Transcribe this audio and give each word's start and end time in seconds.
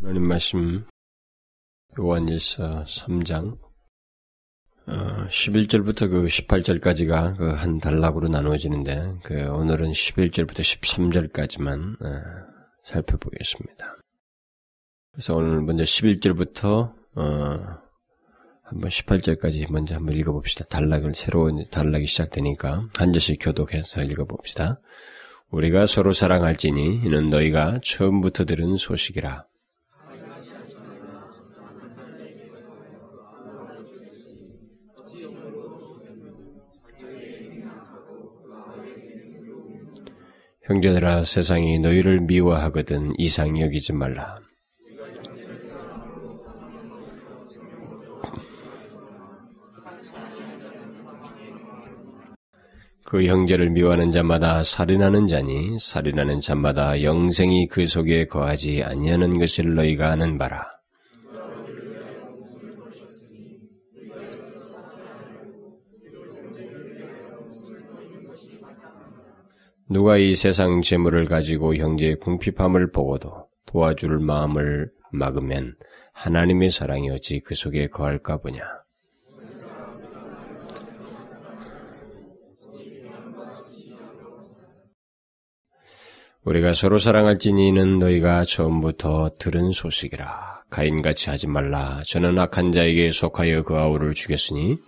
하나님 0.00 0.28
말씀 0.28 0.86
요한일서 1.98 2.84
3장 2.84 3.58
어, 4.86 5.26
11절부터 5.28 6.08
그 6.08 6.26
18절까지가 6.26 7.36
그 7.36 7.52
한 7.52 7.78
단락으로 7.78 8.28
나누어지는데 8.28 9.16
그 9.24 9.48
오늘은 9.50 9.90
11절부터 9.90 10.60
13절까지만 10.60 12.00
어, 12.00 12.06
살펴보겠습니다. 12.84 13.96
그래서 15.10 15.34
오늘 15.34 15.62
먼저 15.62 15.82
11절부터 15.82 16.94
어, 17.16 17.22
한번 18.62 18.90
18절까지 18.90 19.68
먼저 19.72 19.96
한번 19.96 20.14
읽어봅시다. 20.14 20.64
단락을 20.66 21.16
새로운 21.16 21.64
단락이 21.72 22.06
시작되니까 22.06 22.88
한 22.96 23.12
절씩 23.12 23.38
교독해서 23.40 24.04
읽어봅시다. 24.04 24.80
우리가 25.50 25.86
서로 25.86 26.12
사랑할지니 26.12 26.98
이는 27.04 27.30
너희가 27.30 27.80
처음부터 27.82 28.44
들은 28.44 28.76
소식이라. 28.76 29.48
형제들아 40.68 41.24
세상이 41.24 41.78
너희를 41.78 42.20
미워하거든 42.20 43.14
이상히 43.16 43.62
여기지 43.62 43.94
말라. 43.94 44.38
그 53.02 53.24
형제를 53.24 53.70
미워하는 53.70 54.10
자마다 54.10 54.62
살인하는 54.62 55.26
자니 55.26 55.78
살인하는 55.78 56.42
자마다 56.42 57.02
영생이 57.02 57.68
그 57.68 57.86
속에 57.86 58.26
거하지 58.26 58.82
아니하는 58.84 59.38
것을 59.38 59.74
너희가 59.74 60.10
아는 60.10 60.36
바라. 60.36 60.77
누가 69.90 70.18
이 70.18 70.36
세상 70.36 70.82
재물을 70.82 71.24
가지고 71.24 71.74
형제의 71.74 72.16
궁핍함을 72.16 72.92
보고도 72.92 73.48
도와줄 73.64 74.18
마음을 74.18 74.90
막으면 75.10 75.76
하나님의 76.12 76.68
사랑이 76.68 77.08
어찌 77.10 77.40
그 77.40 77.54
속에 77.54 77.88
거할까 77.88 78.38
보냐. 78.38 78.62
우리가 86.44 86.74
서로 86.74 86.98
사랑할지니 86.98 87.68
이는 87.68 87.98
너희가 87.98 88.44
처음부터 88.44 89.30
들은 89.38 89.72
소식이라. 89.72 90.64
가인같이 90.70 91.30
하지 91.30 91.46
말라. 91.46 92.02
저는 92.06 92.38
악한 92.38 92.72
자에게 92.72 93.10
속하여 93.10 93.62
그 93.62 93.76
아우를 93.76 94.14
죽였으니 94.14 94.78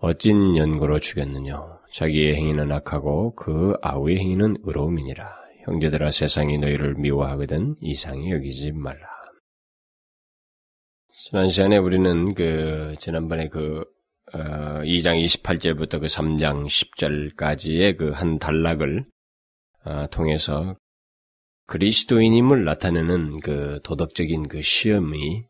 어찐 0.00 0.56
연고로 0.56 0.98
죽였느냐. 0.98 1.73
자기의 1.94 2.34
행위는 2.34 2.72
악하고 2.72 3.36
그 3.36 3.74
아우의 3.80 4.18
행위는 4.18 4.56
의로움이니라. 4.64 5.44
형제들아 5.64 6.10
세상이 6.10 6.58
너희를 6.58 6.94
미워하거든 6.96 7.76
이상히 7.80 8.32
여기지 8.32 8.72
말라. 8.72 9.06
지난 11.12 11.48
시간에 11.48 11.76
우리는 11.78 12.34
그 12.34 12.96
지난번에 12.98 13.48
그 13.48 13.84
어, 14.32 14.38
2장 14.82 15.24
28절부터 15.24 16.00
그 16.00 16.06
3장 16.06 16.66
10절까지의 16.66 17.96
그 17.96 18.10
한 18.10 18.40
단락을 18.40 19.06
어, 19.84 20.06
통해서 20.10 20.76
그리스도인임을 21.66 22.64
나타내는 22.64 23.36
그 23.36 23.78
도덕적인 23.84 24.48
그 24.48 24.62
시험이 24.62 25.44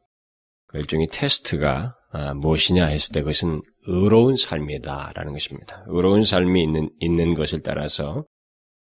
그 0.67 0.77
일종의 0.79 1.09
테스트가 1.11 1.97
아, 2.04 2.04
무엇이냐 2.37 2.87
했을 2.87 3.13
때 3.13 3.21
그것은 3.21 3.61
의로운 3.87 4.37
삶이다라는 4.37 5.33
것입니다. 5.33 5.85
의로운 5.89 6.23
삶이 6.23 6.63
있는, 6.63 6.91
있는 7.01 7.35
것을 7.35 7.63
따라서 7.63 8.25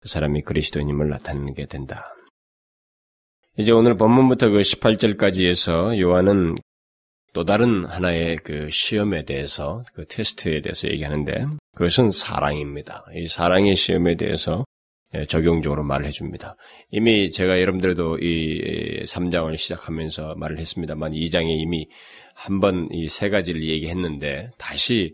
그 0.02 0.10
사람이 0.10 0.42
그리스도인임을 0.44 1.10
나타내게 1.10 1.68
된다. 1.68 2.14
이제 3.58 3.72
오늘 3.72 3.98
본문부터 3.98 4.50
그 4.50 4.62
18절까지 4.62 5.46
해서 5.48 6.00
요한은 6.00 6.56
또 7.34 7.44
다른 7.44 7.86
하나의 7.86 8.38
그 8.38 8.70
시험에 8.72 9.24
대해서 9.24 9.84
그 9.94 10.06
테스트에 10.08 10.62
대해서 10.62 10.88
얘기하는데 10.90 11.46
그것은 11.76 12.12
사랑입니다. 12.12 13.06
이 13.16 13.28
사랑의 13.28 13.76
시험에 13.76 14.16
대해서 14.16 14.66
예, 15.16 15.26
적용적으로 15.26 15.84
말을 15.84 16.06
해줍니다. 16.06 16.56
이미 16.92 17.32
제가 17.32 17.60
여러분들도 17.60 18.20
이 18.20 19.04
3장을 19.06 19.58
시작하면서 19.58 20.36
말을 20.36 20.60
했습니다만 20.60 21.14
2장에 21.14 21.50
이미 21.50 21.88
한번 22.40 22.88
이 22.92 23.08
세 23.10 23.30
가지를 23.30 23.64
얘기했는데 23.64 24.52
다시 24.58 25.14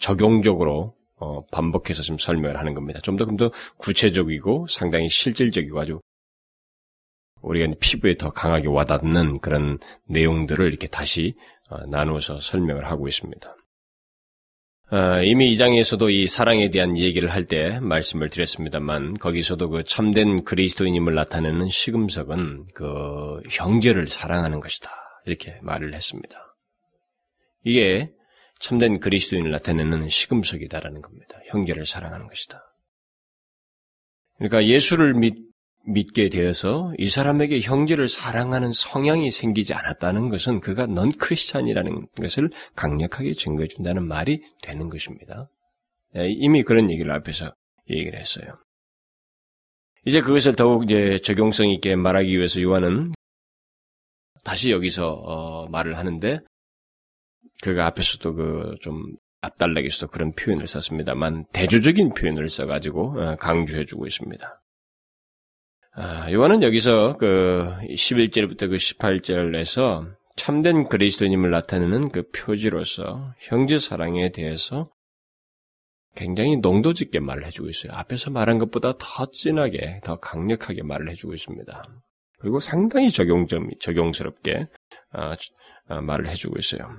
적용적으로 0.00 0.94
어, 1.20 1.44
반복해서 1.46 2.02
좀 2.02 2.18
설명을 2.18 2.58
하는 2.58 2.74
겁니다. 2.74 3.00
좀더 3.00 3.26
더 3.36 3.50
구체적이고 3.78 4.66
상당히 4.68 5.08
실질적이고 5.08 5.80
아주 5.80 6.00
우리가 7.42 7.72
피부에 7.78 8.16
더 8.16 8.30
강하게 8.30 8.68
와닿는 8.68 9.38
그런 9.38 9.78
내용들을 10.08 10.66
이렇게 10.66 10.88
다시 10.88 11.34
어, 11.70 11.86
나누어서 11.86 12.40
설명을 12.40 12.84
하고 12.86 13.06
있습니다. 13.06 13.56
어, 14.90 15.22
이미 15.22 15.50
이 15.50 15.56
장에서도 15.56 16.10
이 16.10 16.26
사랑에 16.26 16.70
대한 16.70 16.98
얘기를 16.98 17.30
할 17.30 17.44
때 17.46 17.78
말씀을 17.80 18.30
드렸습니다만 18.30 19.18
거기서도 19.18 19.68
그 19.70 19.84
참된 19.84 20.42
그리스도인임을 20.44 21.14
나타내는 21.14 21.68
시금석은 21.68 22.66
그 22.74 23.40
형제를 23.50 24.08
사랑하는 24.08 24.58
것이다 24.60 24.90
이렇게 25.26 25.58
말을 25.62 25.94
했습니다. 25.94 26.56
이게 27.64 28.06
참된 28.60 29.00
그리스도인을 29.00 29.50
나타내는 29.50 30.08
시금석이다라는 30.08 31.02
겁니다. 31.02 31.38
형제를 31.46 31.84
사랑하는 31.84 32.26
것이다. 32.26 32.62
그러니까 34.38 34.66
예수를 34.66 35.14
믿, 35.14 35.36
믿게 35.86 36.28
되어서 36.28 36.92
이 36.98 37.08
사람에게 37.08 37.60
형제를 37.60 38.08
사랑하는 38.08 38.72
성향이 38.72 39.30
생기지 39.30 39.74
않았다는 39.74 40.28
것은 40.28 40.60
그가 40.60 40.86
넌 40.86 41.10
크리스찬이라는 41.10 42.06
것을 42.20 42.50
강력하게 42.74 43.32
증거해 43.32 43.68
준다는 43.68 44.06
말이 44.06 44.42
되는 44.62 44.88
것입니다. 44.88 45.48
예, 46.16 46.28
이미 46.28 46.62
그런 46.62 46.90
얘기를 46.90 47.12
앞에서 47.12 47.54
얘기를 47.90 48.18
했어요. 48.18 48.54
이제 50.06 50.20
그것을 50.20 50.54
더욱 50.54 50.84
이제 50.84 51.18
적용성 51.18 51.70
있게 51.70 51.96
말하기 51.96 52.30
위해서 52.34 52.60
요한은 52.62 53.12
다시 54.44 54.70
여기서 54.70 55.12
어, 55.12 55.68
말을 55.68 55.96
하는데 55.96 56.38
그가 57.62 57.86
앞에서도 57.86 58.34
그 58.34 58.74
좀 58.80 59.16
앞달락에서 59.44 60.08
그런 60.08 60.32
표현을 60.32 60.66
썼습니다만 60.66 61.46
대조적인 61.52 62.14
표현을 62.14 62.48
써가지고 62.48 63.20
어, 63.20 63.36
강조해주고 63.36 64.06
있습니다. 64.06 64.60
아, 65.96 66.32
요한은 66.32 66.62
여기서 66.62 67.16
그 67.18 67.72
11절부터 67.82 68.68
그 68.70 68.76
18절에서 68.76 70.12
참된 70.36 70.88
그리스도님을 70.88 71.50
나타내는 71.50 72.08
그 72.10 72.28
표지로서 72.32 73.32
형제 73.38 73.78
사랑에 73.78 74.30
대해서 74.30 74.86
굉장히 76.16 76.56
농도 76.56 76.92
짓게 76.92 77.20
말을 77.20 77.46
해주고 77.46 77.68
있어요. 77.68 77.92
앞에서 77.92 78.30
말한 78.30 78.58
것보다 78.58 78.94
더 78.98 79.26
진하게, 79.30 80.00
더 80.04 80.16
강력하게 80.16 80.82
말을 80.82 81.08
해주고 81.10 81.34
있습니다. 81.34 81.84
그리고 82.44 82.60
상당히 82.60 83.08
적용점, 83.10 83.70
적용스럽게 83.80 84.66
아, 85.12 85.34
아, 85.88 86.00
말을 86.02 86.28
해주고 86.28 86.58
있어요. 86.58 86.94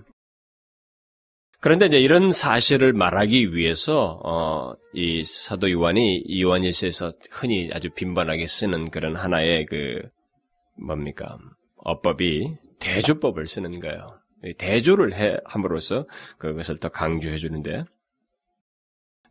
그런데 1.61 1.85
이제 1.85 2.00
이런 2.00 2.33
사실을 2.33 2.94
말하기 2.94 3.53
위해서 3.53 4.19
어, 4.23 4.73
이 4.94 5.23
사도 5.23 5.69
요한이 5.69 6.23
요한일서에서 6.41 7.11
흔히 7.29 7.69
아주 7.72 7.91
빈번하게 7.91 8.47
쓰는 8.47 8.89
그런 8.89 9.16
하나의 9.16 9.67
그 9.67 10.01
뭡니까 10.83 11.38
어법이 11.77 12.50
대조법을 12.80 13.45
쓰는 13.45 13.80
거예요. 13.80 14.19
대조를 14.57 15.13
해 15.13 15.38
함으로써 15.45 16.07
그것을 16.39 16.80
더 16.80 16.89
강조해 16.89 17.38
주는데 17.38 17.83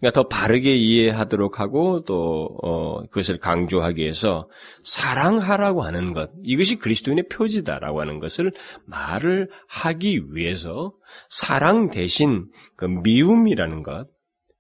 그러니까 0.05 0.21
더 0.21 0.29
바르게 0.29 0.77
이해하도록 0.77 1.61
하고 1.61 2.05
또 2.05 2.59
어, 2.63 3.03
그것을 3.05 3.39
강조하기 3.39 4.03
위해서 4.03 4.51
사랑하라고 4.83 5.83
하는 5.83 6.13
것 6.13 6.31
이것이 6.43 6.77
그리스도인의 6.77 7.29
표지다라고 7.29 8.03
하는 8.03 8.19
것을 8.19 8.53
말을 8.85 9.49
하기 9.67 10.35
위해서 10.35 10.93
사랑 11.31 11.89
대신 11.89 12.51
그 12.77 12.85
미움이라는 12.85 13.83
것 13.83 14.07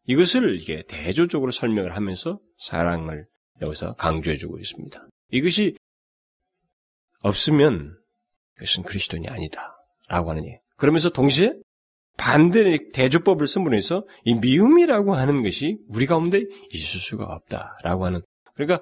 이것을 0.07 0.59
이게 0.59 0.83
대조적으로 0.89 1.51
설명을 1.51 1.95
하면서 1.95 2.39
사랑을 2.57 3.27
여기서 3.61 3.97
강조해주고 3.97 4.59
있습니다. 4.59 5.07
이것이 5.31 5.77
없으면 7.21 7.95
그것은 8.55 8.83
그리스도인이 8.85 9.29
아니다라고 9.29 10.31
하는 10.31 10.47
얘기. 10.47 10.57
그러면서 10.79 11.11
동시에 11.11 11.53
반대 12.17 12.79
대조법을 12.93 13.47
쓴분에서 13.47 14.05
이 14.25 14.35
미움이라고 14.35 15.15
하는 15.15 15.43
것이 15.43 15.79
우리 15.89 16.07
가운데 16.07 16.45
있을 16.71 17.01
수가 17.01 17.25
없다라고 17.25 18.07
하는. 18.07 18.23
그러니까 18.55 18.81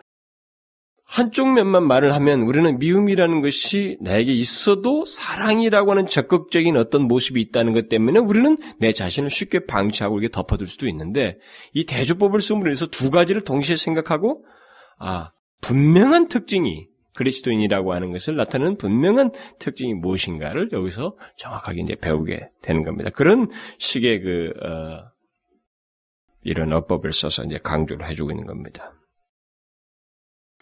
한쪽 1.04 1.52
면만 1.52 1.86
말을 1.86 2.14
하면 2.14 2.40
우리는 2.40 2.78
미움이라는 2.78 3.42
것이 3.42 3.98
나에게 4.00 4.32
있어도 4.32 5.04
사랑이라고 5.04 5.90
하는 5.90 6.06
적극적인 6.06 6.74
어떤 6.78 7.02
모습이 7.02 7.38
있다는 7.38 7.74
것 7.74 7.90
때문에 7.90 8.18
우리는 8.18 8.56
내 8.78 8.92
자신을 8.92 9.28
쉽게 9.28 9.66
방치하고 9.66 10.18
이렇게 10.18 10.32
덮어둘 10.32 10.66
수도 10.66 10.88
있는데 10.88 11.36
이 11.74 11.84
대조법을 11.84 12.40
쓰므로 12.40 12.70
해서 12.70 12.86
두 12.86 13.10
가지를 13.10 13.42
동시에 13.42 13.76
생각하고 13.76 14.42
아 14.98 15.32
분명한 15.60 16.28
특징이 16.28 16.86
그리스도인이라고 17.14 17.92
하는 17.92 18.12
것을 18.12 18.36
나타내는 18.36 18.76
분명한 18.78 19.32
특징이 19.58 19.94
무엇인가를 19.94 20.70
여기서 20.72 21.16
정확하게 21.36 21.82
이제 21.82 21.94
배우게 21.94 22.48
되는 22.62 22.82
겁니다. 22.82 23.10
그런 23.10 23.48
식의 23.78 24.20
그 24.20 24.52
어, 24.64 25.12
이런 26.42 26.72
어법을 26.72 27.12
써서 27.12 27.44
이제 27.44 27.58
강조를 27.62 28.06
해주고 28.06 28.30
있는 28.30 28.46
겁니다. 28.46 28.94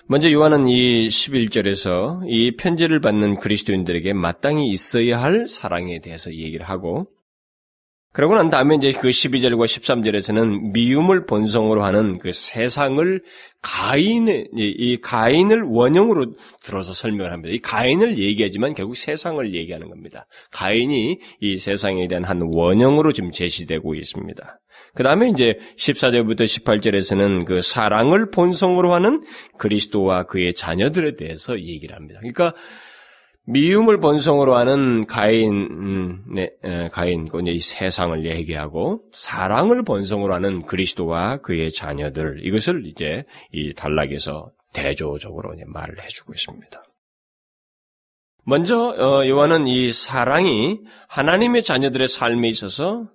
먼저 0.07 0.31
요한은 0.33 0.67
이 0.67 1.07
11절에서 1.07 2.23
이 2.27 2.57
편지를 2.57 3.01
받는 3.01 3.39
그리스도인들에게 3.39 4.13
마땅히 4.13 4.69
있어야 4.69 5.23
할 5.23 5.47
사랑에 5.47 6.01
대해서 6.01 6.33
얘기를 6.33 6.69
하고 6.69 7.05
그러고 8.13 8.35
난 8.35 8.51
다음에 8.51 8.75
이제 8.75 8.91
그 8.91 9.09
12절과 9.09 9.67
13절에서는 9.67 10.73
미움을 10.73 11.27
본성으로 11.27 11.85
하는 11.85 12.19
그 12.19 12.33
세상을 12.33 13.23
가인의, 13.63 14.49
이 14.57 14.97
가인을 15.01 15.63
원형으로 15.63 16.35
들어서 16.65 16.93
설명을 16.93 17.31
합니다. 17.31 17.55
이 17.55 17.61
가인을 17.61 18.19
얘기하지만 18.19 18.75
결국 18.75 18.97
세상을 18.97 19.55
얘기하는 19.55 19.89
겁니다. 19.89 20.27
가인이 20.51 21.21
이 21.41 21.57
세상에 21.57 22.09
대한 22.09 22.25
한 22.25 22.41
원형으로 22.43 23.13
지금 23.13 23.31
제시되고 23.31 23.95
있습니다. 23.95 24.61
그 24.95 25.05
다음에 25.05 25.29
이제 25.29 25.59
14절부터 25.77 26.43
18절에서는 26.43 27.45
그 27.45 27.61
사랑을 27.61 28.31
본성으로 28.31 28.93
하는 28.93 29.23
그리스도와 29.57 30.25
그의 30.25 30.55
자녀들에 30.55 31.15
대해서 31.15 31.61
얘기를 31.61 31.95
합니다. 31.95 32.19
그러니까 32.19 32.55
미움을 33.51 34.01
본성으로 34.01 34.57
하는 34.57 35.07
가인, 35.07 35.51
음, 35.51 36.25
네, 36.35 36.51
가인, 36.93 37.29
이 37.47 37.61
세상을 37.61 38.25
얘기하고 38.25 39.03
사랑을 39.13 39.83
본성으로 39.83 40.33
하는 40.33 40.63
그리스도와 40.63 41.39
그의 41.39 41.71
자녀들 41.71 42.47
이것을 42.47 42.87
이제 42.87 43.23
이 43.53 43.75
단락에서 43.75 44.51
대조적으로 44.73 45.55
말을 45.67 46.03
해주고 46.03 46.33
있습니다. 46.33 46.85
먼저 48.45 48.79
어, 48.79 49.27
요한은 49.27 49.67
이 49.67 49.93
사랑이 49.93 50.81
하나님의 51.09 51.63
자녀들의 51.63 52.09
삶에 52.09 52.49
있어서 52.49 53.09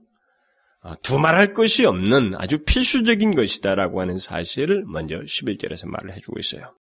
어, 0.82 0.94
두말할 1.02 1.54
것이 1.54 1.86
없는 1.86 2.34
아주 2.38 2.64
필수적인 2.64 3.36
것이다라고 3.36 4.02
하는 4.02 4.18
사실을 4.18 4.84
먼저 4.86 5.16
11절에서 5.16 5.88
말을 5.88 6.14
해주고 6.14 6.38
있어요. 6.40 6.74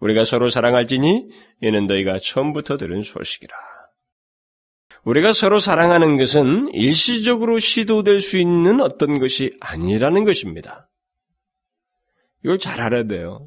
우리가 0.00 0.24
서로 0.24 0.50
사랑할지니 0.50 1.28
이는 1.62 1.86
너희가 1.86 2.18
처음부터 2.18 2.76
들은 2.76 3.02
소식이라. 3.02 3.54
우리가 5.04 5.32
서로 5.32 5.58
사랑하는 5.58 6.16
것은 6.16 6.68
일시적으로 6.72 7.58
시도될 7.58 8.20
수 8.20 8.36
있는 8.36 8.80
어떤 8.80 9.18
것이 9.18 9.56
아니라는 9.60 10.24
것입니다. 10.24 10.88
이걸 12.44 12.58
잘 12.58 12.80
알아야 12.80 13.04
돼요. 13.04 13.40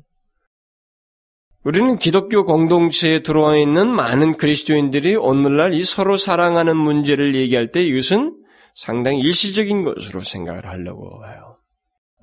우리는 1.64 1.98
기독교 1.98 2.44
공동체에 2.44 3.20
들어와 3.20 3.56
있는 3.56 3.88
많은 3.88 4.38
그리스도인들이 4.38 5.16
오늘날 5.16 5.74
이 5.74 5.84
서로 5.84 6.18
사랑하는 6.18 6.76
문제를 6.76 7.36
얘기할 7.36 7.72
때 7.72 7.84
이것은 7.84 8.36
상당히 8.74 9.20
일시적인 9.20 9.84
것으로 9.84 10.22
생각을 10.22 10.66
하려고 10.66 11.24
해요. 11.28 11.58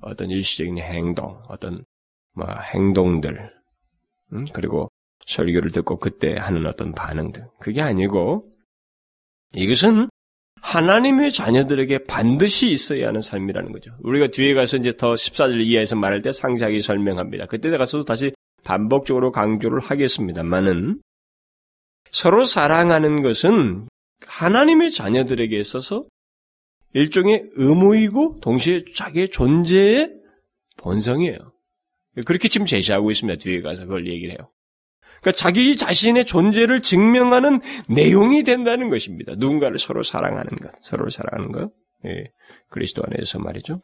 어떤 0.01 0.29
일시적인 0.29 0.77
행동, 0.79 1.41
어떤 1.47 1.85
뭐 2.33 2.45
행동들, 2.73 3.49
음? 4.33 4.45
그리고 4.53 4.89
설교를 5.25 5.71
듣고 5.71 5.97
그때 5.97 6.35
하는 6.35 6.65
어떤 6.65 6.91
반응들. 6.91 7.43
그게 7.59 7.81
아니고 7.81 8.41
이것은 9.53 10.09
하나님의 10.61 11.31
자녀들에게 11.31 12.05
반드시 12.05 12.69
있어야 12.69 13.07
하는 13.07 13.21
삶이라는 13.21 13.71
거죠. 13.71 13.95
우리가 14.01 14.27
뒤에 14.27 14.53
가서 14.53 14.77
이제 14.77 14.91
더 14.91 15.13
14절 15.13 15.65
이하에서 15.65 15.95
말할 15.95 16.21
때 16.21 16.31
상세하게 16.31 16.81
설명합니다. 16.81 17.45
그때 17.45 17.69
가서도 17.69 18.05
다시 18.05 18.33
반복적으로 18.63 19.31
강조를 19.31 19.79
하겠습니다만은 19.79 21.01
서로 22.11 22.43
사랑하는 22.43 23.21
것은 23.21 23.87
하나님의 24.25 24.91
자녀들에게 24.91 25.57
있어서 25.57 26.01
일종의 26.93 27.49
의무이고 27.53 28.39
동시에 28.41 28.81
자기의 28.95 29.29
존재의 29.29 30.11
본성이에요. 30.77 31.37
그렇게 32.25 32.47
지금 32.47 32.65
제시하고 32.65 33.11
있습니다. 33.11 33.39
뒤에 33.39 33.61
가서 33.61 33.83
그걸 33.83 34.07
얘기를 34.07 34.31
해요. 34.31 34.49
그러니까 35.21 35.37
자기 35.37 35.75
자신의 35.75 36.25
존재를 36.25 36.81
증명하는 36.81 37.61
내용이 37.89 38.43
된다는 38.43 38.89
것입니다. 38.89 39.33
누군가를 39.37 39.77
서로 39.77 40.03
사랑하는 40.03 40.49
것, 40.61 40.71
서로를 40.81 41.11
사랑하는 41.11 41.51
것. 41.51 41.71
예, 42.05 42.31
그리스도 42.69 43.03
안에서 43.05 43.39
말이죠. 43.39 43.79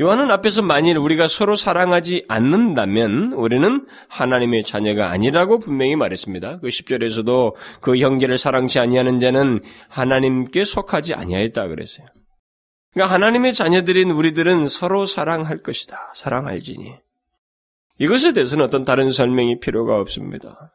요한은 0.00 0.30
앞에서 0.32 0.62
만일 0.62 0.98
우리가 0.98 1.28
서로 1.28 1.54
사랑하지 1.54 2.24
않는다면 2.28 3.32
우리는 3.34 3.86
하나님의 4.08 4.64
자녀가 4.64 5.10
아니라고 5.10 5.60
분명히 5.60 5.94
말했습니다. 5.94 6.58
그 6.60 6.68
10절에서도 6.68 7.54
그 7.80 7.98
형제를 7.98 8.36
사랑치 8.36 8.80
아니하는 8.80 9.20
자는 9.20 9.60
하나님께 9.88 10.64
속하지 10.64 11.14
아니하였다 11.14 11.68
그랬어요. 11.68 12.08
그러니까 12.94 13.12
하나님의 13.14 13.52
자녀들인 13.52 14.10
우리들은 14.10 14.68
서로 14.68 15.04
사랑할 15.04 15.62
것이다. 15.62 16.12
사랑할지니. 16.14 16.94
이것에 17.98 18.32
대해서는 18.32 18.64
어떤 18.64 18.84
다른 18.84 19.10
설명이 19.10 19.60
필요가 19.60 19.98
없습니다. 20.00 20.70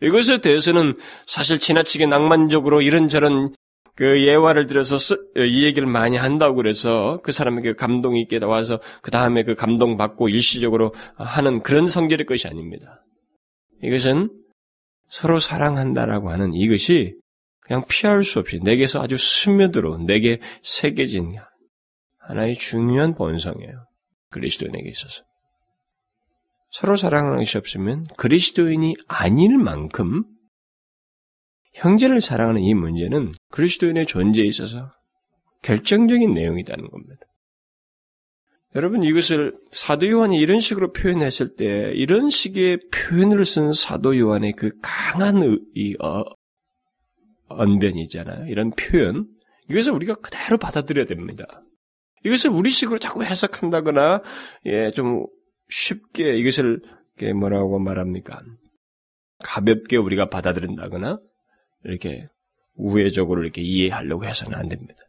이것에 0.00 0.38
대해서는 0.38 0.96
사실 1.26 1.58
지나치게 1.58 2.06
낭만적으로 2.06 2.82
이런저런 2.82 3.54
그 3.96 4.26
예화를 4.26 4.66
들어서 4.66 4.96
이 5.36 5.64
얘기를 5.64 5.86
많이 5.86 6.16
한다고 6.16 6.56
그래서 6.56 7.20
그 7.22 7.30
사람에게 7.30 7.74
감동이 7.74 8.20
있게 8.22 8.40
나와서 8.40 8.80
그 9.02 9.10
다음에 9.12 9.44
그 9.44 9.54
감동 9.54 9.96
받고 9.96 10.28
일시적으로 10.28 10.92
하는 11.16 11.62
그런 11.62 11.86
성질의 11.86 12.26
것이 12.26 12.48
아닙니다. 12.48 13.04
이것은 13.82 14.30
서로 15.08 15.38
사랑한다라고 15.38 16.30
하는 16.30 16.54
이것이 16.54 17.14
그냥 17.64 17.84
피할 17.88 18.22
수 18.22 18.38
없이 18.38 18.60
내게서 18.62 19.02
아주 19.02 19.16
스며들어 19.16 19.98
내게 19.98 20.40
새겨진 20.62 21.36
하나의 22.18 22.54
중요한 22.54 23.14
본성이에요. 23.14 23.86
그리스도인에게 24.30 24.88
있어서. 24.90 25.24
서로 26.70 26.96
사랑하는 26.96 27.38
것이 27.38 27.56
없으면 27.56 28.06
그리스도인이 28.16 28.94
아닐 29.06 29.56
만큼 29.56 30.24
형제를 31.72 32.20
사랑하는 32.20 32.60
이 32.62 32.74
문제는 32.74 33.32
그리스도인의 33.50 34.06
존재에 34.06 34.44
있어서 34.44 34.90
결정적인 35.62 36.34
내용이라는 36.34 36.90
겁니다. 36.90 37.20
여러분 38.74 39.04
이것을 39.04 39.56
사도 39.70 40.08
요한이 40.08 40.38
이런 40.38 40.58
식으로 40.58 40.92
표현했을 40.92 41.54
때 41.54 41.92
이런 41.94 42.28
식의 42.28 42.80
표현을 42.92 43.44
쓴 43.44 43.72
사도 43.72 44.18
요한의 44.18 44.52
그 44.56 44.70
강한 44.82 45.40
이 45.74 45.94
어, 46.02 46.24
언변이 47.56 48.02
있잖아요. 48.02 48.46
이런 48.46 48.70
표현 48.70 49.26
이것을 49.68 49.92
우리가 49.92 50.14
그대로 50.16 50.58
받아들여야 50.58 51.06
됩니다. 51.06 51.46
이것을 52.24 52.50
우리식으로 52.50 52.98
자꾸 52.98 53.24
해석한다거나 53.24 54.22
예, 54.66 54.90
좀 54.92 55.26
쉽게 55.68 56.36
이것을 56.36 56.80
뭐라고 57.38 57.78
말합니까? 57.78 58.40
가볍게 59.42 59.96
우리가 59.96 60.28
받아들인다거나 60.28 61.18
이렇게 61.84 62.26
우회적으로 62.74 63.42
이렇게 63.42 63.62
이해하려고 63.62 64.24
해서는 64.24 64.56
안 64.56 64.68
됩니다. 64.68 65.00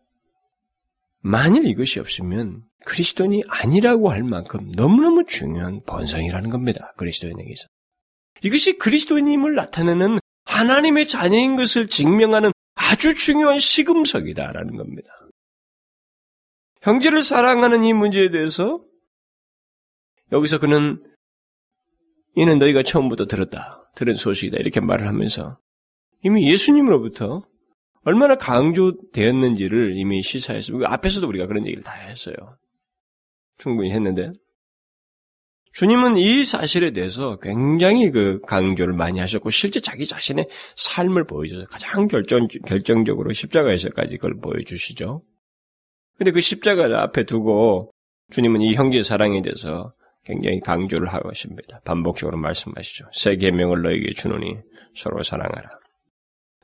만일 1.22 1.66
이것이 1.66 2.00
없으면 2.00 2.64
그리스도인이 2.86 3.44
아니라고 3.48 4.12
할 4.12 4.24
만큼 4.24 4.72
너무너무 4.76 5.26
중요한 5.26 5.82
본성이라는 5.88 6.52
겁니다. 6.52 6.94
그리스도인에게서. 6.98 7.68
이것이 8.44 8.78
그리스도인임을 8.78 9.56
나타내는 9.56 10.20
하나님의 10.46 11.08
자녀인 11.08 11.56
것을 11.56 11.88
증명하는 11.88 12.52
아주 12.76 13.16
중요한 13.16 13.60
시금석이다라는 13.60 14.78
겁니다. 14.78 15.10
형제를 16.82 17.22
사랑하는 17.22 17.84
이 17.84 17.94
문제에 17.94 18.30
대해서 18.30 18.84
여기서 20.32 20.60
그는 20.60 21.04
이는 22.36 22.60
너희가 22.60 22.84
처음부터 22.84 23.26
들었다. 23.26 23.90
들은 23.96 24.14
소식이다. 24.14 24.58
이렇게 24.58 24.80
말을 24.80 25.08
하면서 25.08 25.48
이미 26.24 26.52
예수님으로부터 26.52 27.44
얼마나 28.04 28.36
강조되었는지를 28.36 29.98
이미 29.98 30.22
시사했습니다. 30.22 30.92
앞에서도 30.94 31.28
우리가 31.28 31.48
그런 31.48 31.66
얘기를 31.66 31.82
다 31.82 31.94
했어요. 31.94 32.36
충분히 33.58 33.92
했는데 33.92 34.32
주님은 35.76 36.16
이 36.16 36.46
사실에 36.46 36.92
대해서 36.92 37.38
굉장히 37.42 38.10
그 38.10 38.40
강조를 38.48 38.94
많이 38.94 39.20
하셨고 39.20 39.50
실제 39.50 39.82
자기 39.82 40.08
자신의 40.08 40.48
삶을 40.78 41.26
보여줘서 41.26 41.66
가장 41.66 42.08
결정 42.08 42.48
결정적으로 42.66 43.34
십자가에서까지 43.34 44.16
그걸 44.16 44.40
보여주시죠. 44.40 45.22
근데 46.18 46.32
그 46.32 46.40
십자가를 46.40 46.96
앞에 46.96 47.26
두고 47.26 47.92
주님은 48.32 48.62
이 48.62 48.74
형제 48.74 49.04
사랑에 49.04 49.42
대해서 49.42 49.92
굉장히 50.24 50.62
강조를 50.62 51.10
하고 51.10 51.30
있습니다. 51.30 51.82
반복적으로 51.84 52.38
말씀하시죠. 52.38 53.10
새 53.12 53.36
계명을 53.36 53.82
너에게 53.82 54.12
주노니 54.14 54.56
서로 54.96 55.24
사랑하라. 55.24 55.70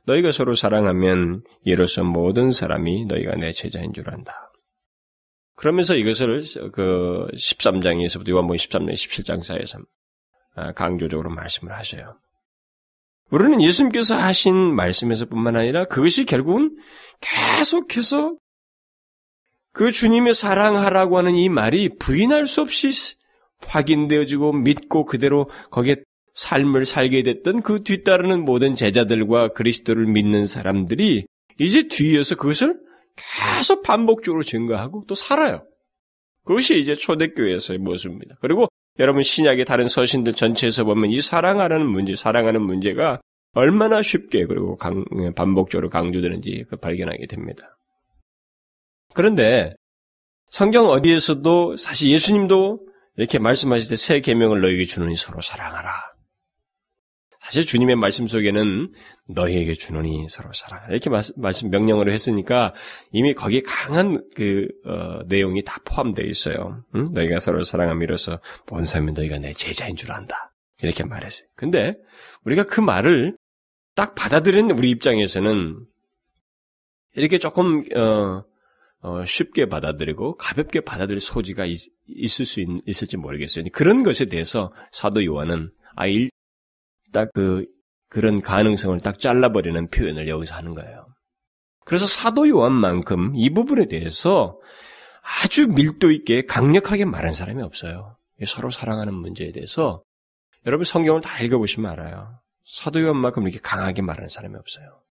너희가 0.06 0.32
서로 0.32 0.54
사랑하면 0.54 1.42
이로써 1.64 2.02
모든 2.02 2.50
사람이 2.50 3.04
너희가 3.04 3.36
내 3.36 3.52
제자인 3.52 3.92
줄 3.92 4.08
안다. 4.08 4.51
그러면서 5.54 5.94
이것을 5.94 6.42
그 6.72 7.26
13장에서부터 7.34 8.30
요한복음 8.30 8.56
13장, 8.56 8.92
17장 8.92 9.42
사이에서 9.42 9.78
아, 10.54 10.72
강조적으로 10.72 11.30
말씀을 11.30 11.72
하셔요. 11.72 12.16
우리는 13.30 13.62
예수님께서 13.62 14.14
하신 14.14 14.54
말씀에서뿐만 14.54 15.56
아니라 15.56 15.84
그것이 15.84 16.26
결국은 16.26 16.76
계속해서 17.20 18.36
그 19.72 19.90
주님의 19.90 20.34
사랑하라고 20.34 21.16
하는 21.16 21.34
이 21.34 21.48
말이 21.48 21.88
부인할 21.98 22.46
수 22.46 22.60
없이 22.60 22.90
확인되어지고 23.66 24.52
믿고 24.52 25.06
그대로 25.06 25.46
거기에 25.70 25.96
삶을 26.34 26.84
살게 26.84 27.22
됐던 27.22 27.62
그 27.62 27.82
뒤따르는 27.82 28.44
모든 28.44 28.74
제자들과 28.74 29.48
그리스도를 29.48 30.06
믿는 30.06 30.46
사람들이 30.46 31.26
이제 31.58 31.88
뒤에서 31.88 32.34
그것을 32.34 32.78
계속 33.16 33.82
반복적으로 33.82 34.42
증거하고 34.42 35.04
또 35.06 35.14
살아요. 35.14 35.64
그것이 36.44 36.78
이제 36.78 36.94
초대교회에서의 36.94 37.78
모습입니다. 37.78 38.36
그리고 38.40 38.68
여러분 38.98 39.22
신약의 39.22 39.64
다른 39.64 39.88
서신들 39.88 40.34
전체에서 40.34 40.84
보면 40.84 41.10
이 41.10 41.20
사랑하는 41.20 41.86
문제, 41.86 42.14
사랑하는 42.14 42.62
문제가 42.62 43.20
얼마나 43.54 44.02
쉽게 44.02 44.46
그리고 44.46 44.76
강, 44.76 45.04
반복적으로 45.36 45.90
강조되는지 45.90 46.64
그 46.68 46.76
발견하게 46.76 47.26
됩니다. 47.26 47.76
그런데 49.14 49.74
성경 50.50 50.86
어디에서도 50.86 51.76
사실 51.76 52.10
예수님도 52.10 52.76
이렇게 53.16 53.38
말씀하실 53.38 53.90
때 53.90 53.96
새 53.96 54.20
계명을 54.20 54.60
너에게 54.62 54.84
주노니 54.84 55.16
서로 55.16 55.40
사랑하라. 55.40 55.90
사실 57.42 57.66
주님의 57.66 57.96
말씀 57.96 58.28
속에는 58.28 58.92
너희에게 59.28 59.74
주노니 59.74 60.26
서로 60.28 60.52
사랑하라 60.52 60.92
이렇게 60.92 61.10
말씀 61.36 61.70
명령으로 61.70 62.12
했으니까 62.12 62.72
이미 63.10 63.34
거기에 63.34 63.62
강한 63.66 64.22
그 64.36 64.68
어, 64.86 65.22
내용이 65.26 65.64
다 65.64 65.80
포함되어 65.84 66.24
있어요. 66.24 66.84
응? 66.94 67.04
너희가 67.12 67.40
서로 67.40 67.64
사랑함이로써 67.64 68.40
본 68.66 68.84
사람이 68.84 69.12
너희가 69.12 69.38
내 69.38 69.52
제자인 69.52 69.96
줄 69.96 70.12
안다. 70.12 70.52
이렇게 70.82 71.04
말했어요. 71.04 71.48
근데 71.56 71.92
우리가 72.44 72.64
그 72.64 72.80
말을 72.80 73.36
딱 73.94 74.14
받아들이는 74.14 74.76
우리 74.78 74.90
입장에서는 74.90 75.84
이렇게 77.16 77.38
조금 77.38 77.84
어, 77.96 78.44
어, 79.00 79.24
쉽게 79.24 79.66
받아들이고 79.66 80.36
가볍게 80.36 80.80
받아들일 80.80 81.20
소지가 81.20 81.66
있, 81.66 81.78
을수 82.40 82.60
있, 82.60 82.68
있을지 82.86 83.16
모르겠어요. 83.16 83.64
그런 83.72 84.04
것에 84.04 84.26
대해서 84.26 84.70
사도 84.92 85.24
요한은 85.24 85.70
아, 85.96 86.06
일, 86.06 86.30
딱 87.12 87.30
그, 87.34 87.66
그런 88.08 88.40
가능성을 88.40 88.98
딱 89.00 89.18
잘라버리는 89.18 89.88
표현을 89.88 90.28
여기서 90.28 90.54
하는 90.54 90.74
거예요. 90.74 91.06
그래서 91.84 92.06
사도 92.06 92.48
요한만큼 92.48 93.32
이 93.36 93.50
부분에 93.50 93.86
대해서 93.86 94.58
아주 95.22 95.68
밀도 95.68 96.10
있게 96.10 96.44
강력하게 96.46 97.04
말한 97.04 97.32
사람이 97.32 97.62
없어요. 97.62 98.16
서로 98.46 98.70
사랑하는 98.70 99.14
문제에 99.14 99.52
대해서 99.52 100.02
여러분 100.66 100.84
성경을 100.84 101.20
다 101.20 101.40
읽어보시면 101.42 101.90
알아요. 101.90 102.40
사도 102.64 103.00
요한만큼 103.02 103.44
이렇게 103.44 103.60
강하게 103.60 104.02
말하는 104.02 104.28
사람이 104.28 104.56
없어요. 104.56 105.02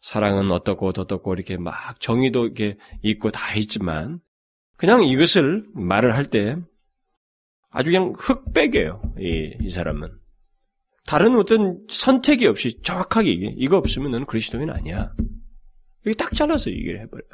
사랑은 0.00 0.50
어떻고 0.50 0.88
어떻고 0.88 1.34
이렇게 1.34 1.56
막 1.56 1.98
정의도 1.98 2.44
이렇게 2.44 2.76
있고 3.02 3.30
다 3.30 3.54
있지만 3.54 4.20
그냥 4.76 5.04
이것을 5.04 5.62
말을 5.74 6.14
할 6.14 6.26
때 6.26 6.56
아주 7.70 7.90
그냥 7.90 8.12
흑백이에요. 8.16 9.02
이, 9.18 9.56
이 9.60 9.70
사람은 9.70 10.10
다른 11.06 11.36
어떤 11.36 11.84
선택이 11.88 12.46
없이 12.46 12.80
정확하게 12.82 13.30
이게 13.30 13.54
이거 13.56 13.76
없으면 13.76 14.10
너는 14.10 14.26
그리스도인 14.26 14.70
아니야. 14.70 15.12
이게 16.04 16.12
딱 16.16 16.34
잘라서 16.34 16.70
얘기를 16.70 17.00
해버려요. 17.00 17.28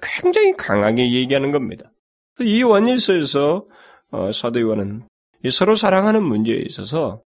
굉장히 0.00 0.56
강하게 0.56 1.12
얘기하는 1.14 1.50
겁니다. 1.50 1.92
이 2.40 2.62
원일서에서 2.62 3.64
어, 4.10 4.32
사도 4.32 4.60
요한은 4.60 5.06
서로 5.50 5.74
사랑하는 5.74 6.22
문제에 6.22 6.56
있어서 6.66 7.22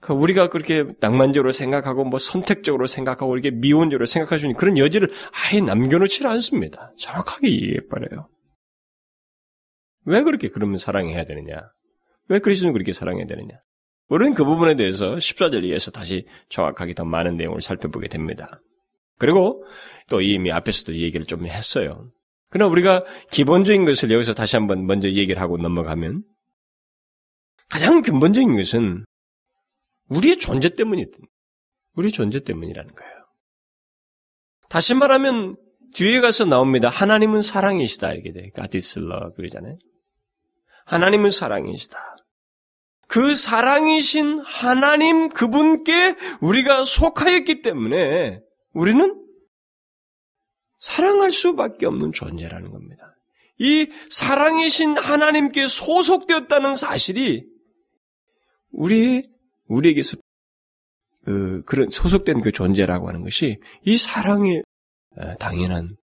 그 0.00 0.12
우리가 0.12 0.48
그렇게 0.48 0.84
낭만적으로 1.00 1.52
생각하고 1.52 2.04
뭐 2.04 2.18
선택적으로 2.18 2.86
생각하고 2.86 3.36
이렇게 3.36 3.50
미온적으로 3.50 4.06
생각할 4.06 4.38
수 4.38 4.46
있는 4.46 4.56
그런 4.56 4.78
여지를 4.78 5.10
아예 5.32 5.60
남겨놓지 5.60 6.24
않습니다. 6.26 6.92
정확하게 6.96 7.50
얘기해버려요. 7.50 8.28
왜 10.04 10.22
그렇게 10.22 10.48
그러면 10.48 10.76
사랑해야 10.76 11.24
되느냐? 11.24 11.56
왜 12.28 12.38
그리스도는 12.38 12.72
그렇게 12.72 12.92
사랑해야 12.92 13.26
되느냐? 13.26 13.60
우리는 14.08 14.34
그 14.34 14.44
부분에 14.44 14.74
대해서 14.76 15.14
14절 15.16 15.64
이에서 15.64 15.90
다시 15.90 16.26
정확하게 16.48 16.94
더 16.94 17.04
많은 17.04 17.36
내용을 17.36 17.60
살펴보게 17.60 18.08
됩니다. 18.08 18.56
그리고 19.18 19.64
또 20.08 20.20
이미 20.20 20.50
앞에서도 20.50 20.94
얘기를 20.96 21.26
좀 21.26 21.46
했어요. 21.46 22.06
그러나 22.50 22.70
우리가 22.72 23.04
기본적인 23.30 23.84
것을 23.84 24.10
여기서 24.10 24.32
다시 24.32 24.56
한번 24.56 24.86
먼저 24.86 25.08
얘기를 25.08 25.40
하고 25.40 25.58
넘어가면 25.58 26.22
가장 27.68 28.00
근본적인 28.00 28.56
것은 28.56 29.04
우리의 30.08 30.38
존재 30.38 30.70
때문이든 30.70 31.20
우리 31.94 32.10
존재 32.10 32.40
때문이라는 32.40 32.94
거예요. 32.94 33.12
다시 34.70 34.94
말하면 34.94 35.56
뒤에 35.94 36.20
가서 36.20 36.44
나옵니다. 36.44 36.88
하나님은 36.88 37.42
사랑이시다 37.42 38.12
이렇게 38.12 38.32
돼. 38.32 38.50
God 38.54 38.76
is 38.76 38.98
love 38.98 39.34
그러잖아요. 39.36 39.76
하나님은 40.86 41.30
사랑이시다. 41.30 41.98
그 43.08 43.36
사랑이신 43.36 44.40
하나님 44.40 45.30
그분께 45.30 46.14
우리가 46.40 46.84
속하였기 46.84 47.62
때문에 47.62 48.40
우리는 48.74 49.24
사랑할 50.78 51.32
수밖에 51.32 51.86
없는 51.86 52.12
존재라는 52.12 52.70
겁니다. 52.70 53.16
이 53.58 53.90
사랑이신 54.10 54.96
하나님께 54.96 55.66
소속되었다는 55.66 56.76
사실이 56.76 57.44
우리 58.70 59.22
우리에게서 59.66 60.18
그, 61.24 61.62
그런 61.64 61.90
소속된 61.90 62.42
그 62.42 62.52
존재라고 62.52 63.08
하는 63.08 63.22
것이 63.22 63.56
이 63.82 63.96
사랑의 63.96 64.62
어, 65.16 65.34
당연한 65.36 65.86
어, 65.86 66.07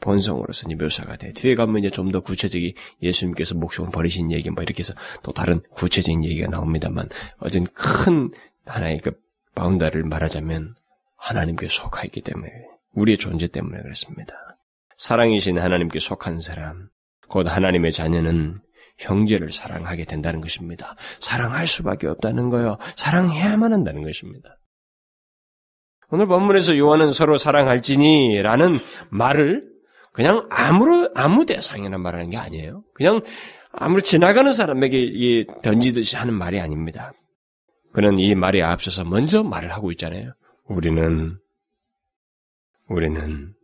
본성으로서 0.00 0.68
묘사가 0.68 1.16
돼. 1.16 1.32
뒤에 1.32 1.54
가면 1.54 1.78
이제 1.78 1.90
좀 1.90 2.08
더 2.10 2.20
구체적인 2.20 2.72
예수님께서 3.02 3.54
목숨을 3.54 3.90
버리신 3.90 4.32
얘기 4.32 4.48
뭐 4.50 4.62
이렇게 4.62 4.80
해서 4.80 4.94
또 5.22 5.32
다른 5.32 5.60
구체적인 5.70 6.24
얘기가 6.24 6.48
나옵니다만 6.48 7.08
어쨌든 7.40 7.66
큰 7.74 8.30
하나의 8.66 9.00
그 9.00 9.12
바운다를 9.54 10.04
말하자면 10.04 10.74
하나님께 11.16 11.68
속하기 11.68 12.22
때문에 12.22 12.48
우리의 12.94 13.18
존재 13.18 13.46
때문에 13.46 13.82
그렇습니다. 13.82 14.34
사랑이신 14.96 15.58
하나님께 15.58 15.98
속한 16.00 16.40
사람, 16.40 16.88
곧 17.28 17.46
하나님의 17.46 17.92
자녀는 17.92 18.58
형제를 18.96 19.52
사랑하게 19.52 20.04
된다는 20.04 20.40
것입니다. 20.40 20.96
사랑할 21.20 21.66
수밖에 21.66 22.08
없다는 22.08 22.50
거요. 22.50 22.78
사랑해야만 22.96 23.72
한다는 23.72 24.02
것입니다. 24.02 24.57
오늘 26.10 26.26
본문에서 26.26 26.78
요한은 26.78 27.10
서로 27.10 27.38
사랑할지니 27.38 28.40
라는 28.42 28.78
말을 29.10 29.62
그냥 30.12 30.46
아무로, 30.50 31.10
아무 31.14 31.44
대상이나 31.44 31.98
말하는 31.98 32.30
게 32.30 32.36
아니에요. 32.36 32.82
그냥 32.94 33.20
아무리 33.70 34.02
지나가는 34.02 34.52
사람에게 34.52 35.46
던지듯이 35.62 36.16
하는 36.16 36.34
말이 36.34 36.58
아닙니다. 36.60 37.12
그는 37.92 38.18
이 38.18 38.34
말에 38.34 38.62
앞서서 38.62 39.04
먼저 39.04 39.42
말을 39.42 39.70
하고 39.70 39.92
있잖아요. 39.92 40.32
우리는, 40.64 41.38
우리는 42.88 43.54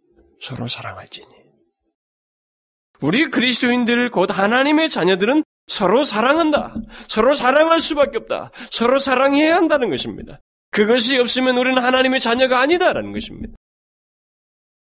서로 0.40 0.68
사랑할지니. 0.68 1.26
우리 3.00 3.26
그리스도인들 3.26 4.10
곧 4.10 4.30
하나님의 4.30 4.88
자녀들은 4.88 5.44
서로 5.66 6.04
사랑한다. 6.04 6.74
서로 7.08 7.34
사랑할 7.34 7.80
수밖에 7.80 8.18
없다. 8.18 8.50
서로 8.70 8.98
사랑해야 8.98 9.56
한다는 9.56 9.90
것입니다. 9.90 10.40
그것이 10.74 11.16
없으면 11.18 11.56
우리는 11.56 11.80
하나님의 11.80 12.18
자녀가 12.18 12.60
아니다라는 12.60 13.12
것입니다. 13.12 13.54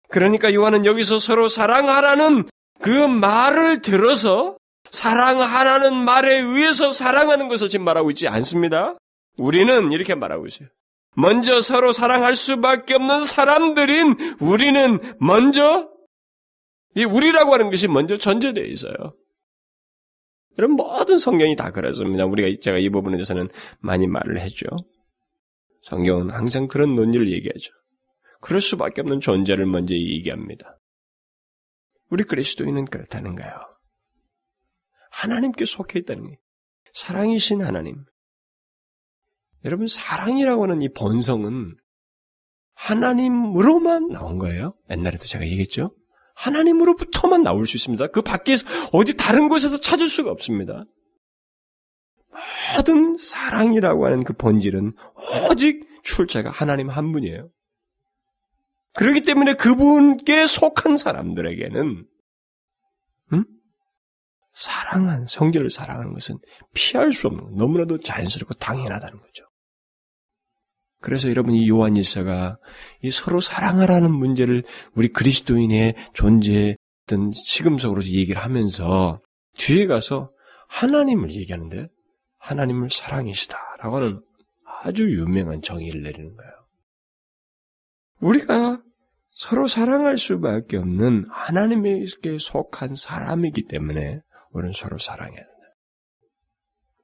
그러니까 0.09 0.55
요한은 0.55 0.87
여기서 0.87 1.19
서로 1.19 1.49
사랑하라는 1.49 2.49
그 2.81 2.89
말을 2.89 3.83
들어서 3.83 4.57
사랑하라는 4.91 5.95
말에 5.95 6.39
의해서 6.39 6.91
사랑하는 6.91 7.49
것을 7.49 7.69
지금 7.69 7.85
말하고 7.85 8.11
있지 8.13 8.29
않습니다. 8.29 8.95
우리는 9.37 9.93
이렇게 9.93 10.15
말하고 10.15 10.47
있어요. 10.47 10.69
먼저 11.17 11.61
서로 11.61 11.93
사랑할 11.93 12.35
수밖에 12.35 12.95
없는 12.95 13.25
사람들인 13.25 14.37
우리는 14.41 14.99
먼저 15.21 15.91
이 16.97 17.05
우리라고 17.05 17.53
하는 17.53 17.69
것이 17.69 17.89
먼저 17.89 18.17
전제되어 18.17 18.65
있어요. 18.65 18.95
여러분 20.57 20.77
모든 20.77 21.19
성경이 21.19 21.57
다 21.57 21.73
그렇습니다. 21.73 22.25
우리가 22.25 22.59
제가 22.63 22.79
이 22.79 22.89
부분에 22.89 23.17
대해서는 23.17 23.49
많이 23.81 24.07
말을 24.07 24.41
했죠. 24.41 24.67
성경은 25.85 26.31
항상 26.31 26.67
그런 26.67 26.95
논리를 26.95 27.31
얘기하죠. 27.31 27.73
그럴 28.41 28.61
수밖에 28.61 29.03
없는 29.03 29.21
존재를 29.21 29.67
먼저 29.67 29.95
얘기합니다. 29.95 30.79
우리 32.11 32.25
그리스도인은 32.25 32.87
그렇다는 32.87 33.35
거예요. 33.35 33.53
하나님께 35.11 35.65
속해 35.65 36.01
있다는 36.01 36.25
거예요. 36.25 36.37
사랑이신 36.93 37.63
하나님. 37.63 38.05
여러분, 39.65 39.87
사랑이라고 39.87 40.65
하는 40.65 40.83
이 40.83 40.89
본성은 40.93 41.77
하나님으로만 42.75 44.09
나온 44.09 44.39
거예요. 44.39 44.69
옛날에도 44.91 45.25
제가 45.25 45.45
얘기했죠. 45.47 45.95
하나님으로부터만 46.35 47.43
나올 47.43 47.67
수 47.67 47.77
있습니다. 47.77 48.09
그 48.09 48.23
밖에서 48.23 48.67
어디 48.93 49.17
다른 49.17 49.49
곳에서 49.49 49.79
찾을 49.79 50.09
수가 50.09 50.31
없습니다. 50.31 50.85
모든 52.77 53.17
사랑이라고 53.17 54.07
하는 54.07 54.25
그 54.25 54.33
본질은 54.33 54.93
오직 55.51 55.87
출처가 56.03 56.51
하나님 56.51 56.89
한 56.91 57.13
분이에요. 57.13 57.49
그렇기 58.95 59.23
때문에 59.23 59.55
그분께 59.55 60.47
속한 60.47 60.97
사람들에게는 60.97 62.07
음? 63.33 63.45
사랑한 64.53 65.27
성결을 65.27 65.69
사랑하는 65.69 66.13
것은 66.13 66.39
피할 66.75 67.13
수 67.13 67.27
없는 67.27 67.57
너무나도 67.57 67.99
자연스럽고 67.99 68.55
당연하다는 68.55 69.21
거죠. 69.21 69.45
그래서 71.01 71.29
여러분 71.29 71.55
이 71.55 71.69
요한 71.69 71.97
일서가 71.97 72.57
이 73.03 73.11
서로 73.11 73.41
사랑하라는 73.41 74.11
문제를 74.11 74.63
우리 74.95 75.09
그리스도인의 75.09 75.97
존재든 76.15 77.33
시금석으로서 77.35 78.11
얘기를 78.11 78.41
하면서 78.41 79.19
뒤에 79.59 79.87
가서 79.87 80.27
하나님을 80.69 81.33
얘기하는데 81.33 81.89
하나님을 82.45 82.91
사랑이시다라고 82.91 83.97
하는 83.97 84.21
아주 84.83 85.05
유명한 85.11 85.63
정의를 85.63 86.03
내리는 86.03 86.37
거예요. 86.37 86.53
우리가 88.21 88.83
서로 89.31 89.67
사랑할 89.67 90.19
수밖에 90.19 90.77
없는 90.77 91.25
하나님에게 91.31 92.39
속한 92.39 92.97
사람이기 92.97 93.65
때문에 93.67 94.21
우리는 94.51 94.73
서로 94.73 94.99
사랑해야 94.99 95.37
된다. 95.37 95.51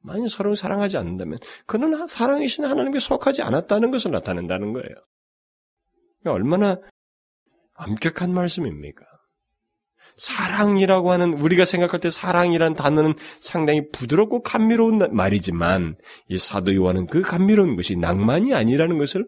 만약 0.02 0.28
서로 0.28 0.54
사랑하지 0.54 0.98
않는다면 0.98 1.38
그는 1.66 2.06
사랑이신 2.06 2.64
하나님께 2.64 2.98
속하지 2.98 3.42
않았다는 3.42 3.90
것을 3.90 4.10
나타낸다는 4.10 4.72
거예요. 4.72 4.94
얼마나 6.26 6.76
엄격한 7.74 8.32
말씀입니까? 8.32 9.09
사랑이라고 10.20 11.12
하는 11.12 11.32
우리가 11.32 11.64
생각할 11.64 11.98
때 11.98 12.10
사랑이란 12.10 12.74
단어는 12.74 13.14
상당히 13.40 13.88
부드럽고 13.90 14.42
감미로운 14.42 14.98
말이지만 15.14 15.96
이 16.28 16.36
사도 16.36 16.74
요한은 16.74 17.06
그 17.06 17.22
감미로운 17.22 17.74
것이 17.74 17.96
낭만이 17.96 18.54
아니라는 18.54 18.98
것을 18.98 19.26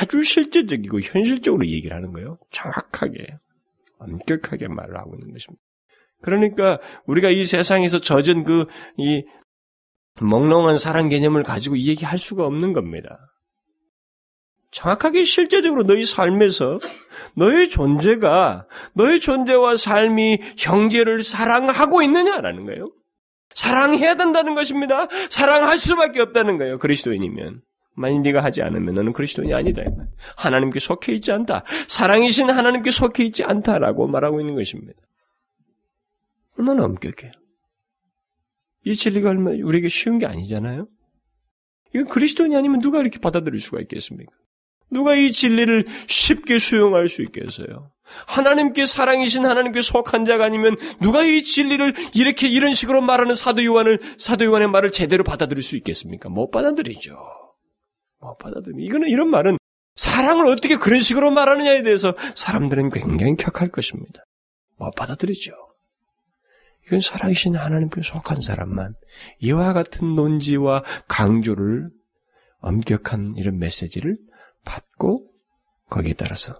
아주 0.00 0.24
실제적이고 0.24 1.00
현실적으로 1.00 1.64
얘기를 1.66 1.96
하는 1.96 2.12
거예요. 2.12 2.38
정확하게 2.50 3.24
엄격하게 3.98 4.66
말을 4.66 4.96
하고 4.98 5.14
있는 5.14 5.32
것입니다. 5.32 5.62
그러니까 6.22 6.80
우리가 7.06 7.30
이 7.30 7.44
세상에서 7.44 8.00
젖은 8.00 8.42
그이 8.42 9.24
몽롱한 10.20 10.78
사랑 10.78 11.08
개념을 11.08 11.44
가지고 11.44 11.76
이 11.76 11.86
얘기할 11.86 12.18
수가 12.18 12.44
없는 12.46 12.72
겁니다. 12.72 13.20
정확하게 14.72 15.24
실제적으로 15.24 15.84
너희 15.84 16.04
삶에서 16.04 16.80
너의 17.34 17.68
존재가 17.68 18.66
너의 18.94 19.20
존재와 19.20 19.76
삶이 19.76 20.38
형제를 20.56 21.22
사랑하고 21.22 22.02
있느냐라는 22.02 22.64
거예요. 22.64 22.90
사랑해야 23.54 24.16
된다는 24.16 24.54
것입니다. 24.54 25.06
사랑할 25.28 25.76
수밖에 25.76 26.20
없다는 26.20 26.58
거예요. 26.58 26.78
그리스도인이면. 26.78 27.58
만약 27.94 28.22
네가 28.22 28.42
하지 28.42 28.62
않으면 28.62 28.94
너는 28.94 29.12
그리스도인이 29.12 29.52
아니다. 29.52 29.82
하나님께 30.38 30.78
속해 30.78 31.12
있지 31.12 31.30
않다. 31.30 31.64
사랑이신 31.88 32.48
하나님께 32.48 32.90
속해 32.90 33.24
있지 33.24 33.44
않다라고 33.44 34.06
말하고 34.06 34.40
있는 34.40 34.54
것입니다. 34.54 34.98
얼마나 36.58 36.84
엄격해요. 36.84 37.32
이 38.84 38.94
진리가 38.94 39.28
얼마 39.28 39.50
우리에게 39.50 39.90
쉬운 39.90 40.16
게 40.16 40.24
아니잖아요. 40.24 40.88
이건 41.94 42.08
그리스도인이 42.08 42.56
아니면 42.56 42.80
누가 42.80 43.00
이렇게 43.00 43.18
받아들일 43.18 43.60
수가 43.60 43.80
있겠습니까? 43.82 44.32
누가 44.92 45.14
이 45.14 45.32
진리를 45.32 45.86
쉽게 46.06 46.58
수용할 46.58 47.08
수 47.08 47.22
있겠어요? 47.22 47.90
하나님께 48.26 48.84
사랑이신 48.84 49.46
하나님께 49.46 49.80
속한 49.80 50.24
자가 50.24 50.44
아니면 50.44 50.76
누가 51.00 51.22
이 51.22 51.42
진리를 51.42 51.94
이렇게 52.14 52.46
이런 52.48 52.74
식으로 52.74 53.00
말하는 53.00 53.34
사도 53.34 53.64
요한을 53.64 54.00
사도 54.18 54.44
요한의 54.44 54.68
말을 54.68 54.92
제대로 54.92 55.24
받아들일 55.24 55.62
수 55.62 55.76
있겠습니까? 55.76 56.28
못 56.28 56.50
받아들이죠. 56.50 57.16
못 58.20 58.38
받아들이. 58.38 58.84
이거는 58.84 59.08
이런 59.08 59.30
말은 59.30 59.56
사랑을 59.96 60.46
어떻게 60.46 60.76
그런 60.76 61.00
식으로 61.00 61.30
말하느냐에 61.30 61.82
대해서 61.82 62.14
사람들은 62.34 62.90
굉장히 62.90 63.36
격할 63.36 63.70
것입니다. 63.70 64.24
못 64.78 64.94
받아들이죠. 64.94 65.52
이건 66.86 67.00
살아계신 67.00 67.54
하나님께 67.54 68.02
속한 68.02 68.42
사람만 68.42 68.94
이와 69.38 69.72
같은 69.72 70.14
논지와 70.14 70.82
강조를 71.08 71.86
엄격한 72.60 73.34
이런 73.36 73.58
메시지를 73.58 74.16
받고 74.64 75.30
거기에 75.90 76.14
따라서 76.14 76.54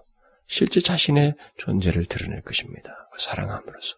실제 0.46 0.80
자신의 0.80 1.34
존재를 1.56 2.04
드러낼 2.06 2.42
것입니다. 2.42 3.08
사랑함으로써. 3.18 3.96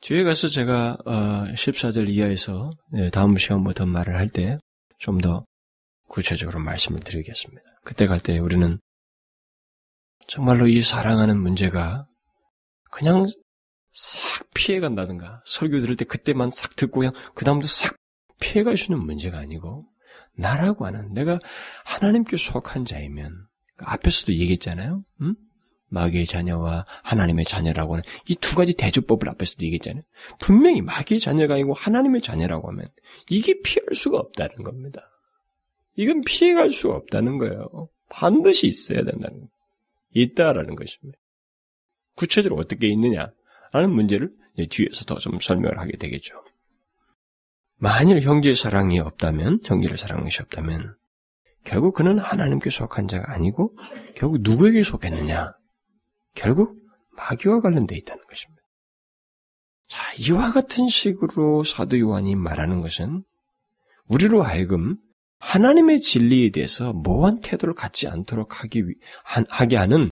뒤에 0.00 0.22
가서 0.22 0.48
제가 0.48 0.98
14절 1.06 2.06
어, 2.06 2.10
이하에서 2.10 2.70
네, 2.92 3.10
다음 3.10 3.36
시간부터 3.38 3.86
말을 3.86 4.16
할 4.16 4.28
때 4.28 4.58
좀 4.98 5.20
더 5.20 5.44
구체적으로 6.08 6.60
말씀을 6.60 7.00
드리겠습니다. 7.00 7.62
그때 7.84 8.06
갈 8.06 8.20
때 8.20 8.38
우리는 8.38 8.78
정말로 10.28 10.66
이 10.66 10.82
사랑하는 10.82 11.40
문제가 11.40 12.06
그냥 12.90 13.26
싹 13.92 14.48
피해간다든가 14.54 15.42
설교 15.46 15.80
들을 15.80 15.96
때 15.96 16.04
그때만 16.04 16.50
싹 16.50 16.76
듣고 16.76 17.00
그냥 17.00 17.12
그 17.34 17.44
다음도 17.44 17.66
싹 17.66 17.96
피해갈 18.40 18.76
수 18.76 18.92
있는 18.92 19.04
문제가 19.04 19.38
아니고 19.38 19.80
나라고 20.36 20.86
하는 20.86 21.12
내가 21.14 21.38
하나님께 21.84 22.36
속한 22.36 22.84
자이면 22.84 23.46
앞에서도 23.78 24.34
얘기했잖아요. 24.34 25.04
음? 25.20 25.34
마귀의 25.88 26.26
자녀와 26.26 26.84
하나님의 27.02 27.44
자녀라고 27.44 27.94
하는 27.94 28.02
이 28.26 28.34
두 28.36 28.56
가지 28.56 28.74
대조법을 28.74 29.28
앞에서도 29.28 29.62
얘기했잖아요. 29.64 30.02
분명히 30.40 30.80
마귀의 30.82 31.20
자녀가 31.20 31.54
아니고 31.54 31.72
하나님의 31.72 32.20
자녀라고 32.20 32.68
하면 32.70 32.86
이게 33.30 33.60
피할 33.62 33.94
수가 33.94 34.18
없다는 34.18 34.64
겁니다. 34.64 35.10
이건 35.96 36.22
피해갈 36.22 36.70
수가 36.70 36.94
없다는 36.96 37.38
거예요. 37.38 37.88
반드시 38.10 38.66
있어야 38.66 39.04
된다는 39.04 39.38
거예요. 39.38 39.48
있다라는 40.14 40.74
것입니다. 40.74 41.18
구체적으로 42.16 42.60
어떻게 42.60 42.88
있느냐 42.88 43.32
하는 43.72 43.90
문제를 43.92 44.32
뒤에서 44.70 45.04
더 45.04 45.18
좀 45.18 45.38
설명을 45.40 45.78
하게 45.78 45.96
되겠죠. 45.96 46.40
만일 47.84 48.22
형제의 48.22 48.54
사랑이 48.54 48.98
없다면, 48.98 49.60
형제를 49.62 49.98
사랑하는 49.98 50.24
것이 50.24 50.40
없다면, 50.40 50.94
결국 51.64 51.92
그는 51.92 52.18
하나님께 52.18 52.70
속한 52.70 53.08
자가 53.08 53.34
아니고, 53.34 53.74
결국 54.16 54.38
누구에게 54.40 54.82
속했느냐? 54.82 55.48
결국 56.34 56.78
마귀와 57.14 57.60
관련되어 57.60 57.98
있다는 57.98 58.24
것입니다. 58.26 58.62
자, 59.88 60.00
이와 60.18 60.52
같은 60.52 60.88
식으로 60.88 61.62
사도 61.62 62.00
요한이 62.00 62.36
말하는 62.36 62.80
것은 62.80 63.22
우리로 64.08 64.42
하여금 64.42 64.96
하나님의 65.40 66.00
진리에 66.00 66.52
대해서 66.52 66.94
모호한 66.94 67.42
태도를 67.42 67.74
갖지 67.74 68.08
않도록 68.08 68.62
하기, 68.62 68.82
하게 69.50 69.76
하는 69.76 70.10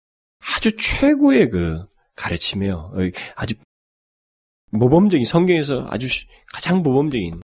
아주 0.56 0.74
최고의 0.78 1.50
그 1.50 1.86
가르침이에요. 2.16 2.94
아주 3.36 3.56
모범적인 4.72 5.26
성경에서 5.26 5.86
아주 5.90 6.08
가장 6.54 6.82
모범적인 6.82 7.42
어, 7.42 7.47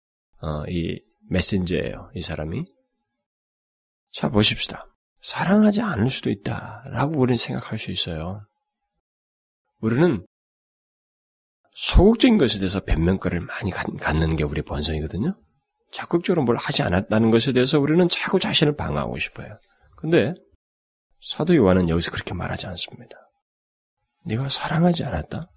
이 0.70 1.00
메신저예요. 1.30 2.12
이 2.16 2.22
사람이. 2.22 2.66
자 4.12 4.30
보십시다. 4.30 4.88
사랑하지 5.22 5.82
않을 5.82 6.10
수도 6.10 6.30
있다라고 6.30 7.18
우리는 7.18 7.38
생각할 7.38 7.78
수 7.78 7.92
있어요. 7.92 8.46
우리는 9.80 10.26
소극적인 11.76 12.38
것에 12.38 12.60
대해서 12.60 12.82
변명거를 12.82 13.40
많이 13.40 13.72
갖는 13.72 14.36
게 14.36 14.44
우리 14.44 14.62
본성이거든요. 14.62 15.36
적극적으로 15.92 16.44
뭘 16.44 16.58
하지 16.58 16.84
않았다는 16.84 17.32
것에 17.32 17.54
대해서 17.54 17.80
우리는 17.80 18.08
자꾸 18.10 18.40
자신을 18.40 18.76
방어하고 18.76 19.18
싶어요. 19.20 19.60
근데 19.96 20.34
사도 21.22 21.56
요한은 21.56 21.90
여기서 21.90 22.12
그렇게 22.12 22.34
말하지 22.34 22.68
않습니다. 22.68 23.16
네가 24.26 24.50
사랑하지 24.50 25.04
않았다? 25.06 25.50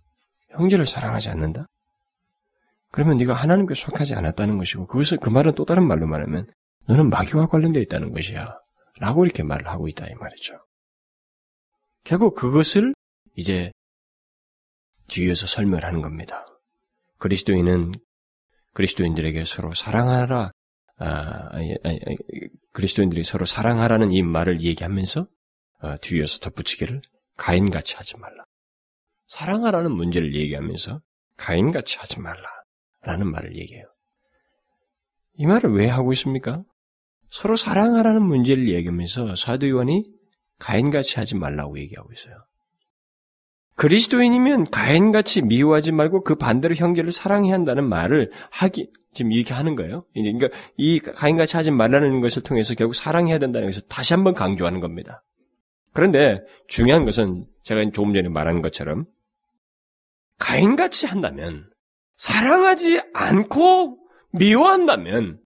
형제를 0.51 0.87
사랑하지 0.87 1.29
않는다? 1.31 1.66
그러면 2.96 3.18
네가 3.18 3.35
하나님께 3.35 3.74
속하지 3.74 4.14
않았다는 4.14 4.56
것이고 4.56 4.87
그것을 4.87 5.18
그 5.18 5.28
말은 5.28 5.54
또 5.54 5.66
다른 5.66 5.87
말로 5.87 6.06
말하면 6.06 6.46
너는 6.87 7.11
마귀와 7.11 7.46
관련되어 7.48 7.82
있다는 7.82 8.14
것이야. 8.14 8.56
라고 9.00 9.26
이렇게 9.26 9.42
말을 9.42 9.68
하고 9.68 9.87
있다 9.87 10.06
이 10.06 10.14
말이죠. 10.14 10.54
결국 12.04 12.35
그것을 12.35 12.94
이제 13.35 13.70
뒤에서 15.09 15.46
설명을 15.46 15.85
하는 15.85 16.00
겁니다. 16.00 16.46
그리스도인은 17.18 17.92
그리스도인들에게 18.72 19.44
서로 19.44 19.74
사랑하라, 19.74 20.52
아, 20.96 21.48
아니, 21.50 21.74
아니, 21.85 22.00
아니, 22.06 22.16
그리스도인들이 22.72 23.24
서로 23.24 23.44
사랑하라는 23.44 24.12
이 24.12 24.22
말을 24.22 24.62
얘기하면서 24.62 25.28
아, 25.80 25.96
뒤에서 25.98 26.38
덧붙이기를 26.38 27.02
가인같이 27.37 27.96
하지 27.96 28.16
말라. 28.16 28.44
사랑하라는 29.26 29.92
문제를 29.92 30.35
얘기하면서 30.35 30.98
가인같이 31.37 31.98
하지 31.98 32.20
말라. 32.20 32.55
라는 33.06 33.30
말을 33.30 33.56
얘기해요. 33.56 33.84
이 35.38 35.46
말을 35.46 35.72
왜 35.72 35.88
하고 35.88 36.12
있습니까? 36.12 36.58
서로 37.30 37.56
사랑하라는 37.56 38.22
문제를 38.22 38.68
얘기하면서 38.68 39.36
사도 39.36 39.68
요한이 39.68 40.04
가인같이 40.58 41.16
하지 41.16 41.36
말라고 41.36 41.78
얘기하고 41.78 42.12
있어요. 42.12 42.36
그리스도인이면 43.76 44.70
가인같이 44.70 45.42
미워하지 45.42 45.92
말고 45.92 46.24
그 46.24 46.34
반대로 46.34 46.74
형제를 46.74 47.12
사랑해야 47.12 47.54
한다는 47.54 47.88
말을 47.88 48.32
하기 48.50 48.90
지금 49.12 49.32
이렇게 49.32 49.54
하는 49.54 49.76
거예요. 49.76 50.00
그러니까 50.14 50.48
이 50.76 50.98
가인같이 50.98 51.56
하지 51.56 51.70
말라는 51.70 52.20
것을 52.20 52.42
통해서 52.42 52.74
결국 52.74 52.94
사랑해야 52.94 53.38
된다는 53.38 53.68
것을 53.68 53.82
다시 53.88 54.14
한번 54.14 54.34
강조하는 54.34 54.80
겁니다. 54.80 55.22
그런데 55.92 56.40
중요한 56.68 57.04
것은 57.04 57.46
제가 57.62 57.90
조금 57.92 58.14
전에 58.14 58.28
말한 58.28 58.62
것처럼 58.62 59.04
가인같이 60.38 61.06
한다면 61.06 61.68
사랑하지 62.16 63.02
않고 63.14 63.98
미워한다면 64.33 65.40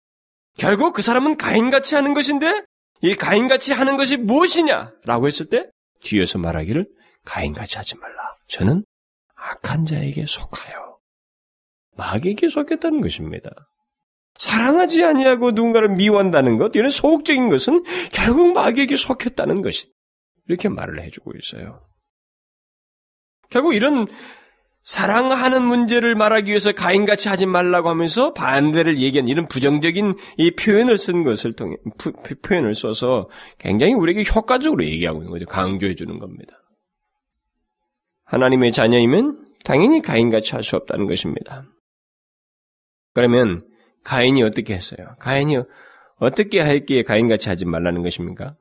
결국 0.57 0.95
그 0.95 1.03
사람은 1.03 1.37
가인같이 1.37 1.95
하는 1.95 2.15
것인데 2.15 2.63
이 3.03 3.15
가인같이 3.15 3.73
하는 3.73 3.97
것이 3.97 4.17
무엇이냐라고 4.17 5.27
했을 5.27 5.47
때 5.47 5.71
뒤에서 6.03 6.39
말하기를 6.39 6.87
가인같이 7.25 7.77
하지 7.77 7.97
말라. 7.97 8.37
저는 8.47 8.85
악한 9.35 9.87
자에게 9.87 10.27
속하여 10.27 10.99
마귀에게 11.97 12.49
속했다는 12.49 13.01
것입니다. 13.01 13.51
사랑하지 14.37 15.05
아니하고 15.05 15.51
누군가를 15.51 15.91
미워한다는 15.91 16.57
것, 16.57 16.75
이런 16.75 16.91
소극적인 16.91 17.51
것은 17.51 17.83
결국 18.13 18.53
마귀에게 18.53 18.97
속했다는 18.97 19.61
것이 19.61 19.93
이렇게 20.47 20.69
말을 20.69 21.03
해주고 21.03 21.33
있어요. 21.37 21.87
결국 23.51 23.75
이런 23.75 24.07
사랑하는 24.83 25.63
문제를 25.63 26.15
말하기 26.15 26.49
위해서 26.49 26.73
가인같이 26.73 27.29
하지 27.29 27.47
말라고 27.47 27.89
하면서 27.91 28.33
반대를 28.33 28.99
얘기한 28.99 29.29
이런 29.29 29.47
부정적인 29.47 30.15
이 30.39 30.51
표현을 30.53 30.97
쓴 30.97 31.23
것을 31.23 31.53
통해 31.53 31.77
푸, 31.99 32.13
표현을 32.43 32.75
써서 32.75 33.29
굉장히 33.59 33.93
우리에게 33.93 34.23
효과적으로 34.35 34.85
얘기하고 34.85 35.19
있는 35.19 35.31
거죠. 35.31 35.47
강조해 35.47 35.95
주는 35.95 36.19
겁니다. 36.19 36.55
하나님의 38.25 38.73
자녀이면 38.73 39.49
당연히 39.65 40.01
가인같이 40.01 40.55
할 40.55 40.63
수 40.63 40.77
없다는 40.77 41.07
것입니다. 41.07 41.65
그러면 43.13 43.67
가인이 44.05 44.43
어떻게 44.43 44.75
했어요? 44.75 45.15
가인이 45.19 45.59
어떻게 46.17 46.61
할기에 46.61 47.03
가인같이 47.03 47.49
하지 47.49 47.65
말라는 47.65 48.03
것입니까? 48.03 48.53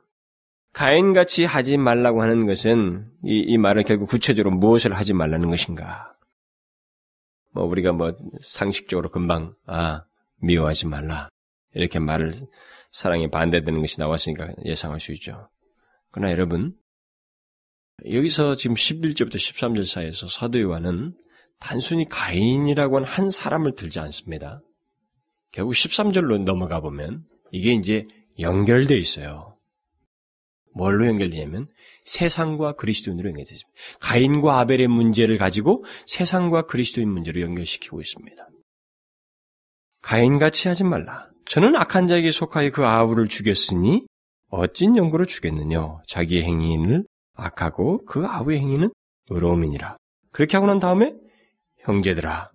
가인같이 0.73 1.45
하지 1.45 1.77
말라고 1.77 2.21
하는 2.21 2.45
것은 2.45 3.09
이, 3.23 3.43
이 3.47 3.57
말을 3.57 3.83
결국 3.83 4.07
구체적으로 4.09 4.55
무엇을 4.55 4.93
하지 4.93 5.13
말라는 5.13 5.49
것인가? 5.49 6.13
뭐 7.51 7.65
우리가 7.65 7.91
뭐 7.93 8.13
상식적으로 8.41 9.09
금방 9.09 9.55
아 9.65 10.03
미워하지 10.41 10.87
말라 10.87 11.29
이렇게 11.73 11.99
말을 11.99 12.33
사랑에 12.91 13.29
반대되는 13.29 13.81
것이 13.81 13.99
나왔으니까 13.99 14.49
예상할 14.65 14.99
수 14.99 15.11
있죠. 15.13 15.43
그러나 16.11 16.31
여러분 16.31 16.75
여기서 18.09 18.55
지금 18.55 18.75
11절부터 18.75 19.35
13절 19.35 19.85
사이에서 19.85 20.27
사도 20.27 20.61
요한은 20.61 21.15
단순히 21.59 22.05
가인이라고 22.05 22.97
하는 22.97 23.07
한 23.07 23.29
사람을 23.29 23.75
들지 23.75 23.99
않습니다. 23.99 24.61
결국 25.51 25.73
13절로 25.73 26.43
넘어가 26.43 26.79
보면 26.79 27.25
이게 27.51 27.73
이제 27.73 28.07
연결돼 28.39 28.97
있어요. 28.97 29.57
뭘로 30.73 31.07
연결되냐면 31.07 31.67
세상과 32.05 32.73
그리스도인으로 32.73 33.29
연결되습니다. 33.29 33.69
가인과 33.99 34.59
아벨의 34.59 34.87
문제를 34.87 35.37
가지고 35.37 35.83
세상과 36.07 36.63
그리스도인 36.63 37.09
문제로 37.09 37.41
연결시키고 37.41 38.01
있습니다. 38.01 38.47
가인같이 40.01 40.67
하지 40.67 40.83
말라. 40.83 41.29
저는 41.45 41.75
악한 41.75 42.07
자에게 42.07 42.31
속하여 42.31 42.71
그 42.71 42.85
아우를 42.85 43.27
죽였으니 43.27 44.05
어찐 44.49 44.97
연고로 44.97 45.25
죽였느냐. 45.25 45.97
자기의 46.07 46.43
행위를 46.43 47.05
악하고 47.35 48.05
그 48.05 48.25
아우의 48.25 48.59
행위는 48.59 48.91
의로움이니라. 49.29 49.97
그렇게 50.31 50.57
하고 50.57 50.67
난 50.67 50.79
다음에 50.79 51.13
형제들아 51.79 52.47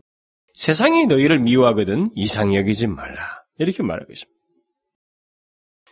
세상이 0.55 1.07
너희를 1.07 1.41
미워하거든 1.41 2.11
이상 2.15 2.55
여기지 2.55 2.87
말라. 2.87 3.45
이렇게 3.59 3.83
말하고 3.83 4.13
있습니다. 4.13 4.34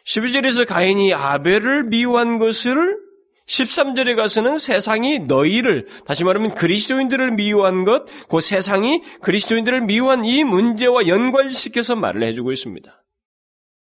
12절에서 0.07 0.67
가인이 0.67 1.15
아벨을 1.15 1.85
미워한 1.85 2.39
것을 2.39 2.99
13절에 3.47 4.17
가서는 4.17 4.57
세상이 4.57 5.21
너희를, 5.21 5.89
다시 6.07 6.25
말하면 6.25 6.55
그리스도인들을 6.55 7.33
미워한 7.33 7.85
것, 7.85 8.05
그 8.29 8.41
세상이 8.41 9.03
그리스도인들을 9.21 9.83
미워한 9.83 10.25
이 10.25 10.45
문제와 10.45 11.07
연관시켜서 11.09 11.97
말을 11.97 12.23
해주고 12.23 12.53
있습니다. 12.53 12.99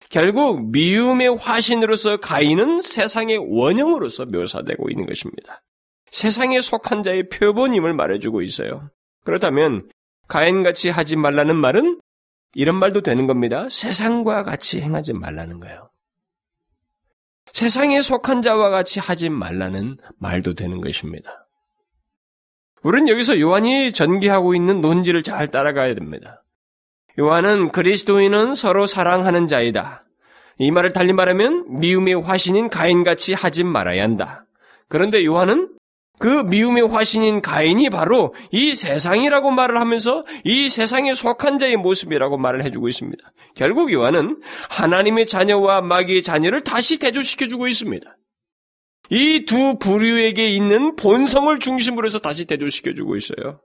결국 0.09 0.71
미움의 0.71 1.37
화신으로서 1.37 2.17
가인은 2.17 2.81
세상의 2.81 3.37
원형으로서 3.37 4.25
묘사되고 4.25 4.89
있는 4.89 5.05
것입니다. 5.05 5.61
세상에 6.09 6.59
속한 6.59 7.03
자의 7.03 7.29
표본임을 7.29 7.93
말해주고 7.93 8.41
있어요. 8.41 8.89
그렇다면 9.23 9.85
가인같이 10.27 10.89
하지 10.89 11.15
말라는 11.15 11.55
말은 11.55 12.01
이런 12.53 12.75
말도 12.75 13.01
되는 13.01 13.27
겁니다. 13.27 13.69
세상과 13.69 14.43
같이 14.43 14.81
행하지 14.81 15.13
말라는 15.13 15.61
거예요. 15.61 15.90
세상에 17.53 18.01
속한 18.01 18.41
자와 18.41 18.69
같이 18.69 18.99
하지 18.99 19.29
말라는 19.29 19.97
말도 20.17 20.53
되는 20.53 20.81
것입니다. 20.81 21.47
우리는 22.83 23.07
여기서 23.09 23.39
요한이 23.39 23.91
전개하고 23.91 24.55
있는 24.55 24.81
논지를 24.81 25.21
잘 25.23 25.47
따라가야 25.49 25.93
됩니다. 25.95 26.43
요한은 27.19 27.71
그리스도인은 27.71 28.55
서로 28.55 28.87
사랑하는 28.87 29.47
자이다. 29.47 30.01
이 30.57 30.71
말을 30.71 30.93
달리 30.93 31.13
말하면 31.13 31.79
미움의 31.79 32.21
화신인 32.21 32.69
가인같이 32.69 33.33
하지 33.33 33.63
말아야 33.63 34.03
한다. 34.03 34.45
그런데 34.87 35.23
요한은 35.25 35.69
그 36.21 36.27
미움의 36.27 36.87
화신인 36.87 37.41
가인이 37.41 37.89
바로 37.89 38.33
이 38.51 38.75
세상이라고 38.75 39.51
말을 39.51 39.79
하면서 39.79 40.23
이 40.43 40.69
세상에 40.69 41.13
속한 41.13 41.59
자의 41.59 41.75
모습이라고 41.77 42.37
말을 42.37 42.63
해주고 42.63 42.87
있습니다. 42.87 43.23
결국 43.55 43.91
요한은 43.91 44.39
하나님의 44.69 45.25
자녀와 45.25 45.81
마귀의 45.81 46.21
자녀를 46.23 46.61
다시 46.61 46.99
대조시켜주고 46.99 47.67
있습니다. 47.67 48.15
이 49.09 49.45
두 49.45 49.77
부류에게 49.77 50.49
있는 50.51 50.95
본성을 50.95 51.57
중심으로 51.59 52.05
해서 52.05 52.19
다시 52.19 52.45
대조시켜주고 52.45 53.17
있어요. 53.17 53.59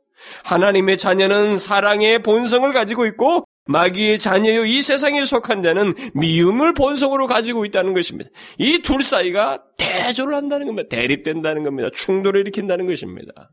하나님의 0.45 0.99
자녀는 0.99 1.59
사랑의 1.59 2.23
본성을 2.23 2.73
가지고 2.73 3.07
있고 3.07 3.45
마귀의 3.67 4.19
자녀요 4.19 4.65
이 4.65 4.81
세상에 4.81 5.25
속한 5.25 5.63
자는 5.63 5.95
미움을 6.15 6.73
본성으로 6.75 7.27
가지고 7.27 7.65
있다는 7.65 7.95
것입니다. 7.95 8.31
이 8.59 8.79
둘 8.81 9.03
사이가 9.03 9.65
대조를 9.77 10.37
한다는 10.37 10.67
겁니다. 10.67 10.89
대립된다는 10.89 11.63
겁니다. 11.65 11.91
충돌을 11.93 12.41
일으킨다는 12.43 12.87
것입니다. 12.87 13.51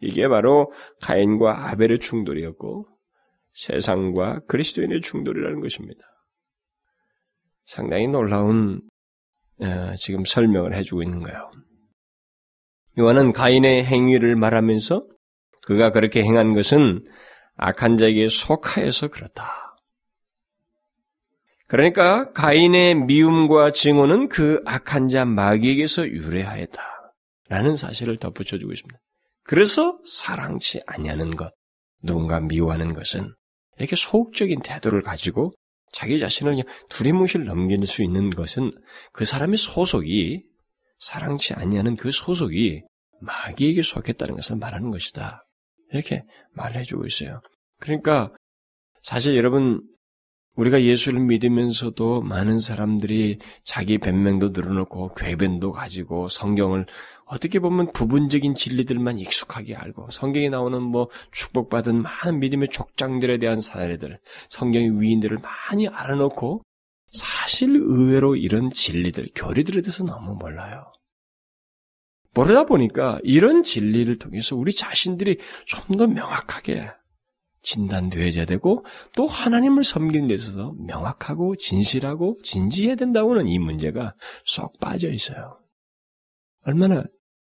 이게 0.00 0.28
바로 0.28 0.70
가인과 1.00 1.70
아벨의 1.70 1.98
충돌이었고 2.00 2.86
세상과 3.54 4.40
그리스도인의 4.46 5.00
충돌이라는 5.00 5.60
것입니다. 5.60 6.00
상당히 7.64 8.08
놀라운 8.08 8.82
어, 9.60 9.94
지금 9.96 10.24
설명을 10.24 10.74
해주고 10.74 11.02
있는 11.02 11.22
거예요. 11.22 11.50
요한은 12.98 13.32
가인의 13.32 13.84
행위를 13.84 14.36
말하면서 14.36 15.06
그가 15.62 15.90
그렇게 15.90 16.22
행한 16.22 16.54
것은 16.54 17.04
악한 17.56 17.96
자에게 17.96 18.28
속하여서 18.28 19.08
그렇다. 19.08 19.76
그러니까 21.66 22.32
가인의 22.32 22.94
미움과 22.94 23.72
증오는 23.72 24.28
그 24.28 24.60
악한 24.66 25.08
자 25.08 25.24
마귀에게서 25.24 26.08
유래하였다. 26.08 26.82
라는 27.48 27.76
사실을 27.76 28.16
덧붙여주고 28.18 28.72
있습니다. 28.72 28.98
그래서 29.42 29.98
사랑치 30.06 30.80
아니하는 30.86 31.36
것, 31.36 31.52
누군가 32.02 32.40
미워하는 32.40 32.94
것은 32.94 33.32
이렇게 33.78 33.96
소극적인 33.96 34.62
태도를 34.62 35.02
가지고 35.02 35.52
자기 35.92 36.18
자신을 36.18 36.52
그냥 36.52 36.66
두리뭉실 36.88 37.44
넘길 37.44 37.86
수 37.86 38.02
있는 38.02 38.30
것은 38.30 38.72
그 39.12 39.24
사람의 39.24 39.58
소속이 39.58 40.44
사랑치 40.98 41.54
아니하는 41.54 41.96
그 41.96 42.10
소속이 42.10 42.82
마귀에게 43.20 43.82
속했다는 43.82 44.36
것을 44.36 44.56
말하는 44.56 44.90
것이다. 44.90 45.43
이렇게 45.94 46.24
말을 46.52 46.76
해주고 46.80 47.06
있어요. 47.06 47.40
그러니까 47.80 48.30
사실 49.02 49.36
여러분 49.36 49.82
우리가 50.56 50.82
예수를 50.82 51.20
믿으면서도 51.20 52.22
많은 52.22 52.60
사람들이 52.60 53.38
자기 53.64 53.98
변명도 53.98 54.50
늘어놓고 54.50 55.14
궤변도 55.14 55.72
가지고 55.72 56.28
성경을 56.28 56.86
어떻게 57.24 57.58
보면 57.58 57.92
부분적인 57.92 58.54
진리들만 58.54 59.18
익숙하게 59.18 59.74
알고 59.74 60.10
성경에 60.10 60.48
나오는 60.50 60.80
뭐 60.80 61.08
축복받은 61.32 62.02
많은 62.02 62.38
믿음의 62.38 62.68
족장들에 62.68 63.38
대한 63.38 63.60
사례들, 63.60 64.18
성경의 64.48 65.00
위인들을 65.00 65.38
많이 65.38 65.88
알아놓고 65.88 66.62
사실 67.10 67.74
의외로 67.76 68.36
이런 68.36 68.70
진리들, 68.70 69.28
교리들에 69.34 69.82
대해서 69.82 70.04
너무 70.04 70.34
몰라요. 70.34 70.84
모르다 72.34 72.64
보니까 72.64 73.20
이런 73.22 73.62
진리를 73.62 74.18
통해서 74.18 74.56
우리 74.56 74.74
자신들이 74.74 75.38
좀 75.66 75.96
더 75.96 76.06
명확하게 76.06 76.88
진단되어야 77.62 78.44
되고 78.44 78.84
또 79.16 79.26
하나님을 79.26 79.84
섬기는 79.84 80.26
데 80.28 80.34
있어서 80.34 80.72
명확하고 80.86 81.56
진실하고 81.56 82.36
진지해야 82.42 82.94
된다고는 82.96 83.48
이 83.48 83.58
문제가 83.58 84.14
쏙 84.44 84.78
빠져 84.80 85.10
있어요. 85.10 85.56
얼마나 86.62 87.04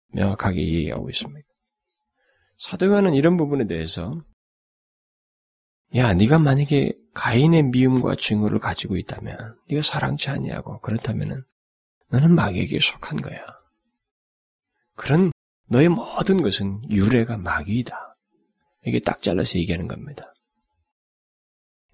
명확하게 0.10 0.62
얘기하고 0.62 1.10
있습니까? 1.10 1.48
사도요한은 2.58 3.16
이런 3.16 3.38
부분에 3.38 3.66
대해서 3.66 4.22
야, 5.96 6.14
네가 6.14 6.40
만약에 6.40 6.94
가인의 7.14 7.64
미움과 7.64 8.16
증오를 8.16 8.60
가지고 8.60 8.98
있다면 8.98 9.36
네가 9.70 9.82
사랑치 9.84 10.30
아니하고 10.30 10.80
그렇다면은 10.82 11.44
너는 12.10 12.34
마귀에게 12.36 12.80
속한 12.80 13.22
거야. 13.22 13.40
그런 14.96 15.32
너의 15.68 15.90
모든 15.90 16.42
것은 16.42 16.90
유래가 16.92 17.38
마귀이다. 17.38 18.14
이게 18.86 19.00
딱 19.00 19.22
잘라서 19.22 19.58
얘기하는 19.60 19.88
겁니다. 19.88 20.34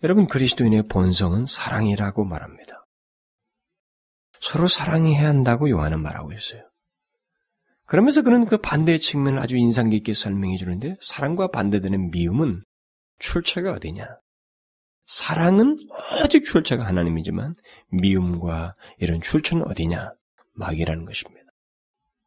여러분 0.04 0.28
그리스도인의 0.28 0.88
본성은 0.88 1.46
사랑이라고 1.46 2.24
말합니다. 2.26 2.86
서로 4.40 4.68
사랑해야 4.68 5.28
한다고 5.28 5.70
요한은 5.70 6.02
말하고 6.02 6.32
있어요. 6.34 6.64
그러면서 7.86 8.22
그는 8.22 8.46
그 8.46 8.58
반대의 8.58 9.00
측면을 9.00 9.40
아주 9.40 9.58
인상 9.58 9.90
깊게 9.90 10.14
설명해 10.14 10.58
주는데 10.58 10.96
사랑과 11.02 11.48
반대되는 11.48 12.12
미움은 12.12 12.64
출처가 13.18 13.74
어디냐? 13.74 14.08
사랑은 15.08 15.78
오직 16.24 16.46
출처가 16.46 16.86
하나님이지만 16.86 17.54
미움과 17.92 18.74
이런 19.00 19.22
출처는 19.22 19.68
어디냐? 19.68 20.14
마귀라는 20.54 21.06
것입니다. 21.06 21.50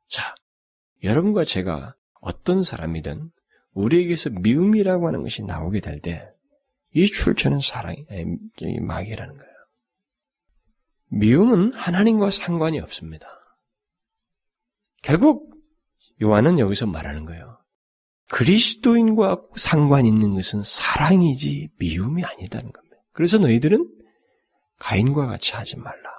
자, 0.08 0.34
여러분과 1.02 1.44
제가 1.44 1.94
어떤 2.20 2.62
사람이든 2.62 3.30
우리에게서 3.72 4.30
미움이라고 4.30 5.06
하는 5.08 5.22
것이 5.22 5.42
나오게 5.42 5.80
될 5.80 6.00
때 6.00 6.32
이 6.94 7.06
출처는 7.06 7.60
사랑, 7.60 7.94
이 7.96 8.80
마귀라는 8.80 9.36
거예요. 9.36 9.52
미움은 11.08 11.72
하나님과 11.72 12.30
상관이 12.30 12.80
없습니다. 12.80 13.26
결국 15.02 15.50
요한은 16.22 16.58
여기서 16.58 16.86
말하는 16.86 17.24
거예요. 17.24 17.50
그리스도인과 18.30 19.42
상관 19.56 20.06
있는 20.06 20.34
것은 20.34 20.62
사랑이지 20.62 21.70
미움이 21.78 22.24
아니다는 22.24 22.72
겁니다. 22.72 22.96
그래서 23.12 23.38
너희들은 23.38 23.90
가인과 24.78 25.26
같이 25.26 25.52
하지 25.52 25.76
말라. 25.78 26.10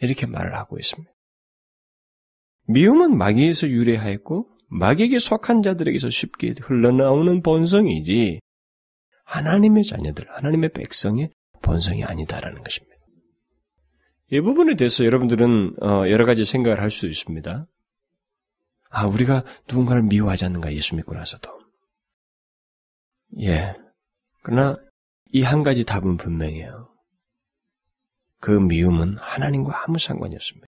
이렇게 0.00 0.26
말을 0.26 0.56
하고 0.56 0.78
있습니다. 0.78 1.10
미움은 2.68 3.16
마귀에서 3.16 3.68
유래하였고 3.68 4.48
마귀에게 4.68 5.18
속한 5.18 5.62
자들에게서 5.62 6.10
쉽게 6.10 6.54
흘러나오는 6.60 7.42
본성이지 7.42 8.40
하나님의 9.24 9.84
자녀들, 9.84 10.26
하나님의 10.30 10.70
백성의 10.72 11.30
본성이 11.62 12.04
아니다라는 12.04 12.62
것입니다. 12.62 12.96
이 14.30 14.40
부분에 14.40 14.74
대해서 14.74 15.04
여러분들은 15.04 15.76
어, 15.82 16.08
여러 16.08 16.24
가지 16.26 16.44
생각을 16.44 16.80
할 16.80 16.90
수 16.90 17.06
있습니다. 17.06 17.62
아, 18.90 19.06
우리가 19.06 19.44
누군가를 19.68 20.02
미워하지 20.02 20.44
않는가 20.46 20.72
예수 20.74 20.96
믿고 20.96 21.14
나서도. 21.14 21.50
예. 23.40 23.74
그러나 24.42 24.76
이 25.32 25.42
한 25.42 25.62
가지 25.62 25.84
답은 25.84 26.16
분명해요. 26.16 26.72
그 28.40 28.50
미움은 28.52 29.16
하나님과 29.18 29.84
아무 29.84 29.98
상관이 29.98 30.34
없습니다. 30.36 30.66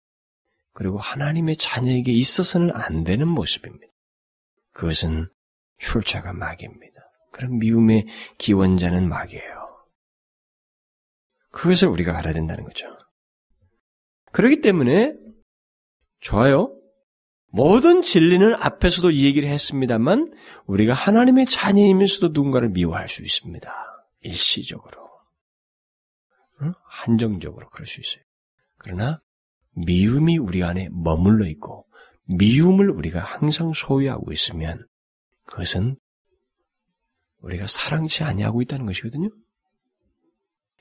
그리고 0.73 0.97
하나님의 0.97 1.57
자녀에게 1.57 2.11
있어서는 2.11 2.75
안 2.75 3.03
되는 3.03 3.27
모습입니다. 3.27 3.91
그것은 4.73 5.29
출처가 5.77 6.33
마귀입니다. 6.33 7.01
그런 7.31 7.59
미움의 7.59 8.07
기원자는 8.37 9.07
마귀예요. 9.07 9.63
그것을 11.51 11.87
우리가 11.87 12.17
알아야 12.17 12.33
된다는 12.33 12.63
거죠. 12.63 12.87
그렇기 14.31 14.61
때문에 14.61 15.15
좋아요. 16.19 16.75
모든 17.47 18.01
진리는 18.01 18.55
앞에서도 18.55 19.11
이 19.11 19.25
얘기를 19.25 19.47
했습니다만 19.47 20.33
우리가 20.65 20.93
하나님의 20.93 21.45
자녀이면서도 21.45 22.29
누군가를 22.29 22.69
미워할 22.69 23.07
수 23.07 23.21
있습니다. 23.21 23.71
일시적으로. 24.21 25.03
한정적으로 26.85 27.69
그럴 27.69 27.85
수 27.85 27.99
있어요. 27.99 28.23
그러나 28.77 29.21
미움이 29.75 30.37
우리 30.37 30.63
안에 30.63 30.89
머물러 30.91 31.47
있고 31.47 31.85
미움을 32.25 32.89
우리가 32.89 33.19
항상 33.19 33.73
소유하고 33.73 34.31
있으면 34.31 34.85
그것은 35.45 35.97
우리가 37.41 37.67
사랑치 37.67 38.23
아니하고 38.23 38.61
있다는 38.61 38.85
것이거든요. 38.85 39.29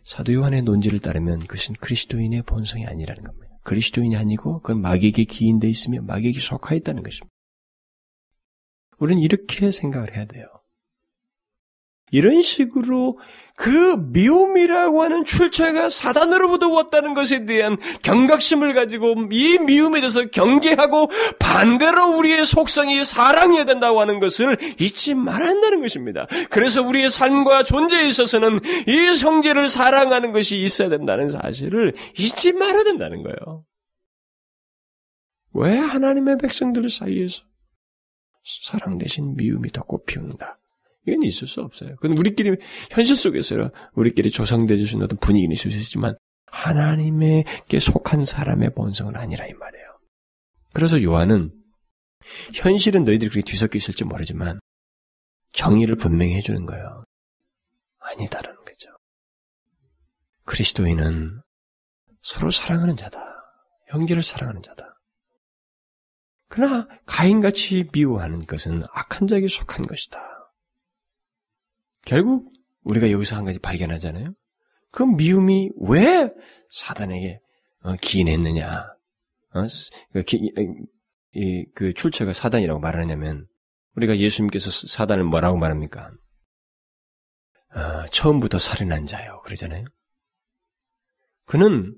사도 0.05 0.33
요한의 0.33 0.62
논지를 0.62 1.00
따르면 1.00 1.40
그것은 1.40 1.74
그리스도인의 1.76 2.42
본성이 2.42 2.87
아니라는 2.87 3.24
겁니다. 3.24 3.57
그리스도인이 3.64 4.16
아니고 4.16 4.61
그건 4.61 4.81
마귀에게 4.81 5.24
기인돼 5.24 5.68
있으며 5.68 6.02
마귀에게 6.02 6.40
속하 6.40 6.74
있다는 6.74 7.02
것입니다. 7.02 7.33
우리는 8.98 9.22
이렇게 9.22 9.70
생각을 9.70 10.16
해야 10.16 10.26
돼요. 10.26 10.46
이런 12.12 12.42
식으로 12.42 13.18
그 13.57 13.96
미움이라고 14.12 15.03
하는 15.03 15.25
출처가 15.25 15.88
사단으로부터 15.88 16.68
왔다는 16.68 17.14
것에 17.14 17.46
대한 17.46 17.79
경각심을 18.03 18.75
가지고 18.75 19.14
이 19.31 19.59
미움에 19.59 20.01
대해서 20.01 20.27
경계하고 20.27 21.11
반대로 21.38 22.16
우리의 22.18 22.44
속성이 22.44 23.03
사랑해야 23.03 23.64
된다고 23.64 24.01
하는 24.01 24.20
것을 24.20 24.59
잊지 24.79 25.14
말아야 25.14 25.51
한다는 25.51 25.81
것입니다. 25.81 26.27
그래서 26.51 26.83
우리의 26.83 27.09
삶과 27.09 27.64
존재에 27.64 28.07
있어서는 28.07 28.61
이 28.87 29.18
형제를 29.18 29.68
사랑하는 29.68 30.33
것이 30.33 30.59
있어야 30.59 30.90
된다는 30.90 31.31
사실을 31.31 31.94
잊지 32.18 32.53
말아야 32.53 32.85
된다는 32.85 33.22
거예요. 33.22 33.64
왜 35.55 35.77
하나님의 35.77 36.38
백성들 36.38 36.90
사이에서 36.90 37.44
사랑 38.64 38.98
대신 38.98 39.35
미움이 39.37 39.70
더 39.70 39.83
꽃피운다? 39.83 40.59
이건 41.07 41.23
있을 41.23 41.49
수 41.49 41.61
없어요. 41.61 41.97
그건 41.97 42.17
우리끼리 42.17 42.57
현실 42.91 43.17
속에서 43.17 43.71
우리끼리 43.95 44.31
조성되어 44.31 44.77
주신 44.77 45.03
어떤 45.03 45.19
분위기는 45.19 45.53
있을 45.53 45.71
수 45.71 45.79
있지만 45.79 46.17
하나님에게 46.47 47.79
속한 47.81 48.25
사람의 48.25 48.75
본성은 48.75 49.17
아니라 49.17 49.47
이 49.47 49.53
말이에요. 49.53 49.87
그래서 50.73 51.03
요한은 51.03 51.51
현실은 52.55 53.05
너희들이 53.05 53.31
그렇게 53.31 53.51
뒤섞여 53.51 53.77
있을지 53.77 54.05
모르지만 54.05 54.59
정의를 55.53 55.97
분명히 55.97 56.35
해주는 56.35 56.65
거예요. 56.67 57.05
아니다라는 57.99 58.65
거죠. 58.65 58.91
그리스도인은 60.45 61.41
서로 62.23 62.51
사랑하는 62.51 62.97
자다. 62.97 63.21
형제를 63.88 64.23
사랑하는 64.23 64.62
자다. 64.62 64.95
그러나 66.49 66.87
가인같이 67.07 67.88
미워하는 67.93 68.47
것은 68.47 68.83
악한 68.93 69.27
자에게 69.27 69.49
속한 69.49 69.87
것이다. 69.87 70.32
결국 72.05 72.53
우리가 72.83 73.11
여기서 73.11 73.37
한 73.37 73.45
가지 73.45 73.59
발견하잖아요. 73.59 74.35
그 74.91 75.03
미움이 75.03 75.71
왜 75.81 76.31
사단에게 76.71 77.41
어, 77.83 77.97
기인했느냐? 78.01 78.87
어? 79.55 79.67
그, 80.12 80.23
그 81.75 81.95
출처가 81.95 82.33
사단이라고 82.33 82.81
말하냐면 82.81 83.47
우리가 83.97 84.19
예수님께서 84.19 84.71
사단을 84.88 85.25
뭐라고 85.25 85.57
말합니까? 85.57 86.12
어, 87.75 88.07
처음부터 88.11 88.59
살인한 88.59 89.07
자요. 89.07 89.41
그러잖아요. 89.45 89.85
그는 91.47 91.95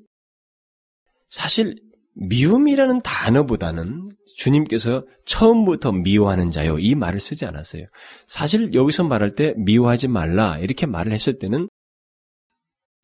사실 1.29 1.77
미움이라는 2.14 3.00
단어보다는 3.03 4.11
주님께서 4.37 5.05
처음부터 5.27 5.92
미워하는 5.92 6.50
자요 6.50 6.79
이 6.79 6.94
말을 6.94 7.20
쓰지 7.20 7.44
않았어요. 7.46 7.87
사실 8.27 8.72
여기서 8.72 9.05
말할 9.05 9.33
때 9.33 9.55
미워하지 9.57 10.09
말라 10.09 10.59
이렇게 10.59 10.87
말을 10.87 11.12
했을 11.12 11.38
때는 11.38 11.68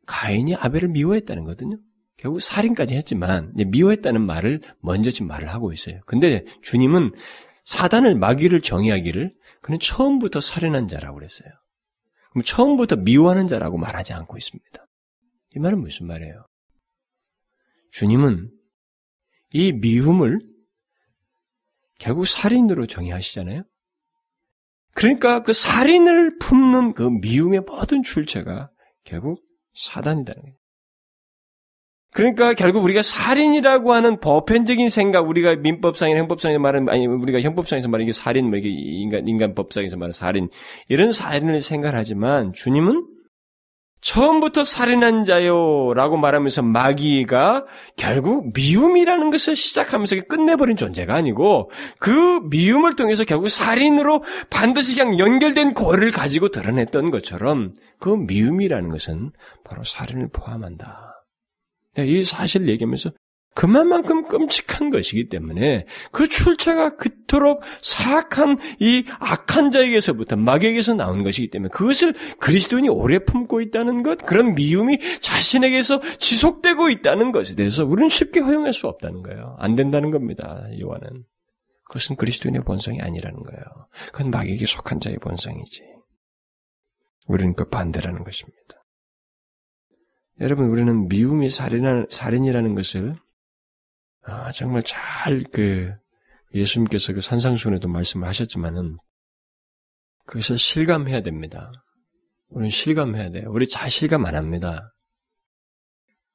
가인이 0.05 0.55
아벨을 0.55 0.89
미워했다는 0.89 1.43
거거든요. 1.43 1.77
결국 2.17 2.39
살인까지 2.41 2.95
했지만 2.95 3.53
미워했다는 3.55 4.21
말을 4.21 4.61
먼저 4.79 5.09
지금 5.11 5.27
말을 5.27 5.49
하고 5.49 5.73
있어요. 5.73 5.99
근데 6.05 6.45
주님은 6.61 7.11
사단을 7.63 8.15
마귀를 8.15 8.61
정의하기를 8.61 9.31
그는 9.61 9.79
처음부터 9.79 10.39
살인한 10.39 10.87
자라고 10.87 11.15
그랬어요. 11.15 11.49
그럼 12.31 12.43
처음부터 12.43 12.97
미워하는 12.97 13.47
자라고 13.47 13.77
말하지 13.77 14.13
않고 14.13 14.37
있습니다. 14.37 14.85
이 15.55 15.59
말은 15.59 15.79
무슨 15.81 16.07
말이에요? 16.07 16.45
주님은 17.91 18.51
이 19.53 19.73
미움을 19.73 20.39
결국 21.99 22.25
살인으로 22.25 22.87
정의하시잖아요. 22.87 23.59
그러니까 24.93 25.41
그 25.43 25.53
살인을 25.53 26.37
품는 26.39 26.93
그 26.93 27.03
미움의 27.03 27.61
모든 27.61 28.03
출처가 28.03 28.69
결국 29.03 29.41
사단이다는 29.73 30.41
거예요. 30.41 30.55
그러니까 32.13 32.53
결국 32.53 32.83
우리가 32.83 33.01
살인이라고 33.01 33.93
하는 33.93 34.19
보편적인 34.19 34.89
생각, 34.89 35.29
우리가 35.29 35.55
민법상이나 35.55 36.19
형법상에서 36.19 36.59
말하는, 36.59 36.89
아니, 36.89 37.07
우리가 37.07 37.39
형법상에서 37.39 37.87
말하는 37.87 38.05
게 38.05 38.11
살인, 38.11 38.49
뭐 38.49 38.59
이게 38.59 38.67
인간, 38.69 39.27
인간법상에서 39.27 39.95
말하는 39.95 40.11
살인, 40.11 40.49
이런 40.89 41.13
살인을 41.13 41.61
생각하지만 41.61 42.51
주님은 42.51 43.07
처음부터 44.01 44.63
살인한 44.63 45.25
자요라고 45.25 46.17
말하면서 46.17 46.63
마귀가 46.63 47.65
결국 47.95 48.51
미움이라는 48.53 49.29
것을 49.29 49.55
시작하면서 49.55 50.21
끝내버린 50.27 50.75
존재가 50.75 51.13
아니고 51.13 51.69
그 51.99 52.41
미움을 52.49 52.95
통해서 52.95 53.23
결국 53.23 53.49
살인으로 53.49 54.23
반드시 54.49 54.95
그냥 54.95 55.19
연결된 55.19 55.73
고를 55.73 56.11
가지고 56.11 56.49
드러냈던 56.49 57.11
것처럼 57.11 57.73
그 57.99 58.09
미움이라는 58.09 58.89
것은 58.89 59.31
바로 59.63 59.83
살인을 59.83 60.29
포함한다. 60.33 61.23
네, 61.95 62.07
이 62.07 62.23
사실을 62.23 62.69
얘기하면서 62.69 63.11
그만큼 63.53 64.27
끔찍한 64.27 64.91
것이기 64.91 65.27
때문에 65.27 65.85
그 66.11 66.27
출처가 66.27 66.95
그토록 66.95 67.61
사악한 67.81 68.57
이 68.79 69.03
악한 69.19 69.71
자에게서부터 69.71 70.37
마귀에게서 70.37 70.93
나오는 70.93 71.23
것이기 71.23 71.49
때문에 71.49 71.69
그것을 71.69 72.13
그리스도인이 72.39 72.87
오래 72.89 73.19
품고 73.19 73.61
있다는 73.61 74.03
것, 74.03 74.25
그런 74.25 74.55
미움이 74.55 74.99
자신에게서 75.19 75.99
지속되고 76.17 76.89
있다는 76.89 77.31
것에 77.31 77.55
대해서 77.55 77.83
우리는 77.85 78.07
쉽게 78.07 78.39
허용할 78.39 78.73
수 78.73 78.87
없다는 78.87 79.21
거예요. 79.21 79.57
안 79.59 79.75
된다는 79.75 80.11
겁니다. 80.11 80.63
요한은. 80.79 81.25
그것은 81.89 82.15
그리스도인의 82.15 82.63
본성이 82.63 83.01
아니라는 83.01 83.43
거예요. 83.43 83.63
그건 84.13 84.31
마귀에게 84.31 84.65
속한 84.65 85.01
자의 85.01 85.17
본성이지. 85.17 85.83
우리는 87.27 87.53
그 87.53 87.67
반대라는 87.67 88.23
것입니다. 88.23 88.57
여러분, 90.39 90.69
우리는 90.69 91.09
미움이 91.09 91.49
살인, 91.49 92.05
살인이라는 92.09 92.75
것을 92.75 93.13
아, 94.23 94.51
정말 94.51 94.81
잘 94.83 95.43
그 95.51 95.93
예수님께서 96.53 97.13
그 97.13 97.21
산상순에도 97.21 97.87
말씀을 97.87 98.27
하셨지만은 98.27 98.97
그것을 100.25 100.57
실감해야 100.57 101.21
됩니다. 101.21 101.71
우리는 102.49 102.69
실감해야 102.69 103.29
돼요. 103.31 103.49
우리 103.49 103.67
잘 103.67 103.89
실감 103.89 104.25
안 104.25 104.35
합니다. 104.35 104.93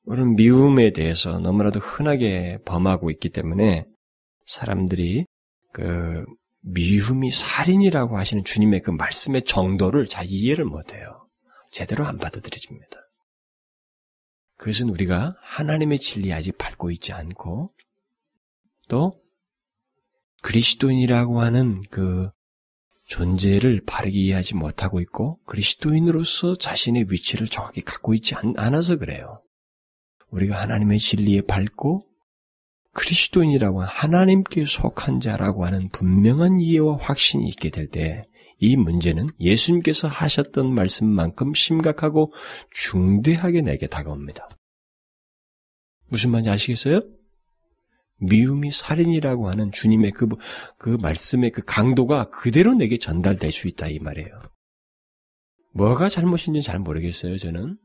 우리는 0.04 0.34
미움에 0.36 0.92
대해서 0.92 1.38
너무나도 1.38 1.80
흔하게 1.80 2.58
범하고 2.64 3.10
있기 3.10 3.28
때문에 3.30 3.84
사람들이 4.46 5.26
그 5.72 6.24
미움이 6.62 7.30
살인이라고 7.30 8.16
하시는 8.16 8.44
주님의 8.44 8.82
그 8.82 8.90
말씀의 8.90 9.42
정도를 9.44 10.06
잘 10.06 10.26
이해를 10.28 10.64
못해요. 10.64 11.26
제대로 11.70 12.06
안 12.06 12.18
받아들여집니다. 12.18 12.96
그것은 14.56 14.88
우리가 14.88 15.30
하나님의 15.42 15.98
진리 15.98 16.32
아직 16.32 16.56
밟고 16.56 16.90
있지 16.90 17.12
않고 17.12 17.68
또 18.88 19.20
그리스도인이라고 20.42 21.40
하는 21.40 21.82
그 21.90 22.30
존재를 23.06 23.82
바르게 23.86 24.18
이해하지 24.18 24.54
못하고 24.54 25.00
있고 25.00 25.38
그리스도인으로서 25.46 26.56
자신의 26.56 27.06
위치를 27.10 27.46
정확히 27.46 27.80
갖고 27.82 28.14
있지 28.14 28.34
않아서 28.56 28.96
그래요. 28.96 29.42
우리가 30.30 30.60
하나님의 30.60 30.98
진리에 30.98 31.42
밟고 31.42 32.00
그리스도인이라고 32.92 33.82
하나님께 33.82 34.64
속한 34.64 35.20
자라고 35.20 35.64
하는 35.64 35.88
분명한 35.90 36.58
이해와 36.60 36.98
확신이 36.98 37.48
있게 37.48 37.70
될 37.70 37.90
때 37.90 38.24
이 38.58 38.76
문제는 38.76 39.28
예수님께서 39.38 40.08
하셨던 40.08 40.72
말씀만큼 40.72 41.52
심각하고 41.54 42.32
중대하게 42.70 43.60
내게 43.60 43.86
다가옵니다. 43.86 44.48
무슨 46.08 46.30
말인지 46.30 46.50
아시겠어요? 46.50 47.00
미움이 48.18 48.70
살인이라고 48.70 49.48
하는 49.48 49.72
주님의 49.72 50.12
그, 50.12 50.28
그 50.78 50.88
말씀의 50.88 51.52
그 51.52 51.62
강도가 51.64 52.30
그대로 52.30 52.74
내게 52.74 52.98
전달될 52.98 53.52
수 53.52 53.68
있다 53.68 53.88
이 53.88 53.98
말이에요. 53.98 54.28
뭐가 55.74 56.08
잘못인지 56.08 56.62
잘 56.62 56.78
모르겠어요, 56.78 57.36
저는. 57.36 57.76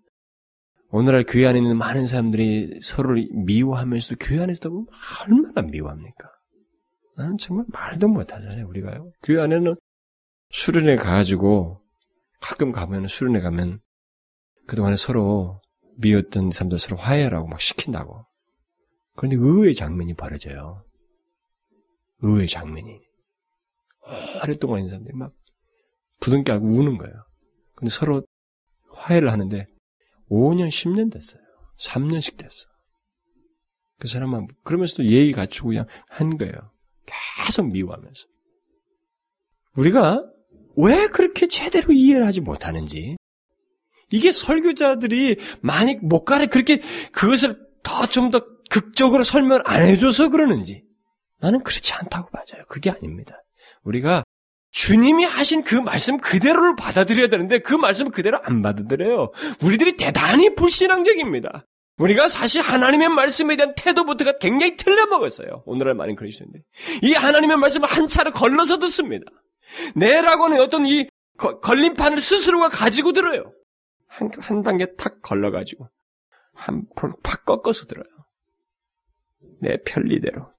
오늘날 0.89 1.23
교회 1.27 1.47
안에 1.47 1.59
있는 1.59 1.77
많은 1.77 2.05
사람들이 2.05 2.79
서로를 2.81 3.27
미워하면서도 3.45 4.17
교회 4.19 4.41
안에서도 4.41 4.87
얼마나 5.25 5.61
미워합니까? 5.61 6.29
나는 7.17 7.37
정말 7.37 7.65
말도 7.69 8.07
못하잖아요, 8.07 8.67
우리가요. 8.67 9.11
교회 9.23 9.41
안에는 9.41 9.75
수련회 10.49 10.95
가가지고 10.97 11.81
가끔 12.41 12.71
가면 12.71 13.07
수련회 13.07 13.41
가면 13.41 13.79
그동안에 14.67 14.95
서로 14.95 15.61
미웠던 15.97 16.51
사람들 16.51 16.79
서로 16.79 16.97
화해라고 16.97 17.47
막 17.47 17.61
시킨다고. 17.61 18.25
그런데 19.15 19.35
의외의 19.35 19.75
장면이 19.75 20.13
벌어져요. 20.15 20.83
의외의 22.21 22.47
장면이. 22.47 23.01
오랫동안 24.43 24.79
있는 24.79 24.89
사람들이 24.89 25.17
막 25.17 25.33
부둥켜 26.19 26.53
안고 26.53 26.67
우는 26.67 26.97
거예요. 26.97 27.13
근데 27.75 27.89
서로 27.91 28.23
화해를 28.93 29.31
하는데 29.31 29.67
5년, 30.29 30.69
10년 30.69 31.11
됐어요. 31.11 31.41
3년씩 31.79 32.37
됐어. 32.37 32.69
그 33.99 34.07
사람은 34.07 34.47
그러면서도 34.63 35.05
예의 35.05 35.31
갖추고 35.31 35.69
그냥 35.69 35.85
한 36.07 36.37
거예요. 36.37 36.53
계속 37.45 37.71
미워하면서. 37.71 38.25
우리가 39.77 40.23
왜 40.77 41.07
그렇게 41.07 41.47
제대로 41.47 41.93
이해를 41.93 42.25
하지 42.25 42.41
못하는지, 42.41 43.17
이게 44.09 44.31
설교자들이 44.31 45.37
많이 45.61 45.95
못 45.95 46.25
가래 46.25 46.45
그렇게 46.47 46.81
그것을 47.11 47.57
더 47.83 48.05
좀더 48.07 48.45
극적으로 48.71 49.25
설명 49.25 49.59
안 49.65 49.85
해줘서 49.85 50.29
그러는지, 50.29 50.83
나는 51.41 51.61
그렇지 51.61 51.93
않다고 51.93 52.29
맞아요. 52.31 52.63
그게 52.69 52.89
아닙니다. 52.89 53.43
우리가 53.83 54.23
주님이 54.71 55.25
하신 55.25 55.63
그 55.63 55.75
말씀 55.75 56.17
그대로를 56.17 56.77
받아들여야 56.77 57.27
되는데 57.27 57.59
그 57.59 57.73
말씀 57.73 58.09
그대로 58.09 58.39
안 58.41 58.61
받아들여요. 58.61 59.31
우리들이 59.61 59.97
대단히 59.97 60.55
불신앙적입니다. 60.55 61.65
우리가 61.97 62.29
사실 62.29 62.61
하나님의 62.61 63.09
말씀에 63.09 63.57
대한 63.57 63.73
태도부터가 63.75 64.37
굉장히 64.37 64.77
틀려먹었어요. 64.77 65.63
오늘날 65.65 65.93
많은 65.93 66.15
그리스도인들. 66.15 66.61
이 67.03 67.11
하나님의 67.11 67.57
말씀을 67.57 67.89
한 67.89 68.07
차례 68.07 68.31
걸러서 68.31 68.79
듣습니다. 68.79 69.25
내라고 69.95 70.45
하는 70.45 70.61
어떤 70.61 70.85
이 70.85 71.09
거, 71.37 71.59
걸림판을 71.59 72.21
스스로가 72.21 72.69
가지고 72.69 73.11
들어요. 73.11 73.51
한, 74.07 74.31
한 74.39 74.61
단계 74.63 74.95
탁 74.95 75.21
걸러가지고 75.21 75.89
한팍 76.53 77.45
꺾어서 77.45 77.85
들어요. 77.87 78.05
내 79.61 79.77
편리대로, 79.83 80.51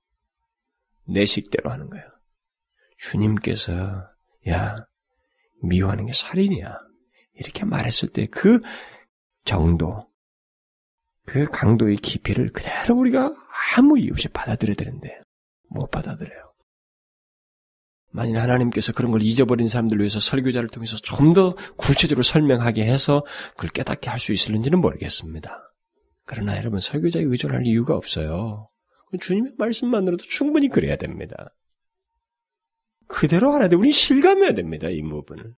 내 1.09 1.25
식대로 1.27 1.71
하는 1.71 1.91
거예요. 1.91 2.05
주님께서 2.99 4.07
야 4.49 4.77
미워하는 5.63 6.07
게 6.07 6.13
살인이야 6.13 6.79
이렇게 7.35 7.65
말했을 7.65 8.09
때 8.11 8.27
그 8.27 8.61
정도, 9.45 10.09
그 11.27 11.45
강도의 11.47 11.97
깊이를 11.97 12.53
그대로 12.53 12.97
우리가 12.97 13.35
아무 13.77 13.99
이유 13.99 14.13
없이 14.13 14.29
받아들여야 14.29 14.77
되는데 14.77 15.21
못 15.69 15.91
받아들여요. 15.91 16.53
만일 18.15 18.39
하나님께서 18.39 18.93
그런 18.93 19.11
걸 19.11 19.23
잊어버린 19.23 19.69
사람들 19.69 19.99
위해서 19.99 20.21
설교자를 20.21 20.69
통해서 20.69 20.97
좀 20.97 21.33
더 21.33 21.55
구체적으로 21.79 22.23
설명하게 22.23 22.85
해서 22.85 23.25
그걸 23.53 23.71
깨닫게 23.71 24.11
할 24.11 24.19
수 24.19 24.33
있을는지는 24.35 24.81
모르겠습니다. 24.81 25.67
그러나 26.27 26.57
여러분 26.59 26.79
설교자에 26.79 27.23
의존할 27.23 27.67
이유가 27.67 27.97
없어요. 27.97 28.69
주님의 29.21 29.53
말씀만으로도 29.59 30.25
충분히 30.25 30.69
그래야 30.69 30.97
됩니다. 30.97 31.55
그대로 33.07 33.53
알아야 33.55 33.69
돼. 33.69 33.77
우리 33.77 33.93
실감해야 33.93 34.55
됩니다. 34.55 34.89
이 34.89 35.03
부분을. 35.03 35.55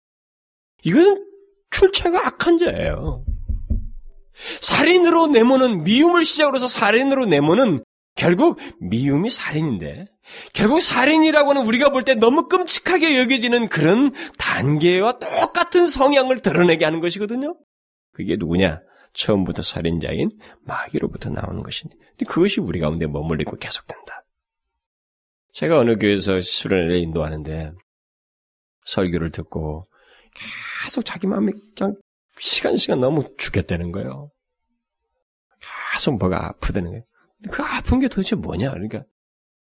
이것은 0.83 1.25
출처가 1.71 2.27
악한 2.27 2.57
자예요. 2.57 3.25
살인으로 4.61 5.27
내모는 5.27 5.83
미움을 5.83 6.23
시작으로 6.25 6.55
해서 6.55 6.67
살인으로 6.67 7.25
내모는 7.25 7.83
결국 8.15 8.59
미움이 8.79 9.29
살인인데 9.29 10.05
결국 10.53 10.81
살인이라고 10.81 11.51
하는 11.51 11.65
우리가 11.67 11.89
볼 11.89 12.03
때 12.03 12.15
너무 12.15 12.47
끔찍하게 12.47 13.19
여겨지는 13.19 13.67
그런 13.69 14.11
단계와 14.37 15.19
똑같은 15.19 15.87
성향을 15.87 16.39
드러내게 16.41 16.85
하는 16.85 16.99
것이거든요. 16.99 17.55
그게 18.11 18.35
누구냐? 18.37 18.81
처음부터 19.13 19.61
살인자인 19.61 20.31
마귀로부터 20.61 21.29
나오는 21.29 21.63
것인데 21.63 21.97
그것이 22.27 22.59
우리 22.59 22.79
가운데 22.79 23.05
머물리고 23.07 23.57
계속된다. 23.57 24.23
제가 25.53 25.79
어느 25.79 25.97
교회에서 25.97 26.39
수련회를 26.39 26.97
인도하는데 26.97 27.73
설교를 28.85 29.31
듣고 29.31 29.83
계속 30.83 31.05
자기 31.05 31.27
마음이 31.27 31.53
그냥 31.77 31.95
시간 32.39 32.75
시간 32.75 32.99
너무 32.99 33.23
죽겠다는 33.37 33.91
거예요. 33.91 34.31
계속 35.93 36.17
뭐가 36.17 36.47
아프다는 36.47 36.89
거예요. 36.89 37.03
그 37.51 37.61
아픈 37.61 37.99
게 37.99 38.07
도대체 38.07 38.35
뭐냐? 38.35 38.71
그러니까 38.71 39.03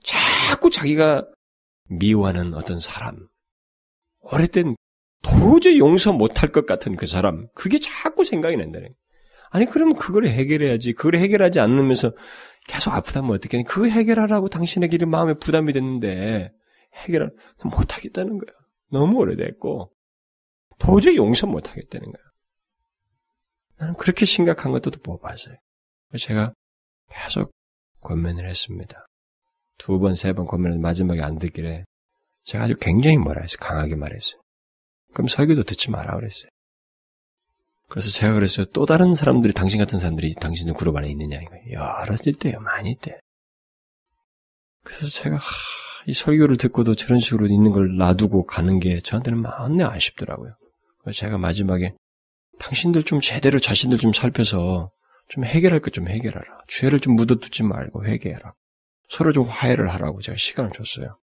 자꾸 0.04 0.70
자기가 0.70 1.26
미워하는 1.88 2.54
어떤 2.54 2.78
사람, 2.78 3.26
오래된 4.20 4.76
도저히 5.22 5.78
용서 5.78 6.12
못할 6.12 6.52
것 6.52 6.66
같은 6.66 6.96
그 6.96 7.06
사람, 7.06 7.48
그게 7.54 7.78
자꾸 7.78 8.24
생각이 8.24 8.56
난다는 8.56 8.88
거예요. 8.88 9.03
아니, 9.54 9.66
그럼 9.66 9.94
그걸 9.94 10.26
해결해야지. 10.26 10.94
그걸 10.94 11.14
해결하지 11.14 11.60
않으면서 11.60 12.10
계속 12.66 12.92
아프다면 12.92 13.30
어떻게 13.30 13.56
하니? 13.56 13.64
그거 13.64 13.86
해결하라고 13.86 14.48
당신에게 14.48 14.98
이 15.00 15.04
마음에 15.06 15.34
부담이 15.34 15.72
됐는데, 15.72 16.50
해결을 16.94 17.30
못 17.62 17.96
하겠다는 17.96 18.38
거야. 18.38 18.56
너무 18.90 19.18
오래됐고, 19.18 19.92
도저히 20.80 21.16
용서 21.16 21.46
못 21.46 21.70
하겠다는 21.70 22.04
거야. 22.04 22.24
나는 23.78 23.94
그렇게 23.94 24.26
심각한 24.26 24.72
것도 24.72 24.90
못 25.04 25.20
봤어요. 25.20 25.54
제가 26.18 26.52
계속 27.12 27.52
권면을 28.00 28.48
했습니다. 28.48 29.06
두 29.78 30.00
번, 30.00 30.14
세 30.16 30.32
번 30.32 30.46
권면을 30.46 30.78
마지막에 30.78 31.22
안 31.22 31.38
듣길래 31.38 31.84
제가 32.42 32.64
아주 32.64 32.74
굉장히 32.80 33.18
뭐라 33.18 33.42
했어요. 33.42 33.58
강하게 33.60 33.94
말했어요. 33.94 34.40
그럼 35.12 35.28
설교도 35.28 35.62
듣지 35.62 35.90
마라 35.92 36.16
그랬어요. 36.16 36.50
그래서 37.88 38.10
제가 38.10 38.34
그랬어요. 38.34 38.66
또 38.72 38.86
다른 38.86 39.14
사람들이, 39.14 39.52
당신 39.52 39.78
같은 39.78 39.98
사람들이 39.98 40.34
당신의 40.34 40.74
그룹 40.74 40.96
안에 40.96 41.08
있느냐, 41.10 41.40
이거. 41.40 41.56
여러 41.72 42.16
있대요. 42.26 42.58
많이 42.60 42.90
있대. 42.92 43.18
그래서 44.84 45.06
제가, 45.06 45.36
하, 45.36 45.42
이 46.06 46.12
설교를 46.12 46.56
듣고도 46.56 46.94
저런 46.94 47.18
식으로 47.18 47.46
있는 47.46 47.72
걸 47.72 47.96
놔두고 47.96 48.46
가는 48.46 48.78
게 48.80 49.00
저한테는 49.00 49.40
마음내 49.40 49.84
아쉽더라고요. 49.84 50.52
그래서 51.02 51.18
제가 51.18 51.38
마지막에, 51.38 51.94
당신들 52.58 53.02
좀 53.04 53.20
제대로 53.20 53.58
자신들 53.58 53.98
좀 53.98 54.12
살펴서 54.12 54.90
좀 55.28 55.44
해결할 55.44 55.80
것 55.80 55.90
좀 55.92 56.08
해결하라. 56.08 56.46
죄를 56.68 57.00
좀 57.00 57.14
묻어두지 57.14 57.62
말고 57.62 58.06
회개해라. 58.06 58.52
서로 59.08 59.32
좀 59.32 59.44
화해를 59.44 59.92
하라고 59.92 60.20
제가 60.20 60.36
시간을 60.36 60.70
줬어요. 60.72 61.18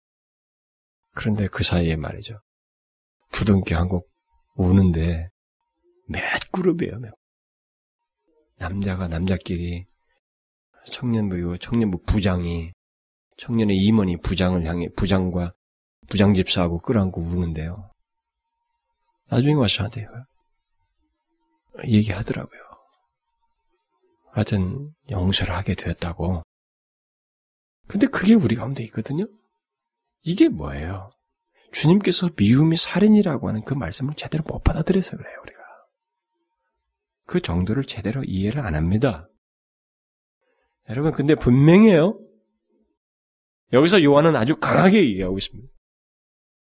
그런데 1.14 1.46
그 1.48 1.62
사이에 1.62 1.96
말이죠. 1.96 2.36
부둥켜 3.32 3.76
한곡 3.76 4.06
우는데 4.54 5.28
몇 6.06 6.20
그룹이에요. 6.52 6.98
몇. 7.00 7.14
남자가 8.58 9.08
남자끼리 9.08 9.86
청년부 10.90 11.58
청년부 11.58 12.02
부장이 12.04 12.72
청년의 13.36 13.76
임원이 13.76 14.18
부장을 14.18 14.64
향해 14.64 14.88
부장과 14.96 15.52
부장 16.08 16.32
집사하고 16.34 16.78
끌어안고 16.78 17.20
우는데요. 17.20 17.90
나중에 19.28 19.54
와서 19.54 19.76
저한테 19.76 20.06
얘기하더라고요. 21.84 22.60
하여튼 24.32 24.94
용서를 25.10 25.54
하게 25.54 25.74
되었다고. 25.74 26.42
근데 27.88 28.06
그게 28.06 28.34
우리 28.34 28.54
가운데 28.54 28.82
있거든요. 28.84 29.24
이게 30.22 30.48
뭐예요? 30.48 31.10
주님께서 31.72 32.30
미움이 32.36 32.76
살인이라고 32.76 33.48
하는 33.48 33.64
그 33.64 33.74
말씀을 33.74 34.14
제대로 34.14 34.44
못 34.46 34.62
받아들여서 34.62 35.16
그래요, 35.16 35.38
우리가. 35.42 35.65
그 37.26 37.40
정도를 37.40 37.84
제대로 37.84 38.22
이해를 38.24 38.60
안 38.60 38.74
합니다. 38.74 39.28
여러분, 40.88 41.12
근데 41.12 41.34
분명해요. 41.34 42.18
여기서 43.72 44.02
요한은 44.02 44.36
아주 44.36 44.56
강하게 44.56 45.02
이해하고 45.02 45.38
있습니다. 45.38 45.68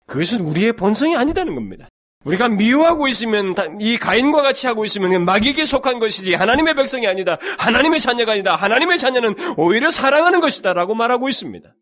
그것은 0.07 0.41
우리의 0.41 0.75
본성이 0.75 1.17
아니다는 1.17 1.55
겁니다. 1.55 1.89
우리가 2.25 2.49
미워하고 2.49 3.07
있으면 3.09 3.55
이 3.81 3.99
가인과 3.99 4.41
같이 4.43 4.67
하고 4.67 4.85
있으면 4.85 5.27
마귀에게 5.27 5.67
속한 5.67 5.99
것이지 5.99 6.35
하나님의 6.35 6.75
백성이 6.75 7.07
아니다. 7.07 7.39
하나님의 7.59 8.01
자녀가 8.01 8.33
아니다. 8.33 8.55
하나님의 8.55 8.99
자녀는 8.99 9.35
오히려 9.59 9.91
사랑하는 9.91 10.41
것이다라고 10.41 10.95
말하고 10.95 11.29
있습니다. 11.29 11.75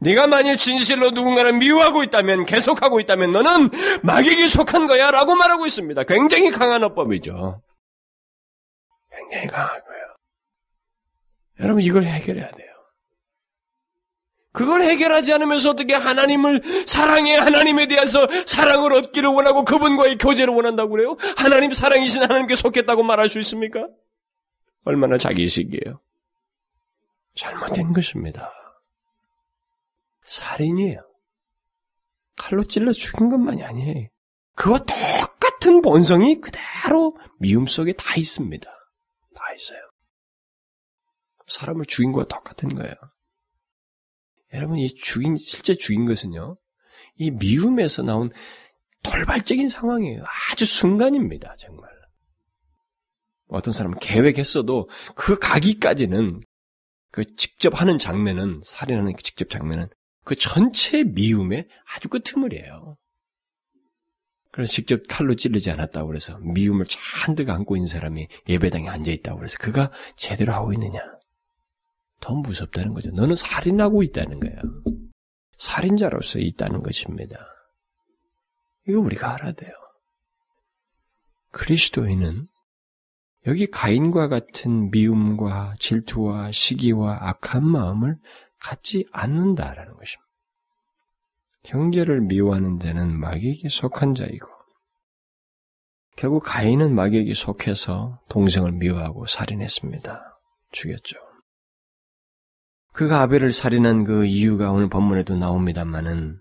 네가 0.00 0.26
만일 0.26 0.56
진실로 0.56 1.10
누군가를 1.10 1.52
미워하고 1.54 2.02
있다면 2.04 2.46
계속하고 2.46 3.00
있다면 3.00 3.32
너는 3.32 3.70
마귀에게 4.02 4.48
속한 4.48 4.86
거야 4.86 5.10
라고 5.10 5.34
말하고 5.34 5.66
있습니다. 5.66 6.04
굉장히 6.04 6.50
강한 6.50 6.82
어법이죠. 6.82 7.62
굉장히 9.10 9.46
강하고요. 9.46 10.00
여러분 11.60 11.82
이걸 11.82 12.04
해결해야 12.04 12.50
돼요. 12.50 12.70
그걸 14.52 14.82
해결하지 14.82 15.32
않으면서 15.34 15.70
어떻게 15.70 15.94
하나님을 15.94 16.62
사랑해 16.86 17.36
하나님에 17.36 17.86
대해서 17.86 18.26
사랑을 18.46 18.92
얻기를 18.94 19.28
원하고 19.28 19.64
그분과의 19.64 20.18
교제를 20.18 20.52
원한다고 20.52 20.90
그래요? 20.90 21.16
하나님 21.36 21.72
사랑이신 21.72 22.22
하나님께 22.22 22.56
속했다고 22.56 23.04
말할 23.04 23.28
수 23.28 23.38
있습니까? 23.40 23.86
얼마나 24.84 25.18
자기식이에요. 25.18 26.00
잘못된 27.34 27.92
것입니다. 27.92 28.52
살인이에요. 30.24 31.00
칼로 32.36 32.64
찔러 32.64 32.92
죽인 32.92 33.28
것만이 33.28 33.62
아니에요. 33.62 34.08
그와 34.54 34.78
똑같은 34.78 35.82
본성이 35.82 36.40
그대로 36.40 37.12
미움 37.38 37.66
속에 37.66 37.92
다 37.92 38.16
있습니다. 38.16 38.70
다 39.34 39.54
있어요. 39.54 39.80
사람을 41.46 41.84
죽인 41.86 42.12
것과 42.12 42.28
똑같은 42.28 42.74
거예요. 42.74 42.94
여러분, 44.52 44.78
이 44.78 44.88
죽인, 44.88 45.36
실제 45.36 45.74
죽인 45.74 46.06
것은요, 46.06 46.56
이 47.16 47.30
미움에서 47.30 48.02
나온 48.02 48.30
돌발적인 49.02 49.68
상황이에요. 49.68 50.24
아주 50.52 50.66
순간입니다, 50.66 51.54
정말. 51.56 51.88
어떤 53.48 53.72
사람은 53.72 53.98
계획했어도 53.98 54.88
그 55.14 55.38
가기까지는 55.38 56.40
그 57.10 57.24
직접 57.36 57.80
하는 57.80 57.98
장면은, 57.98 58.60
살인하는 58.64 59.12
그 59.14 59.22
직접 59.22 59.50
장면은 59.50 59.88
그 60.24 60.34
전체 60.36 61.02
미움의 61.04 61.68
아주 61.94 62.08
끝트물이에요. 62.08 62.96
그래서 64.52 64.72
직접 64.72 65.02
칼로 65.08 65.34
찔르지 65.34 65.70
않았다고 65.70 66.08
그래서 66.08 66.38
미움을 66.38 66.86
잔뜩 66.86 67.50
안고 67.50 67.76
있는 67.76 67.86
사람이 67.86 68.28
예배당에 68.48 68.88
앉아 68.88 69.10
있다고 69.12 69.38
그래서 69.38 69.56
그가 69.58 69.90
제대로 70.16 70.52
하고 70.52 70.72
있느냐? 70.72 71.00
더 72.20 72.34
무섭다는 72.34 72.92
거죠. 72.92 73.10
너는 73.10 73.36
살인하고 73.36 74.02
있다는 74.02 74.40
거예요. 74.40 74.56
살인자로서 75.56 76.40
있다는 76.40 76.82
것입니다. 76.82 77.38
이거 78.88 78.98
우리가 79.00 79.34
알아야 79.34 79.52
돼요. 79.52 79.72
그리스도인은 81.52 82.48
여기 83.46 83.66
가인과 83.66 84.28
같은 84.28 84.90
미움과 84.90 85.74
질투와 85.78 86.52
시기와 86.52 87.18
악한 87.20 87.64
마음을 87.64 88.18
갖지 88.60 89.06
않는다라는 89.12 89.94
것입니다. 89.94 90.30
형제를 91.64 92.20
미워하는 92.22 92.78
자는 92.78 93.18
마귀에게 93.18 93.68
속한 93.68 94.14
자이고 94.14 94.48
결국 96.16 96.42
가인은 96.44 96.94
마귀에게 96.94 97.34
속해서 97.34 98.20
동생을 98.28 98.72
미워하고 98.72 99.26
살인했습니다. 99.26 100.36
죽였죠. 100.72 101.16
그가 102.92 103.22
아벨을 103.22 103.52
살인한 103.52 104.04
그 104.04 104.24
이유가 104.24 104.72
오늘 104.72 104.88
본문에도 104.88 105.36
나옵니다만은 105.36 106.40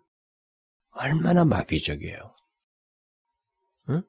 얼마나 0.92 1.46
마귀적이에요. 1.46 2.36
응? 3.90 4.04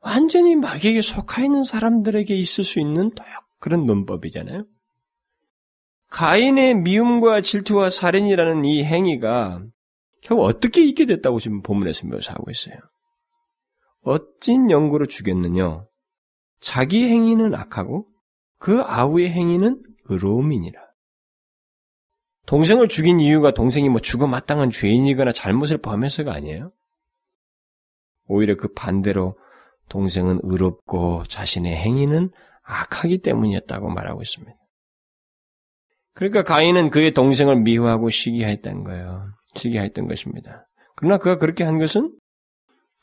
완전히 0.00 0.56
마귀에게 0.56 1.00
속하 1.00 1.44
있는 1.44 1.64
사람들에게 1.64 2.34
있을 2.34 2.64
수 2.64 2.80
있는 2.80 3.12
그런 3.58 3.86
논법이잖아요. 3.86 4.60
가인의 6.10 6.74
미움과 6.74 7.40
질투와 7.40 7.90
살인이라는 7.90 8.64
이 8.64 8.84
행위가 8.84 9.64
결국 10.22 10.44
어떻게 10.44 10.84
있게 10.84 11.06
됐다고 11.06 11.38
지금 11.40 11.62
본문에서 11.62 12.08
묘사하고 12.08 12.50
있어요. 12.50 12.76
어찐 14.02 14.70
연구로 14.70 15.06
죽였느냐? 15.06 15.84
자기 16.60 17.08
행위는 17.08 17.54
악하고 17.54 18.06
그 18.58 18.82
아우의 18.82 19.30
행위는 19.30 19.82
의로움이니라. 20.04 20.80
동생을 22.46 22.88
죽인 22.88 23.20
이유가 23.20 23.52
동생이 23.52 23.88
뭐 23.88 24.00
죽어 24.00 24.26
마땅한 24.26 24.70
죄인이거나 24.70 25.32
잘못을 25.32 25.78
범해서가 25.78 26.34
아니에요. 26.34 26.68
오히려 28.26 28.56
그 28.56 28.72
반대로 28.74 29.38
동생은 29.88 30.40
의롭고 30.42 31.24
자신의 31.24 31.76
행위는 31.76 32.30
악하기 32.62 33.18
때문이었다고 33.18 33.90
말하고 33.90 34.22
있습니다. 34.22 34.59
그러니까 36.14 36.42
가인은 36.42 36.90
그의 36.90 37.12
동생을 37.12 37.60
미워하고 37.60 38.10
시기했던 38.10 38.84
거예요. 38.84 39.32
시기했던 39.54 40.08
것입니다. 40.08 40.68
그러나 40.96 41.18
그가 41.18 41.38
그렇게 41.38 41.64
한 41.64 41.78
것은 41.78 42.14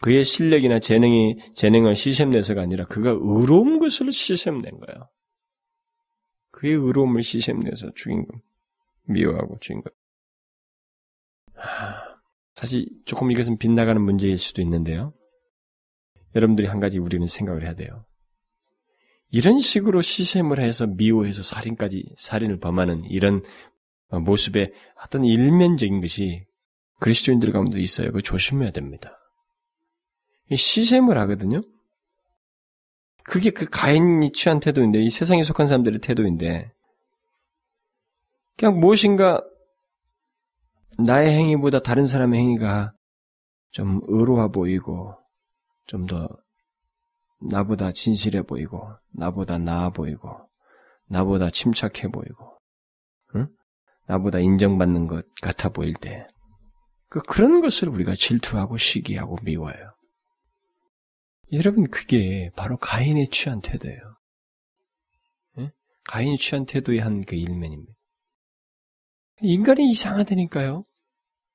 그의 0.01 0.24
실력이나 0.24 0.80
재능이 0.80 1.38
재능을 1.55 1.95
시샘내서가 1.95 2.62
아니라 2.62 2.86
그가 2.86 3.12
의로운 3.12 3.80
것을 3.80 4.12
시샘낸 4.12 4.80
거예요. 4.80 5.10
그의 6.51 6.74
의로움을 6.74 7.24
시샘내서 7.24 7.91
죽인 7.95 8.26
것, 8.26 8.39
미워하고 9.03 9.58
죽인 9.60 9.82
것. 9.82 9.93
사실 12.53 12.88
조금 13.05 13.32
이것은 13.32 13.58
빗나가는 13.58 14.01
문제일 14.01 14.38
수도 14.38 14.62
있는데요. 14.62 15.14
여러분들이 16.36 16.68
한 16.68 16.80
가지 16.80 16.99
우리는 16.99 17.28
생각을 17.28 17.64
해야 17.64 17.74
돼요. 17.74 18.05
이런 19.30 19.60
식으로 19.60 20.02
시샘을 20.02 20.60
해서 20.60 20.88
미워해서 20.88 21.44
살인까지 21.44 22.14
살인을 22.18 22.60
범하는 22.60 23.06
이런 23.06 23.44
모습의 24.10 24.72
어떤 25.04 25.26
일면적인 25.26 26.00
것이 26.02 26.46
그리스도인들 27.00 27.52
가운데 27.52 27.80
있어요. 27.80 28.12
그 28.12 28.22
조심해야 28.22 28.72
됩니다. 28.72 29.18
시샘을 30.54 31.18
하거든요. 31.20 31.62
그게 33.24 33.50
그 33.50 33.66
가인이 33.66 34.32
취한 34.32 34.62
태도인데, 34.62 35.02
이 35.02 35.10
세상에 35.10 35.44
속한 35.44 35.68
사람들의 35.68 36.00
태도인데, 36.00 36.72
그냥 38.56 38.80
무엇인가 38.80 39.44
나의 40.98 41.34
행위보다 41.34 41.80
다른 41.80 42.08
사람의 42.08 42.40
행위가 42.40 42.92
좀 43.72 44.00
의로워 44.08 44.48
보이고, 44.48 45.14
좀 45.86 46.06
더 46.06 46.30
나보다 47.40 47.92
진실해 47.92 48.44
보이고, 48.44 48.82
나보다 49.12 49.58
나아 49.58 49.90
보이고, 49.90 50.50
나보다 51.08 51.50
침착해 51.50 52.10
보이고, 52.12 52.60
응? 53.36 53.48
나보다 54.08 54.40
인정받는 54.40 55.08
것 55.08 55.26
같아 55.42 55.70
보일 55.70 55.94
때, 55.94 56.28
그 57.10 57.20
그런 57.22 57.62
것을 57.62 57.90
우리가 57.90 58.16
질투하고 58.16 58.78
시기하고 58.78 59.38
미워해요. 59.44 59.90
여러분, 61.54 61.90
그게 61.90 62.50
바로 62.56 62.78
가인의 62.78 63.28
취한 63.30 63.62
태도예요. 63.62 64.00
예? 65.60 65.72
가인이 66.06 66.38
취한 66.38 66.66
태도의 66.66 67.00
한 67.00 67.24
그 67.24 67.36
일면입니다. 67.36 67.94
인간이 69.42 69.90
이상하다니까요. 69.92 70.84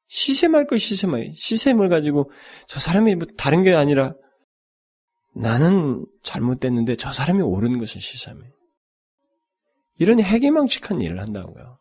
시샘할 0.08 0.66
거 0.66 0.78
시샘할, 0.78 1.32
시샘을 1.34 1.88
가지고 1.88 2.30
저 2.68 2.78
사람이 2.78 3.14
뭐 3.16 3.26
다른 3.36 3.62
게 3.62 3.74
아니라 3.74 4.14
나는 5.34 6.04
잘못됐는데 6.22 6.96
저 6.96 7.12
사람이 7.12 7.42
옳은 7.42 7.78
것을 7.78 8.00
시샘해. 8.00 8.40
이런 9.98 10.20
해괴망측한 10.20 11.00
일을 11.00 11.20
한다고요. 11.20 11.76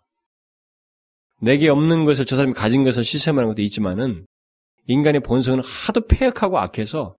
내게 1.41 1.70
없는 1.70 2.06
것을 2.06 2.26
저 2.26 2.36
사람이 2.36 2.54
가진 2.54 2.84
것을 2.84 3.04
시샘하는 3.04 3.49
것도 3.49 3.62
있지만은 3.64 4.26
인간의 4.88 5.22
본성은 5.22 5.62
하도 5.64 6.06
폐역하고 6.08 6.60
악해서 6.60 7.16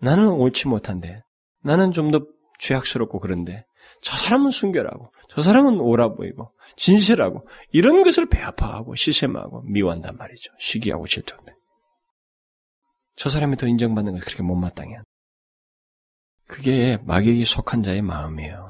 나는 0.00 0.28
옳지 0.28 0.68
못한데 0.68 1.20
나는 1.62 1.92
좀 1.92 2.10
더 2.10 2.26
죄악스럽고 2.60 3.18
그런데 3.18 3.64
저 4.02 4.16
사람은 4.16 4.50
순결하고 4.50 5.10
저 5.30 5.42
사람은 5.42 5.80
옳아 5.80 6.14
보이고 6.14 6.52
진실하고 6.76 7.46
이런 7.72 8.02
것을 8.02 8.26
배아파하고 8.26 8.94
시샘하고 8.94 9.62
미워한단 9.62 10.16
말이죠. 10.16 10.52
시기하고 10.58 11.06
질투한다. 11.06 11.52
저 13.16 13.28
사람이 13.28 13.56
더 13.56 13.66
인정받는 13.66 14.12
것을 14.12 14.24
그렇게 14.24 14.42
못마땅해. 14.42 14.96
그게 16.50 16.98
마귀에게 17.04 17.44
속한 17.44 17.84
자의 17.84 18.02
마음이에요. 18.02 18.68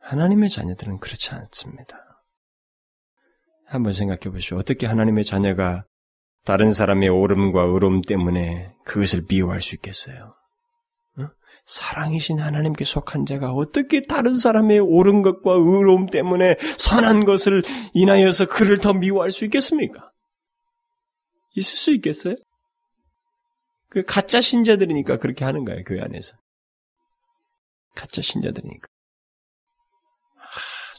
하나님의 0.00 0.50
자녀들은 0.50 0.98
그렇지 0.98 1.30
않습니다. 1.30 1.98
한번 3.64 3.94
생각해 3.94 4.30
보시오. 4.30 4.58
어떻게 4.58 4.86
하나님의 4.86 5.24
자녀가 5.24 5.84
다른 6.44 6.72
사람의 6.72 7.08
옳음과 7.08 7.62
의로움 7.62 8.02
때문에 8.02 8.74
그것을 8.84 9.24
미워할 9.28 9.62
수 9.62 9.74
있겠어요? 9.76 10.30
어? 11.18 11.28
사랑이신 11.64 12.38
하나님께 12.38 12.84
속한 12.84 13.24
자가 13.24 13.52
어떻게 13.52 14.02
다른 14.02 14.36
사람의 14.36 14.78
옳은 14.78 15.22
것과 15.22 15.52
의로움 15.54 16.06
때문에 16.06 16.56
선한 16.78 17.24
것을 17.24 17.64
인하여서 17.94 18.46
그를 18.46 18.78
더 18.78 18.92
미워할 18.92 19.32
수 19.32 19.46
있겠습니까? 19.46 20.12
있을 21.56 21.78
수 21.78 21.94
있겠어요? 21.94 22.34
그 23.88 24.04
가짜 24.04 24.40
신자들이니까 24.40 25.18
그렇게 25.18 25.44
하는 25.44 25.64
거예요, 25.64 25.82
교회 25.84 26.00
안에서. 26.00 26.36
가짜 27.94 28.20
신자들이니까. 28.22 28.88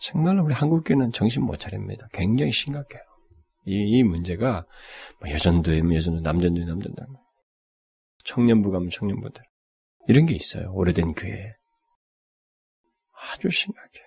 정말로 0.01 0.43
우리 0.43 0.53
한국교회는 0.53 1.11
정신 1.11 1.43
못 1.43 1.59
차립니다. 1.59 2.07
굉장히 2.13 2.51
심각해요. 2.51 3.01
이, 3.65 3.97
이 3.97 4.03
문제가 4.03 4.63
뭐 5.19 5.29
여전도 5.29 5.77
여전도 5.93 6.21
남전도 6.21 6.63
남전도 6.63 7.03
청년부 8.23 8.71
가면 8.71 8.89
청년부들 8.89 9.43
이런 10.07 10.25
게 10.25 10.35
있어요. 10.35 10.71
오래된 10.73 11.13
교회에 11.13 11.51
아주 13.33 13.49
심각해. 13.49 14.06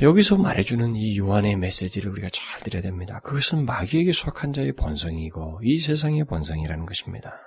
여기서 0.00 0.36
말해주는 0.38 0.96
이 0.96 1.18
요한의 1.18 1.56
메시지를 1.56 2.10
우리가 2.12 2.28
잘 2.32 2.60
들어야 2.62 2.82
됩니다. 2.82 3.20
그것은 3.20 3.66
마귀에게 3.66 4.12
속한 4.12 4.52
자의 4.52 4.72
본성이고 4.72 5.60
이 5.62 5.78
세상의 5.78 6.24
본성이라는 6.24 6.86
것입니다. 6.86 7.38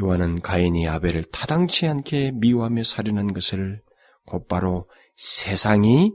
요한은 0.00 0.40
가인이 0.40 0.88
아벨을 0.88 1.24
타당치 1.24 1.86
않게 1.86 2.32
미워하며 2.32 2.82
살인한 2.82 3.32
것을 3.32 3.80
곧바로 4.26 4.88
세상이 5.16 6.10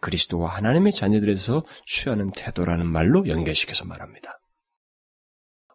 그리스도와 0.00 0.54
하나님의 0.54 0.92
자녀들에서 0.92 1.64
취하는 1.86 2.30
태도라는 2.30 2.86
말로 2.86 3.26
연결시켜서 3.26 3.84
말합니다. 3.86 4.38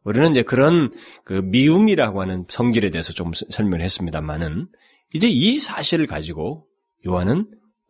우리는 0.03 0.31
이제 0.31 0.43
그런 0.43 0.91
그 1.25 1.33
미움이라고 1.33 2.21
하는 2.21 2.45
성질에 2.47 2.91
대해서 2.91 3.11
좀 3.11 3.31
설명을 3.33 3.81
했습니다만은 3.81 4.69
이제 5.13 5.27
이 5.27 5.59
사실을 5.59 6.07
가지고 6.07 6.67
요한은 7.05 7.49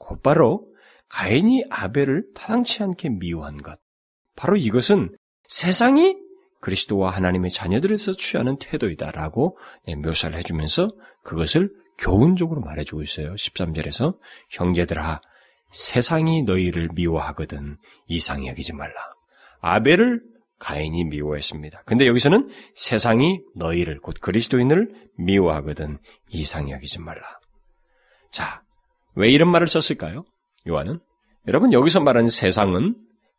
곧바로 0.10 0.68
가인이 1.10 1.66
아벨을 1.70 2.24
타당치 2.34 2.82
않게 2.82 3.10
미워한 3.10 3.62
것. 3.62 3.80
바로 4.36 4.58
이것은 4.58 5.16
세상이 5.48 6.18
그리스도와 6.62 7.12
하나님의 7.12 7.52
자녀들에서 7.52 8.14
취하는 8.14 8.58
태도이다라고 8.58 9.58
묘사를 10.04 10.36
해주면서 10.38 10.90
그것을 11.24 11.72
교훈적으로 12.00 12.62
말해주고 12.62 13.04
있어요. 13.04 13.34
13절에서 13.34 14.18
형제들아 14.50 15.22
세상이 15.72 16.42
너희를 16.44 16.90
미워하거든 16.94 17.78
이상히 18.08 18.48
여기지 18.48 18.74
말라. 18.74 18.96
아벨을 19.62 20.22
가인이 20.58 21.04
미워했습니다. 21.06 21.84
근데 21.86 22.08
여기서는 22.08 22.50
세상이 22.74 23.42
너희를 23.56 24.00
곧 24.00 24.16
그리스도인을 24.20 24.92
미워하거든 25.18 26.00
이상히 26.30 26.72
여기지 26.72 27.00
말라. 27.00 27.40
자, 28.32 28.64
왜 29.20 29.30
이런 29.30 29.50
말을 29.52 29.68
썼을까요? 29.68 30.24
요한은 30.68 31.00
여러분 31.48 31.74
여기서 31.74 32.00
말하는 32.00 32.30
세상은 32.30 32.96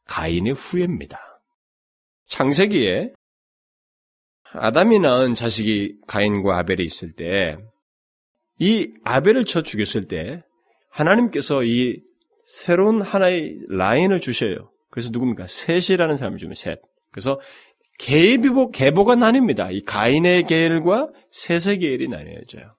가인의 0.07 0.55
후예입니다. 0.55 1.19
창세기에 2.27 3.13
아담이 4.53 4.99
낳은 4.99 5.35
자식이 5.35 5.97
가인과 6.07 6.59
아벨이 6.59 6.83
있을 6.83 7.13
때 7.13 7.57
이 8.61 8.93
아벨을 9.05 9.47
쳐 9.47 9.63
죽였을 9.63 10.07
때 10.07 10.43
하나님께서 10.91 11.65
이 11.65 12.01
새로운 12.45 13.01
하나의 13.01 13.57
라인을 13.71 14.21
주셔요. 14.21 14.71
그래서 14.91 15.09
누굽니까? 15.11 15.47
셋이라는 15.49 16.17
사람을 16.17 16.37
주면 16.37 16.55
셋. 16.55 16.79
그래서 17.11 17.41
계비보, 17.99 18.71
계보가 18.71 19.17
나뉩니다. 19.17 19.73
이 19.73 19.83
가인의 19.83 20.45
계열과 20.45 21.09
셋의 21.31 21.79
계열이 21.79 22.09
나뉘어져요. 22.09 22.71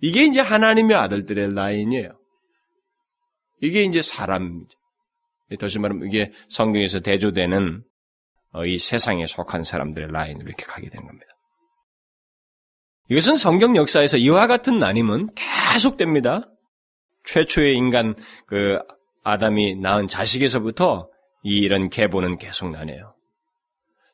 이게 0.00 0.24
이제 0.26 0.40
하나님의 0.40 0.96
아들들의 0.96 1.54
라인이에요. 1.54 2.19
이게 3.60 3.82
이제 3.82 4.00
사람이죠. 4.02 4.78
다시 5.58 5.78
말하면 5.78 6.06
이게 6.06 6.32
성경에서 6.48 7.00
대조되는 7.00 7.82
어, 8.52 8.64
이 8.64 8.78
세상에 8.78 9.26
속한 9.26 9.62
사람들의 9.62 10.10
라인으로 10.10 10.46
이렇게 10.48 10.64
가게 10.64 10.88
되는 10.88 11.06
겁니다. 11.06 11.26
이것은 13.08 13.36
성경 13.36 13.76
역사에서 13.76 14.16
이와 14.16 14.46
같은 14.46 14.78
나님은 14.78 15.30
계속됩니다. 15.34 16.48
최초의 17.24 17.74
인간 17.74 18.14
그 18.46 18.78
아담이 19.24 19.76
낳은 19.76 20.08
자식에서부터 20.08 21.10
이런 21.42 21.90
계보는 21.90 22.38
계속 22.38 22.70
나네요. 22.70 23.14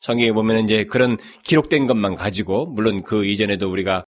성경에 0.01 0.33
보면 0.33 0.65
이제 0.65 0.85
그런 0.85 1.17
기록된 1.43 1.87
것만 1.87 2.17
가지고 2.17 2.67
물론 2.67 3.03
그 3.03 3.25
이전에도 3.25 3.71
우리가 3.71 4.05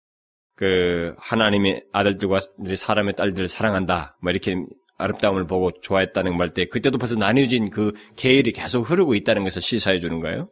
그 0.55 1.15
하나님의 1.19 1.85
아들들과 1.93 2.41
사람의 2.77 3.15
딸들을 3.15 3.49
사랑한다 3.49 4.17
뭐 4.21 4.31
이렇게 4.31 4.57
아름다움을 4.99 5.47
보고 5.47 5.71
좋아했다는 5.81 6.37
말 6.37 6.51
때 6.51 6.67
그때도 6.67 6.99
벌써 6.99 7.15
나뉘어진 7.15 7.71
그 7.71 7.93
계율이 8.17 8.53
계속 8.53 8.83
흐르고 8.83 9.15
있다는 9.15 9.45
것을 9.45 9.63
시사해 9.63 9.99
주는 10.01 10.21
거예요. 10.21 10.47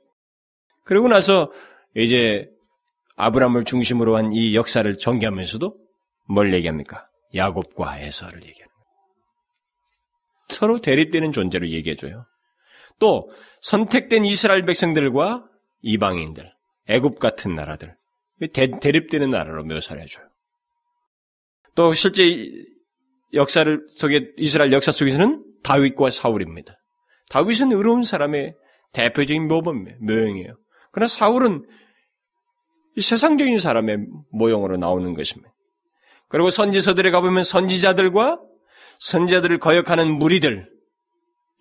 그러고 0.84 1.08
나서 1.08 1.50
이제 1.94 2.48
아브라함을 3.16 3.64
중심으로 3.64 4.16
한 4.16 4.32
이 4.32 4.54
역사를 4.54 4.96
전개하면서도 4.96 5.76
뭘 6.28 6.54
얘기합니까? 6.54 7.04
야곱과 7.34 8.00
에서를 8.00 8.44
거예요. 8.44 8.68
서로 10.48 10.80
대립되는 10.80 11.32
존재로 11.32 11.70
얘기해줘요. 11.70 12.24
또 12.98 13.28
선택된 13.60 14.24
이스라엘 14.24 14.64
백성들과 14.64 15.44
이방인들, 15.82 16.50
애굽 16.88 17.18
같은 17.18 17.54
나라들, 17.54 17.96
대, 18.52 18.66
립되는 18.66 19.30
나라로 19.30 19.64
묘사를 19.64 20.00
해줘요. 20.00 20.24
또 21.74 21.94
실제 21.94 22.22
역사를 23.36 23.86
속에 23.96 24.32
이스라엘 24.36 24.72
역사 24.72 24.92
속에서는 24.92 25.44
다윗과 25.62 26.10
사울입니다. 26.10 26.74
다윗은 27.30 27.72
의로운 27.72 28.02
사람의 28.02 28.54
대표적인 28.92 29.46
모범, 29.46 29.84
묘형이에요. 30.00 30.56
그러나 30.92 31.08
사울은 31.08 31.64
세상적인 33.00 33.58
사람의 33.58 33.98
모형으로 34.30 34.76
나오는 34.76 35.14
것입니다. 35.14 35.52
그리고 36.28 36.50
선지서들에 36.50 37.10
가보면 37.10 37.44
선지자들과 37.44 38.40
선지자들을 38.98 39.58
거역하는 39.58 40.18
무리들, 40.18 40.68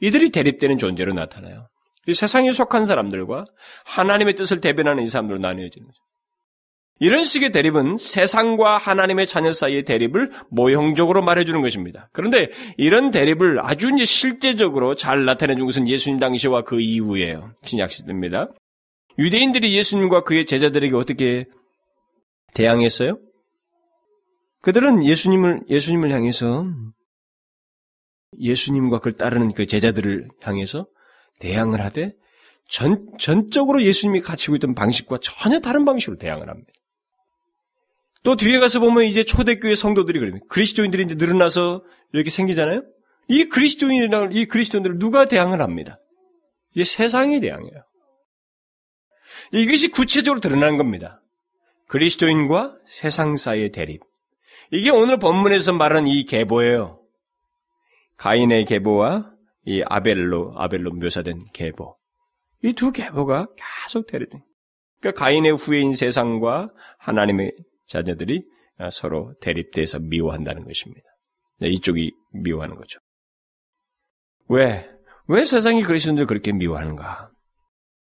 이들이 0.02 0.30
대립되는 0.32 0.78
존재로 0.78 1.14
나타나요. 1.14 1.68
세상에 2.14 2.52
속한 2.52 2.86
사람들과 2.86 3.46
하나님의 3.86 4.36
뜻을 4.36 4.62
대변하는 4.62 5.04
이 5.04 5.08
사람들로 5.08 5.40
나뉘어지는 5.40 5.88
거죠. 5.88 6.00
이런 7.00 7.26
식의 7.26 7.52
대립은 7.52 7.98
세상과 7.98 8.78
하나님의 8.78 9.28
자녀 9.28 9.52
사이의 9.52 9.84
대립을 9.84 10.32
모형적으로 10.50 11.22
말해주는 11.22 11.60
것입니다. 11.62 12.10
그런데 12.14 12.50
이런 12.78 13.12
대립을 13.12 13.60
아주 13.62 13.92
이제 13.94 14.06
실제적으로 14.06 14.96
잘 14.96 15.26
나타내준 15.26 15.66
것은 15.66 15.88
예수님 15.90 16.20
당시와 16.20 16.64
그 16.64 16.80
이후에요. 16.80 17.52
신약시대입니다. 17.64 18.50
유대인들이 19.20 19.76
예수님과 19.76 20.24
그의 20.24 20.46
제자들에게 20.46 20.96
어떻게 20.96 21.46
대항했어요? 22.54 23.14
그들은 24.62 25.06
예수님을, 25.06 25.64
예수님을 25.70 26.12
향해서 26.12 26.66
예수님과 28.40 29.00
그를 29.00 29.18
따르는 29.18 29.54
그 29.54 29.66
제자들을 29.66 30.30
향해서 30.42 30.88
대항을 31.40 31.82
하되 31.82 32.10
전, 32.70 33.10
전적으로 33.20 33.84
예수님이 33.84 34.22
가지고 34.22 34.56
있던 34.56 34.74
방식과 34.76 35.20
전혀 35.22 35.60
다른 35.60 35.86
방식으로 35.86 36.18
대항을 36.18 36.50
합니다. 36.50 36.72
또 38.26 38.36
뒤에 38.36 38.60
가서 38.60 38.80
보면 38.80 39.06
이제 39.06 39.24
초대교회 39.24 39.76
성도들이 39.76 40.20
그러면 40.20 40.42
그리스도인들이 40.50 41.04
이제 41.04 41.16
늘어나서 41.16 41.86
이렇게 42.12 42.32
생기잖아요? 42.32 42.82
이 43.28 43.46
그리스도인이랑 43.46 44.32
이 44.34 44.48
그리스도인들을 44.48 44.98
누가 45.00 45.26
대항을 45.26 45.62
합니다? 45.62 46.00
이제 46.74 46.84
세상이 46.84 47.40
대항해요. 47.40 47.84
이것이 49.54 49.90
구체적으로 49.90 50.42
드러나는 50.42 50.78
겁니다. 50.78 51.22
그리스도인과 51.88 52.76
세상 52.88 53.36
사이의 53.36 53.72
대립. 53.72 54.02
이게 54.72 54.90
오늘 54.90 55.20
본문에서 55.20 55.74
말하는 55.74 56.08
이 56.08 56.24
계보예요. 56.26 57.00
가인의 58.18 58.66
계보와 58.66 59.32
이 59.68 59.84
아벨로 59.86 60.54
아벨로 60.56 60.92
묘사된 60.94 61.46
계보. 61.54 61.96
이 62.64 62.74
두 62.74 62.92
계보가 62.92 63.48
계속 63.86 64.08
대립. 64.08 64.30
그러니까 65.00 65.24
가인의 65.24 65.52
후예인 65.52 65.94
세상과 65.94 66.68
하나님의 66.98 67.52
자녀들이 67.88 68.44
서로 68.92 69.34
대립돼서 69.42 70.00
미워한다는 70.00 70.66
것입니다. 70.66 71.08
네, 71.60 71.70
이쪽이 71.70 72.12
미워하는 72.34 72.76
거죠. 72.76 73.00
왜? 74.50 74.88
왜 75.28 75.44
세상이 75.44 75.82
그리스도인들 75.82 76.26
그렇게 76.26 76.52
미워하는가? 76.52 77.30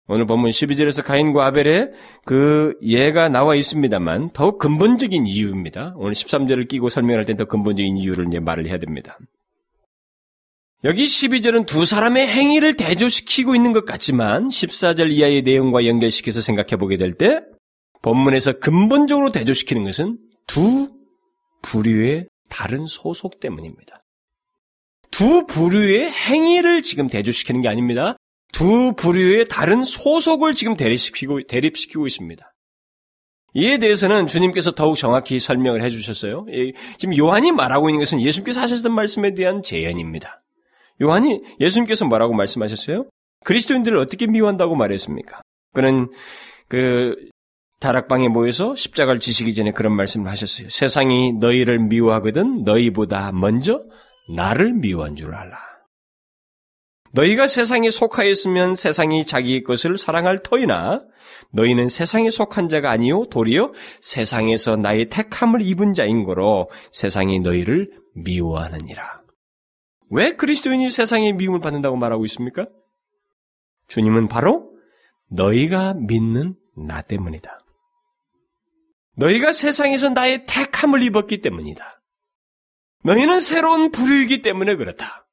오늘 0.08 0.26
본문 0.26 0.50
12절에서 0.50 1.06
가인과 1.06 1.46
아벨의 1.46 1.92
그 2.26 2.74
예가 2.82 3.30
나와 3.30 3.56
있습니다만 3.56 4.32
더욱 4.34 4.58
근본적인 4.58 5.26
이유입니다. 5.26 5.94
오늘 5.96 6.14
13절을 6.14 6.68
끼고 6.68 6.90
설명할 6.90 7.26
땐 7.26 7.38
더 7.38 7.46
근본적인 7.46 7.98
이유를 7.98 8.28
이제 8.28 8.40
말을 8.40 8.68
해야 8.68 8.78
됩니다. 8.78 9.18
여기 10.84 11.04
12절은 11.04 11.68
두 11.68 11.86
사람의 11.86 12.28
행위를 12.28 12.76
대조시키고 12.76 13.56
있는 13.56 13.72
것 13.72 13.86
같지만 13.86 14.48
14절 14.48 15.12
이하의 15.12 15.44
내용과 15.44 15.86
연결시켜서 15.86 16.42
생각해 16.42 16.78
보게 16.78 16.98
될 16.98 17.14
때 17.14 17.42
본문에서 18.02 18.60
근본적으로 18.60 19.30
대조시키는 19.32 19.84
것은 19.84 20.18
두 20.48 20.88
부류의 21.62 22.28
다른 22.50 22.86
소속 22.88 23.40
때문입니다. 23.40 24.00
두 25.12 25.46
부류의 25.46 26.10
행위를 26.12 26.82
지금 26.82 27.08
대조시키는 27.08 27.62
게 27.62 27.68
아닙니다. 27.68 28.18
두 28.52 28.94
부류의 28.96 29.46
다른 29.46 29.84
소속을 29.84 30.54
지금 30.54 30.76
대립시키고, 30.76 31.44
대립시키고 31.44 32.08
있습니다. 32.08 32.54
이에 33.54 33.78
대해서는 33.78 34.28
주님께서 34.28 34.72
더욱 34.72 34.96
정확히 34.96 35.40
설명을 35.40 35.82
해주셨어요. 35.84 36.46
지금 36.98 37.18
요한이 37.18 37.52
말하고 37.52 37.90
있는 37.90 38.00
것은 38.00 38.22
예수님께서 38.22 38.62
하셨던 38.62 38.94
말씀에 38.94 39.34
대한 39.34 39.62
재현입니다. 39.62 40.42
요한이 41.02 41.42
예수님께서 41.60 42.06
뭐라고 42.06 42.34
말씀하셨어요? 42.34 43.02
그리스도인들을 43.44 43.98
어떻게 43.98 44.28
미워한다고 44.28 44.76
말했습니까? 44.76 45.42
그는 45.74 46.10
그 46.68 47.16
다락방에 47.82 48.30
모여서 48.30 48.76
십자가를 48.76 49.20
지시기 49.20 49.56
전에 49.56 49.72
그런 49.72 49.96
말씀을 49.96 50.30
하셨어요. 50.30 50.70
세상이 50.70 51.34
너희를 51.34 51.80
미워하거든 51.80 52.64
너희보다 52.64 53.32
먼저 53.32 53.84
나를 54.36 54.74
미워한 54.74 55.16
줄 55.16 55.34
알라. 55.34 55.58
너희가 57.14 57.48
세상에 57.48 57.90
속하였으면 57.90 58.76
세상이 58.76 59.26
자기 59.26 59.64
것을 59.64 59.98
사랑할 59.98 60.44
터이나 60.44 61.00
너희는 61.52 61.90
세상에 61.90 62.30
속한 62.30 62.70
자가 62.70 62.92
아니요 62.92 63.26
도리어 63.26 63.74
세상에서 64.00 64.78
나의 64.78 65.10
택함을 65.10 65.62
입은 65.62 65.94
자인 65.94 66.24
거로 66.24 66.70
세상이 66.92 67.40
너희를 67.40 67.88
미워하느니라. 68.14 69.18
왜 70.12 70.34
그리스도인이 70.34 70.90
세상의 70.90 71.34
미움을 71.34 71.60
받는다고 71.60 71.98
말하고 71.98 72.26
있습니까? 72.26 72.68
주님은 73.88 74.28
바로 74.28 74.72
너희가 75.30 75.96
믿는 75.96 76.56
나 76.78 77.02
때문이다. 77.02 77.58
너희가 79.16 79.52
세상에서 79.52 80.10
나의 80.10 80.46
택함을 80.46 81.04
입었기 81.04 81.42
때문이다. 81.42 82.02
너희는 83.04 83.40
새로운 83.40 83.92
부류이기 83.92 84.42
때문에 84.42 84.76
그렇다. 84.76 85.28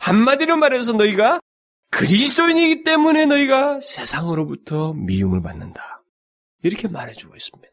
한마디로 0.00 0.56
말해서 0.56 0.94
너희가 0.94 1.40
그리스도인이기 1.90 2.82
때문에 2.84 3.26
너희가 3.26 3.80
세상으로부터 3.80 4.92
미움을 4.94 5.42
받는다. 5.42 5.98
이렇게 6.62 6.88
말해주고 6.88 7.36
있습니다. 7.36 7.72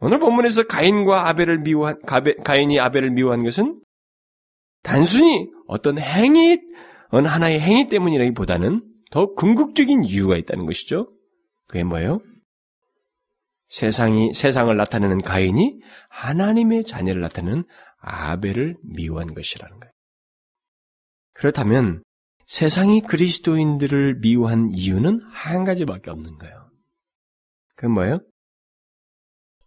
오늘 0.00 0.18
본문에서 0.18 0.64
가인과 0.64 1.28
아벨을 1.28 1.58
미워한, 1.58 2.00
가인이 2.44 2.80
아벨을 2.80 3.10
미워한 3.10 3.44
것은 3.44 3.80
단순히 4.82 5.48
어떤 5.68 5.98
행위, 5.98 6.58
하나의 7.10 7.60
행위 7.60 7.88
때문이라기보다는 7.88 8.82
더 9.10 9.34
궁극적인 9.34 10.04
이유가 10.04 10.36
있다는 10.36 10.66
것이죠. 10.66 11.02
그게 11.68 11.84
뭐예요? 11.84 12.16
세상이, 13.72 14.34
세상을 14.34 14.76
나타내는 14.76 15.22
가인이 15.22 15.80
하나님의 16.10 16.84
자녀를 16.84 17.22
나타내는 17.22 17.64
아벨을 18.00 18.76
미워한 18.82 19.28
것이라는 19.28 19.80
거예요. 19.80 19.92
그렇다면 21.32 22.02
세상이 22.46 23.00
그리스도인들을 23.00 24.18
미워한 24.20 24.68
이유는 24.72 25.22
한 25.30 25.64
가지밖에 25.64 26.10
없는 26.10 26.36
거예요. 26.36 26.70
그건 27.74 27.92
뭐예요? 27.92 28.18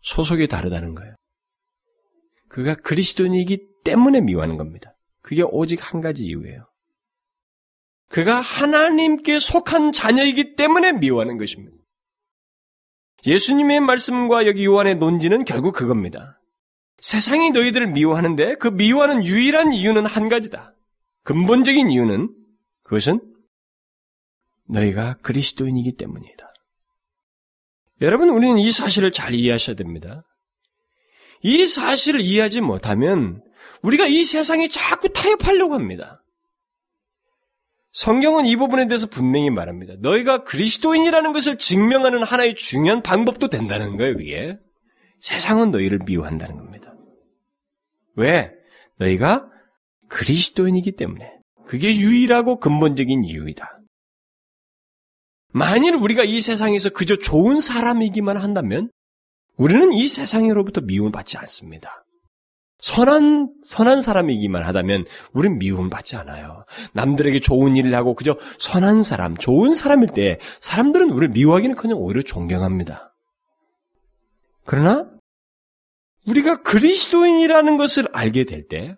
소속이 0.01 0.49
다르다는 0.49 0.93
거예요. 0.93 1.15
그가 2.47 2.75
그리스도인이기 2.75 3.57
때문에 3.85 4.21
미워하는 4.21 4.57
겁니다. 4.57 4.91
그게 5.23 5.41
오직 5.41 5.79
한 5.81 6.01
가지 6.01 6.25
이유예요. 6.25 6.61
그가 8.09 8.39
하나님께 8.39 9.39
속한 9.39 9.93
자녀이기 9.93 10.55
때문에 10.57 10.91
미워하는 10.91 11.39
것입니다. 11.39 11.74
예수님의 13.25 13.79
말씀과 13.81 14.47
여기 14.47 14.65
요한의 14.65 14.95
논지는 14.95 15.45
결국 15.45 15.73
그겁니다. 15.73 16.39
세상이 16.99 17.51
너희들을 17.51 17.87
미워하는데 17.87 18.55
그 18.55 18.67
미워하는 18.67 19.25
유일한 19.25 19.73
이유는 19.73 20.05
한 20.05 20.29
가지다. 20.29 20.73
근본적인 21.23 21.89
이유는 21.89 22.29
그것은 22.83 23.19
너희가 24.67 25.15
그리스도인이기 25.21 25.95
때문이다. 25.97 26.53
여러분, 28.01 28.29
우리는 28.29 28.59
이 28.59 28.71
사실을 28.71 29.11
잘 29.11 29.33
이해하셔야 29.33 29.75
됩니다. 29.75 30.23
이 31.41 31.65
사실을 31.65 32.21
이해하지 32.21 32.61
못하면 32.61 33.41
우리가 33.81 34.07
이 34.07 34.23
세상에 34.23 34.67
자꾸 34.67 35.09
타협하려고 35.09 35.73
합니다. 35.73 36.23
성경은 37.95 38.45
이 38.45 38.57
부분에 38.57 38.87
대해서 38.87 39.07
분명히 39.07 39.49
말합니다. 39.49 39.93
너희가 39.99 40.43
그리스도인이라는 40.43 41.31
것을 41.31 41.57
증명하는 41.57 42.23
하나의 42.23 42.55
중요한 42.55 43.01
방법도 43.01 43.47
된다는 43.47 43.95
거예요, 43.95 44.17
그게. 44.17 44.57
세상은 45.21 45.71
너희를 45.71 45.99
미워한다는 46.05 46.57
겁니다. 46.57 46.93
왜? 48.17 48.51
너희가 48.97 49.49
그리스도인이기 50.09 50.97
때문에. 50.97 51.31
그게 51.65 51.95
유일하고 51.95 52.59
근본적인 52.59 53.23
이유이다. 53.23 53.77
만일 55.53 55.95
우리가 55.95 56.25
이 56.25 56.41
세상에서 56.41 56.89
그저 56.89 57.15
좋은 57.15 57.61
사람이기만 57.61 58.35
한다면 58.35 58.91
우리는 59.55 59.93
이 59.93 60.09
세상으로부터 60.09 60.81
미움을 60.81 61.13
받지 61.13 61.37
않습니다. 61.37 62.04
선한, 62.85 63.49
선한 63.63 63.99
사람이기만 63.99 64.61
하다면 64.61 65.05
우린 65.33 65.57
미움을 65.57 65.89
받지 65.89 66.15
않아요. 66.17 66.65
남들에게 66.93 67.39
좋은 67.39 67.75
일을 67.75 67.95
하고 67.95 68.13
그저 68.13 68.37
선한 68.59 69.01
사람, 69.01 69.35
좋은 69.35 69.73
사람일 69.73 70.09
때 70.09 70.37
사람들은 70.61 71.09
우리를 71.09 71.29
미워하기는 71.29 71.75
그냥 71.77 71.97
오히려 71.97 72.21
존경합니다. 72.21 73.11
그러나 74.65 75.09
우리가 76.27 76.57
그리스도인이라는 76.61 77.75
것을 77.77 78.07
알게 78.13 78.43
될 78.43 78.67
때, 78.67 78.95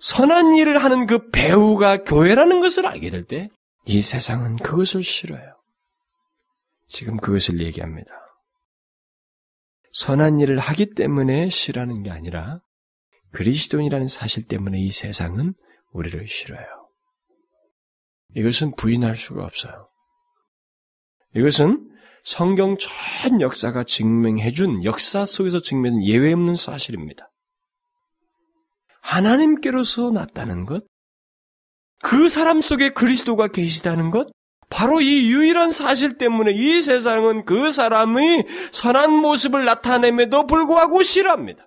선한 0.00 0.56
일을 0.56 0.82
하는 0.82 1.06
그 1.06 1.30
배우가 1.30 2.02
교회라는 2.02 2.58
것을 2.58 2.84
알게 2.84 3.10
될 3.10 3.22
때, 3.22 3.48
이 3.86 4.02
세상은 4.02 4.56
그것을 4.56 5.04
싫어요. 5.04 5.54
지금 6.88 7.16
그것을 7.16 7.60
얘기합니다. 7.60 8.19
선한 9.92 10.40
일을 10.40 10.58
하기 10.58 10.94
때문에 10.94 11.48
싫어하는 11.48 12.02
게 12.02 12.10
아니라 12.10 12.60
그리스도인이라는 13.32 14.08
사실 14.08 14.44
때문에 14.44 14.78
이 14.78 14.90
세상은 14.90 15.54
우리를 15.92 16.26
싫어요. 16.26 16.66
이것은 18.34 18.76
부인할 18.76 19.16
수가 19.16 19.44
없어요. 19.44 19.86
이것은 21.34 21.88
성경 22.22 22.76
전 22.78 23.40
역사가 23.40 23.84
증명해준 23.84 24.84
역사 24.84 25.24
속에서 25.24 25.60
증명된 25.60 26.04
예외 26.04 26.32
없는 26.32 26.54
사실입니다. 26.54 27.30
하나님께로서 29.00 30.10
났다는 30.10 30.66
것, 30.66 30.84
그 32.02 32.28
사람 32.28 32.60
속에 32.60 32.90
그리스도가 32.90 33.48
계시다는 33.48 34.10
것, 34.10 34.30
바로 34.70 35.00
이 35.00 35.30
유일한 35.30 35.72
사실 35.72 36.16
때문에 36.16 36.52
이 36.52 36.80
세상은 36.80 37.44
그 37.44 37.70
사람의 37.70 38.46
선한 38.72 39.12
모습을 39.12 39.64
나타냄에도 39.64 40.46
불구하고 40.46 41.02
싫어합니다. 41.02 41.66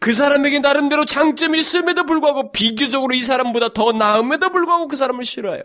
그 0.00 0.12
사람에게 0.12 0.58
나름대로 0.58 1.04
장점이 1.04 1.58
있음에도 1.58 2.04
불구하고 2.04 2.52
비교적으로 2.52 3.14
이 3.14 3.22
사람보다 3.22 3.72
더 3.74 3.92
나음에도 3.92 4.50
불구하고 4.50 4.88
그 4.88 4.96
사람을 4.96 5.24
싫어해요. 5.24 5.62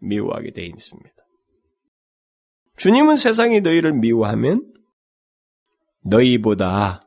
미워하게 0.00 0.52
돼 0.52 0.66
있습니다. 0.66 1.10
주님은 2.76 3.16
세상이 3.16 3.60
너희를 3.60 3.92
미워하면 3.92 4.66
너희보다 6.02 7.00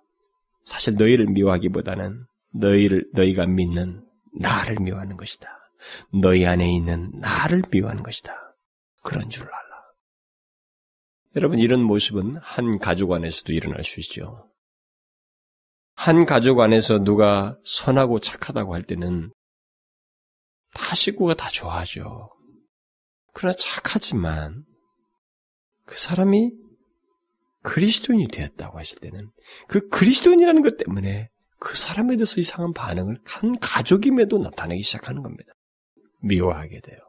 사실 0.64 0.96
너희를 0.96 1.28
미워하기보다는 1.28 2.20
너희를 2.54 3.06
너희가 3.14 3.46
믿는 3.46 4.04
나를 4.40 4.78
미워하는 4.80 5.18
것이다. 5.18 5.48
너희 6.22 6.46
안에 6.46 6.72
있는 6.72 7.12
나를 7.16 7.64
미워하는 7.72 8.04
것이다. 8.04 8.53
그런 9.04 9.30
줄 9.30 9.44
알라. 9.44 9.84
여러분 11.36 11.60
이런 11.60 11.82
모습은 11.82 12.36
한 12.42 12.80
가족 12.80 13.12
안에서도 13.12 13.54
일어날 13.54 13.84
수 13.84 14.00
있죠. 14.00 14.50
한 15.96 16.26
가족 16.26 16.60
안에서 16.60 17.00
누가 17.00 17.58
선하고 17.64 18.20
착하다고 18.20 18.74
할 18.74 18.84
때는 18.84 19.32
다 20.74 20.96
식구가 20.96 21.36
다 21.36 21.50
좋아하죠. 21.50 22.30
그러나 23.34 23.56
착하지만 23.58 24.64
그 25.86 26.00
사람이 26.00 26.52
그리스도인이 27.62 28.28
되었다고 28.28 28.80
했을 28.80 29.00
때는 29.00 29.32
그 29.68 29.88
그리스도인이라는 29.90 30.62
것 30.62 30.78
때문에 30.78 31.30
그 31.60 31.78
사람에 31.78 32.16
대해서 32.18 32.40
이상한 32.40 32.74
반응을 32.74 33.20
한 33.26 33.58
가족임에도 33.60 34.38
나타내기 34.38 34.84
시작하는 34.84 35.24
겁니다. 35.24 35.54
미워하게 36.20 36.82
돼요. 36.82 37.00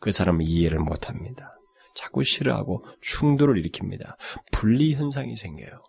그 0.00 0.12
사람은 0.12 0.44
이해를 0.44 0.78
못합니다. 0.78 1.54
자꾸 1.94 2.24
싫어하고 2.24 2.84
충돌을 3.00 3.62
일으킵니다. 3.62 4.16
분리 4.52 4.94
현상이 4.94 5.36
생겨요. 5.36 5.82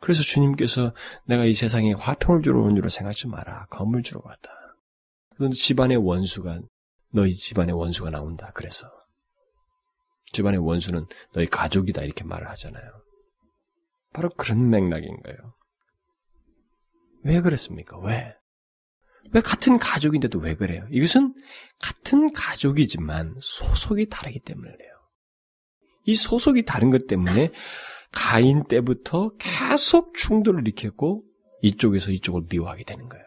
그래서 0.00 0.22
주님께서 0.22 0.94
내가 1.24 1.44
이 1.44 1.54
세상에 1.54 1.94
화평을 1.94 2.42
주러 2.42 2.62
온 2.62 2.74
줄로 2.76 2.88
생각하지 2.88 3.28
마라. 3.28 3.66
검을 3.70 4.02
주러 4.02 4.20
왔다. 4.24 4.50
그런데 5.36 5.56
집안의 5.56 5.96
원수가 5.96 6.60
너희 7.12 7.34
집안의 7.34 7.74
원수가 7.74 8.10
나온다. 8.10 8.50
그래서 8.54 8.90
집안의 10.32 10.58
원수는 10.58 11.06
너희 11.32 11.46
가족이다 11.46 12.02
이렇게 12.02 12.24
말을 12.24 12.48
하잖아요. 12.50 12.90
바로 14.12 14.28
그런 14.30 14.68
맥락인 14.68 15.22
거예요. 15.22 15.54
왜 17.24 17.40
그랬습니까? 17.40 17.98
왜? 17.98 18.36
왜 19.32 19.40
같은 19.40 19.78
가족인데도 19.78 20.38
왜 20.38 20.54
그래요? 20.54 20.86
이것은 20.90 21.34
같은 21.80 22.32
가족이지만 22.32 23.34
소속이 23.40 24.08
다르기 24.08 24.40
때문에 24.40 24.70
그래요. 24.70 24.92
이 26.04 26.14
소속이 26.14 26.64
다른 26.64 26.90
것 26.90 27.06
때문에 27.06 27.50
가인 28.12 28.64
때부터 28.64 29.32
계속 29.38 30.14
충돌을 30.14 30.60
일으켰고 30.66 31.22
이쪽에서 31.62 32.12
이쪽을 32.12 32.42
미워하게 32.48 32.84
되는 32.84 33.08
거예요. 33.08 33.24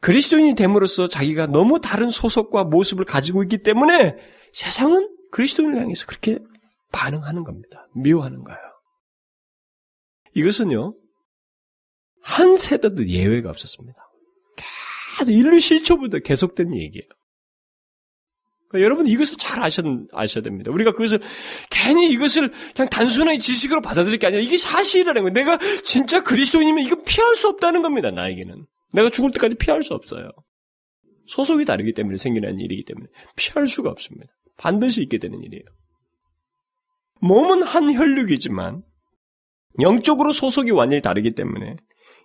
그리스도인이 0.00 0.54
됨으로써 0.54 1.08
자기가 1.08 1.46
너무 1.46 1.80
다른 1.80 2.08
소속과 2.08 2.64
모습을 2.64 3.04
가지고 3.04 3.42
있기 3.42 3.62
때문에 3.62 4.16
세상은 4.52 5.12
그리스도인을 5.32 5.76
향해서 5.76 6.06
그렇게 6.06 6.38
반응하는 6.92 7.44
겁니다. 7.44 7.88
미워하는 7.94 8.44
거예요. 8.44 8.60
이것은요, 10.34 10.94
한 12.22 12.56
세대도 12.56 13.08
예외가 13.08 13.50
없었습니다. 13.50 14.07
인류 15.26 15.58
실초부터 15.58 16.20
계속된 16.20 16.74
얘기예요. 16.74 17.08
그러니까 18.68 18.84
여러분 18.84 19.06
이것을 19.06 19.38
잘 19.38 19.62
아셔, 19.62 19.82
아셔야 20.12 20.42
됩니다. 20.42 20.70
우리가 20.70 20.92
그것을 20.92 21.20
괜히 21.70 22.10
이것을 22.10 22.52
그냥 22.76 22.88
단순한 22.90 23.38
지식으로 23.38 23.80
받아들일 23.80 24.18
게 24.18 24.26
아니라 24.26 24.42
이게 24.42 24.56
사실이라는 24.56 25.22
거예요. 25.22 25.32
내가 25.32 25.58
진짜 25.82 26.22
그리스도인이면 26.22 26.84
이거 26.84 27.02
피할 27.02 27.34
수 27.34 27.48
없다는 27.48 27.82
겁니다. 27.82 28.10
나에게는. 28.10 28.66
내가 28.92 29.10
죽을 29.10 29.30
때까지 29.32 29.56
피할 29.56 29.82
수 29.82 29.94
없어요. 29.94 30.30
소속이 31.26 31.64
다르기 31.64 31.92
때문에 31.92 32.16
생기는 32.16 32.58
일이기 32.58 32.84
때문에 32.84 33.06
피할 33.36 33.68
수가 33.68 33.90
없습니다. 33.90 34.32
반드시 34.56 35.02
있게 35.02 35.18
되는 35.18 35.42
일이에요. 35.42 35.64
몸은 37.20 37.62
한 37.62 37.92
혈육이지만 37.92 38.82
영적으로 39.80 40.32
소속이 40.32 40.70
완전히 40.72 41.02
다르기 41.02 41.34
때문에 41.34 41.76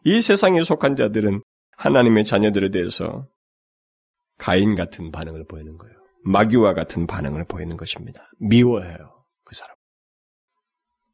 이 0.06 0.22
세상에 0.22 0.62
속한 0.62 0.96
자들은 0.96 1.42
하나님의 1.78 2.26
자녀들에 2.26 2.70
대해서 2.70 3.28
가인 4.38 4.76
같은 4.76 5.12
반응을 5.12 5.46
보이는 5.46 5.78
거예요. 5.78 5.96
마귀와 6.26 6.74
같은 6.74 7.08
반응을 7.08 7.46
보이는 7.46 7.76
것입니다. 7.78 8.30
미워해요. 8.40 9.26
그 9.44 9.56
사람. 9.56 9.76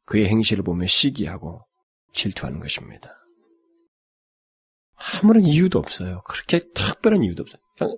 그의 0.04 0.26
행실을 0.26 0.64
보면 0.64 0.86
시기하고 0.86 1.66
질투하는 2.12 2.60
것입니다. 2.60 3.14
아무런 4.96 5.42
이유도 5.42 5.78
없어요. 5.78 6.22
그렇게 6.26 6.60
특별한 6.74 7.24
이유도 7.24 7.42
없어요. 7.42 7.60
그냥 7.78 7.96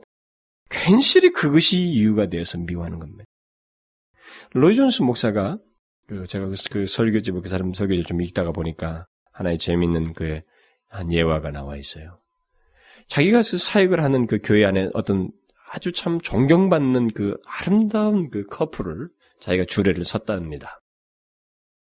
괜시리 0.71 1.31
그것이 1.31 1.79
이유가 1.79 2.29
되어서 2.29 2.59
미워하는 2.59 2.99
겁니다. 2.99 3.25
로이 4.53 4.77
존스 4.77 5.03
목사가 5.03 5.59
그 6.07 6.27
제가 6.27 6.47
그, 6.47 6.55
그 6.71 6.87
설교집을 6.87 7.43
그 7.43 7.49
사람 7.49 7.75
설교집 7.75 8.07
좀 8.07 8.21
읽다가 8.23 8.53
보니까 8.53 9.07
하나의 9.33 9.59
재미있는 9.59 10.13
그 10.15 10.41
한 10.93 11.11
예화가 11.11 11.51
나와 11.51 11.77
있어요. 11.77 12.19
자기가 13.09 13.43
그 13.43 13.59
사역을 13.59 14.03
하는 14.03 14.27
그 14.27 14.39
교회 14.43 14.65
안에 14.65 14.89
어떤 14.95 15.31
아주 15.71 15.93
참 15.93 16.21
존경받는 16.21 17.09
그 17.15 17.37
아름다운 17.47 18.31
그 18.31 18.45
커플을 18.47 19.09
자기가 19.41 19.65
주례를 19.67 20.05
섰답니다. 20.05 20.81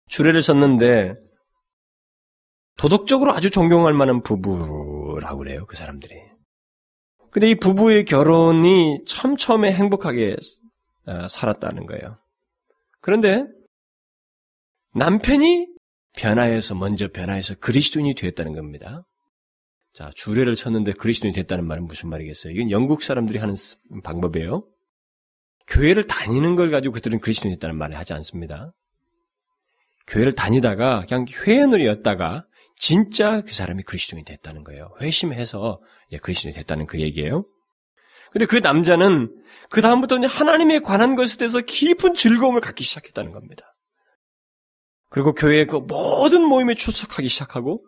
주례를 0.08 0.42
섰는데 0.42 1.16
도덕적으로 2.78 3.34
아주 3.34 3.50
존경할 3.50 3.94
만한 3.94 4.22
부부라고 4.24 5.40
그래요, 5.40 5.66
그 5.66 5.76
사람들이. 5.76 6.16
근데 7.32 7.50
이 7.50 7.56
부부의 7.56 8.06
결혼이 8.06 9.04
참 9.06 9.36
처음에 9.36 9.72
행복하게 9.74 10.38
어, 11.06 11.28
살았다는 11.28 11.86
거예요. 11.86 12.18
그런데 13.02 13.46
남편이 14.96 15.68
변화해서 16.14 16.76
먼저 16.76 17.08
변화해서 17.08 17.56
그리스도인이 17.56 18.16
되었다는 18.16 18.54
겁니다. 18.54 19.04
자, 19.94 20.12
주례를 20.16 20.56
쳤는데 20.56 20.94
그리스도인이 20.94 21.34
됐다는 21.34 21.66
말은 21.66 21.86
무슨 21.86 22.10
말이겠어요? 22.10 22.54
이건 22.54 22.72
영국 22.72 23.04
사람들이 23.04 23.40
하는 23.40 23.56
방법이에요. 24.04 24.66
교회를 25.68 26.06
다니는 26.06 26.56
걸 26.56 26.72
가지고 26.72 26.94
그들은 26.94 27.20
그리스도인이 27.20 27.56
됐다는 27.56 27.78
말을 27.78 27.98
하지 27.98 28.14
않습니다. 28.14 28.74
교회를 30.08 30.34
다니다가 30.34 31.06
그냥 31.08 31.26
회원을였다가 31.28 32.46
진짜 32.78 33.42
그 33.42 33.54
사람이 33.54 33.84
그리스도인이 33.84 34.26
됐다는 34.26 34.64
거예요. 34.64 34.90
회심해서 35.02 35.82
이제 36.08 36.18
그리스도인이 36.18 36.56
됐다는 36.56 36.88
그 36.88 37.00
얘기예요. 37.00 37.46
근데 38.32 38.46
그 38.46 38.58
남자는 38.58 39.36
그 39.70 39.82
다음부터 39.82 40.18
하나님에 40.20 40.80
관한 40.80 41.16
것에 41.16 41.38
대해서 41.38 41.62
깊은 41.62 42.14
즐거움을 42.14 42.62
갖기 42.62 42.84
시작했다는 42.84 43.32
겁니다. 43.32 43.74
그리고 45.10 45.34
교회의 45.34 45.66
그 45.66 45.78
모든 45.78 46.44
모임에 46.44 46.76
출석하기 46.76 47.28
시작하고 47.28 47.80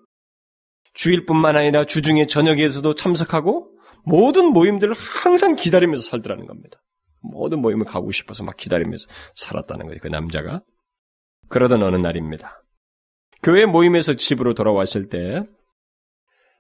주일뿐만 0.94 1.56
아니라 1.56 1.86
주중에 1.86 2.26
저녁에서도 2.26 2.94
참석하고 2.96 3.72
모든 4.04 4.48
모임들을 4.48 4.94
항상 4.96 5.56
기다리면서 5.56 6.02
살더라는 6.02 6.46
겁니다. 6.48 6.82
모든 7.22 7.60
모임을 7.62 7.86
가고 7.86 8.12
싶어서 8.12 8.44
막 8.44 8.58
기다리면서 8.58 9.08
살았다는 9.36 9.86
거예요. 9.86 10.00
그 10.02 10.08
남자가. 10.08 10.60
그러던 11.50 11.84
어느 11.84 11.98
날입니다. 11.98 12.64
교회 13.44 13.66
모임에서 13.66 14.14
집으로 14.14 14.54
돌아왔을 14.54 15.10
때 15.10 15.44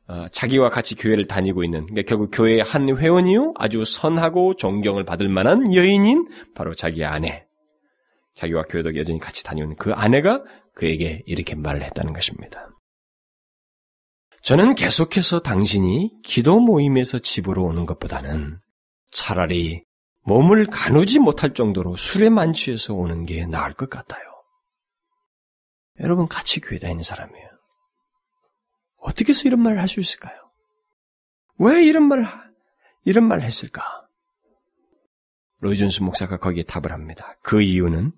어, 0.07 0.27
자기와 0.29 0.69
같이 0.69 0.95
교회를 0.95 1.25
다니고 1.25 1.63
있는 1.63 1.85
그러니까 1.85 2.01
결국 2.07 2.31
교회의 2.33 2.61
한 2.61 2.89
회원이요 2.89 3.53
아주 3.57 3.85
선하고 3.85 4.55
존경을 4.55 5.05
받을 5.05 5.29
만한 5.29 5.73
여인인 5.73 6.27
바로 6.53 6.73
자기 6.73 7.05
아내 7.05 7.45
자기와 8.33 8.63
교회도 8.63 8.95
여전히 8.95 9.19
같이 9.19 9.43
다니는 9.43 9.75
그 9.75 9.93
아내가 9.93 10.39
그에게 10.73 11.21
이렇게 11.27 11.55
말을 11.55 11.83
했다는 11.83 12.13
것입니다. 12.13 12.67
저는 14.41 14.75
계속해서 14.75 15.39
당신이 15.39 16.21
기도 16.23 16.59
모임에서 16.59 17.19
집으로 17.19 17.63
오는 17.63 17.85
것보다는 17.85 18.59
차라리 19.11 19.83
몸을 20.23 20.67
가누지 20.67 21.19
못할 21.19 21.53
정도로 21.53 21.95
술에 21.95 22.29
만취해서 22.29 22.93
오는 22.93 23.25
게 23.25 23.45
나을 23.45 23.73
것 23.73 23.89
같아요. 23.89 24.23
여러분 25.99 26.27
같이 26.27 26.59
교회 26.59 26.79
다니는 26.79 27.03
사람이에요. 27.03 27.49
어떻게 28.97 29.29
해서 29.29 29.43
이런 29.45 29.61
말을 29.61 29.79
할 29.79 29.87
수 29.87 29.99
있을까요? 29.99 30.35
왜 31.57 31.83
이런 31.83 32.07
말을 32.07 32.25
이런 33.05 33.27
말을 33.27 33.43
했을까? 33.43 33.83
로이존스 35.59 36.01
목사가 36.01 36.37
거기에 36.37 36.63
답을 36.63 36.91
합니다. 36.91 37.37
그 37.43 37.61
이유는 37.61 38.11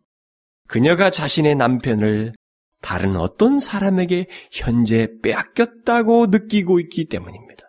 그녀가 0.68 1.10
자신의 1.10 1.56
남편을 1.56 2.34
다른 2.84 3.16
어떤 3.16 3.60
사람에게 3.60 4.28
현재 4.52 5.08
빼앗겼다고 5.24 6.28
느끼고 6.28 6.82
있기 6.82 7.06
때문입니다. 7.06 7.64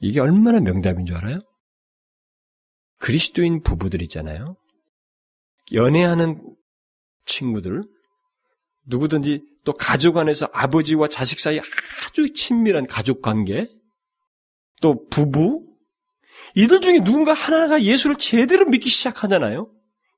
이게 0.00 0.20
얼마나 0.20 0.58
명답인 0.58 1.04
줄 1.04 1.16
알아요? 1.16 1.38
그리스도인 2.98 3.62
부부들 3.62 4.00
있잖아요. 4.02 4.56
연애하는 5.74 6.42
친구들, 7.26 7.82
누구든지 8.86 9.42
또 9.64 9.74
가족 9.74 10.16
안에서 10.16 10.48
아버지와 10.54 11.08
자식 11.08 11.38
사이 11.38 11.60
아주 11.60 12.32
친밀한 12.32 12.86
가족 12.86 13.20
관계, 13.20 13.66
또 14.80 15.06
부부, 15.08 15.66
이들 16.54 16.80
중에 16.80 17.04
누군가 17.04 17.34
하나가 17.34 17.82
예수를 17.82 18.16
제대로 18.16 18.64
믿기 18.64 18.88
시작하잖아요. 18.88 19.70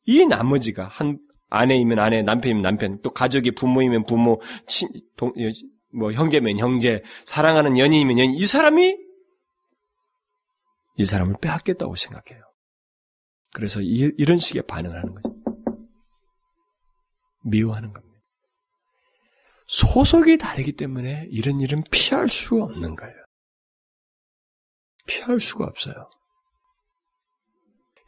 이 0.04 0.24
나머지가 0.24 0.86
한 0.86 1.18
아내이면 1.50 1.98
아내, 1.98 2.22
남편이면 2.22 2.62
남편, 2.62 3.02
또 3.02 3.10
가족이 3.10 3.52
부모이면 3.52 4.06
부모, 4.06 4.40
친, 4.66 4.88
동, 5.16 5.32
뭐 5.92 6.12
형제면 6.12 6.58
형제, 6.58 7.02
사랑하는 7.26 7.76
연인이면 7.78 8.18
연인, 8.18 8.34
이 8.34 8.46
사람이 8.46 8.96
이 10.96 11.04
사람을 11.04 11.36
빼앗겠다고 11.40 11.96
생각해요. 11.96 12.44
그래서 13.52 13.80
이, 13.80 14.12
이런 14.16 14.38
식의 14.38 14.64
반응을 14.66 14.96
하는 14.96 15.14
거죠. 15.14 15.34
미워하는 17.44 17.92
겁니다. 17.92 18.20
소속이 19.66 20.38
다르기 20.38 20.72
때문에 20.72 21.28
이런 21.30 21.60
일은 21.60 21.84
피할 21.90 22.28
수가 22.28 22.64
없는 22.64 22.96
거예요. 22.96 23.14
피할 25.06 25.40
수가 25.40 25.64
없어요. 25.64 26.10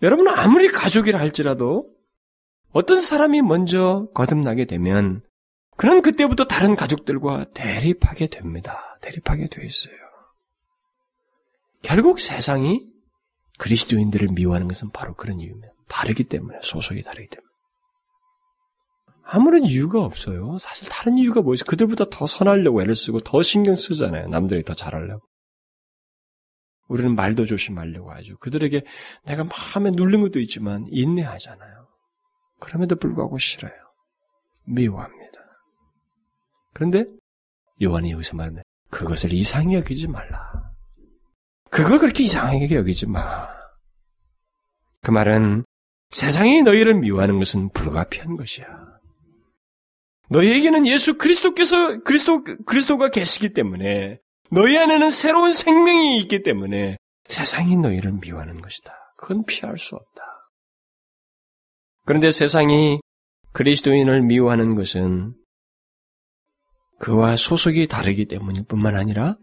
여러분은 0.02 0.32
아무리 0.32 0.68
가족이라 0.68 1.18
할지라도 1.18 1.92
어떤 2.72 3.00
사람이 3.00 3.42
먼저 3.42 4.08
거듭나게 4.14 4.64
되면 4.64 5.22
그는 5.76 6.02
그때부터 6.02 6.44
다른 6.44 6.76
가족들과 6.76 7.46
대립하게 7.54 8.28
됩니다. 8.28 8.98
대립하게 9.00 9.48
되어 9.48 9.64
있어요. 9.64 9.94
결국 11.82 12.20
세상이 12.20 12.86
그리스도인들을 13.58 14.28
미워하는 14.28 14.68
것은 14.68 14.90
바로 14.90 15.14
그런 15.14 15.40
이유입니다. 15.40 15.72
다르기 15.88 16.24
때문에, 16.24 16.58
소속이 16.62 17.02
다르기 17.02 17.28
때문에. 17.28 17.52
아무런 19.24 19.64
이유가 19.64 20.02
없어요. 20.02 20.58
사실 20.58 20.88
다른 20.88 21.16
이유가 21.18 21.42
뭐있어 21.42 21.64
그들보다 21.64 22.06
더 22.10 22.26
선하려고 22.26 22.82
애를 22.82 22.96
쓰고 22.96 23.20
더 23.20 23.42
신경 23.42 23.74
쓰잖아요. 23.74 24.28
남들이 24.28 24.62
더 24.64 24.74
잘하려고. 24.74 25.24
우리는 26.88 27.14
말도 27.14 27.46
조심하려고 27.46 28.10
하죠. 28.12 28.36
그들에게 28.38 28.82
내가 29.24 29.44
마음에 29.44 29.90
눌린 29.90 30.20
것도 30.20 30.40
있지만 30.40 30.86
인내하잖아요. 30.90 31.81
그럼에도 32.62 32.94
불구하고 32.94 33.38
싫어요. 33.38 33.72
미워합니다. 34.64 35.40
그런데 36.72 37.04
요한이 37.82 38.12
여기서 38.12 38.36
말하는 38.36 38.62
그것을 38.88 39.32
이상히 39.32 39.74
여기지 39.74 40.06
말라. 40.06 40.70
그걸 41.70 41.98
그렇게 41.98 42.22
이상하게 42.22 42.76
여기지 42.76 43.08
마. 43.08 43.48
그 45.00 45.10
말은 45.10 45.64
세상이 46.10 46.62
너희를 46.62 46.94
미워하는 46.94 47.40
것은 47.40 47.70
불가피한 47.70 48.36
것이야. 48.36 48.66
너희에게는 50.28 50.86
예수 50.86 51.18
그리스도께서 51.18 51.98
그리스도 52.04 52.44
그리스도가 52.44 53.08
계시기 53.08 53.54
때문에 53.54 54.20
너희 54.50 54.78
안에는 54.78 55.10
새로운 55.10 55.52
생명이 55.52 56.18
있기 56.20 56.42
때문에 56.44 56.96
세상이 57.24 57.76
너희를 57.76 58.12
미워하는 58.12 58.60
것이다. 58.60 58.94
그건 59.16 59.44
피할 59.46 59.76
수 59.78 59.96
없다. 59.96 60.41
그런데 62.04 62.32
세상이 62.32 63.00
그리스도인을 63.52 64.22
미워하는 64.22 64.74
것은 64.74 65.34
그와 66.98 67.36
소속이 67.36 67.88
다르기 67.88 68.26
때문일 68.26 68.64
뿐만 68.64 68.96
아니라 68.96 69.36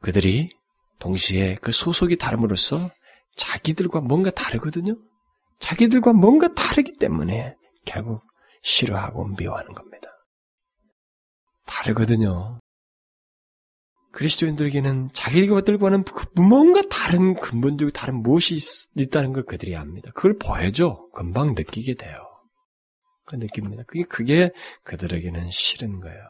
그들이 0.00 0.50
동시에 0.98 1.56
그 1.56 1.72
소속이 1.72 2.16
다름으로써 2.18 2.90
자기들과 3.36 4.00
뭔가 4.00 4.30
다르거든요. 4.30 4.92
자기들과 5.58 6.12
뭔가 6.12 6.52
다르기 6.54 6.98
때문에 6.98 7.56
결국 7.84 8.22
싫어하고 8.62 9.28
미워하는 9.36 9.72
겁니다. 9.72 10.08
다르거든요. 11.66 12.60
그리스도인들에게는 14.14 15.10
자기들과는 15.12 16.04
그 16.04 16.26
뭔가 16.40 16.80
다른 16.88 17.34
근본적인 17.34 17.92
다른 17.92 18.22
무엇이 18.22 18.56
있, 18.96 19.10
다는 19.10 19.32
걸 19.32 19.44
그들이 19.44 19.76
압니다. 19.76 20.10
그걸 20.12 20.38
보여줘. 20.38 21.08
금방 21.12 21.54
느끼게 21.54 21.94
돼요. 21.94 22.16
그 23.24 23.34
느낍니다. 23.36 23.82
그게, 23.86 24.04
그게 24.04 24.50
그들에게는 24.84 25.50
싫은 25.50 26.00
거예요. 26.00 26.22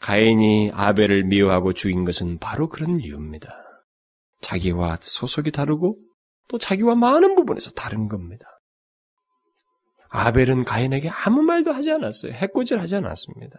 가인이 0.00 0.70
아벨을 0.72 1.24
미워하고 1.24 1.74
죽인 1.74 2.04
것은 2.04 2.38
바로 2.38 2.68
그런 2.68 2.98
이유입니다. 3.00 3.50
자기와 4.40 4.98
소속이 5.02 5.50
다르고 5.50 5.98
또 6.48 6.58
자기와 6.58 6.94
많은 6.94 7.34
부분에서 7.34 7.72
다른 7.72 8.08
겁니다. 8.08 8.46
아벨은 10.08 10.64
가인에게 10.64 11.10
아무 11.10 11.42
말도 11.42 11.72
하지 11.72 11.92
않았어요. 11.92 12.32
해코지를 12.32 12.80
하지 12.80 12.96
않았습니다. 12.96 13.58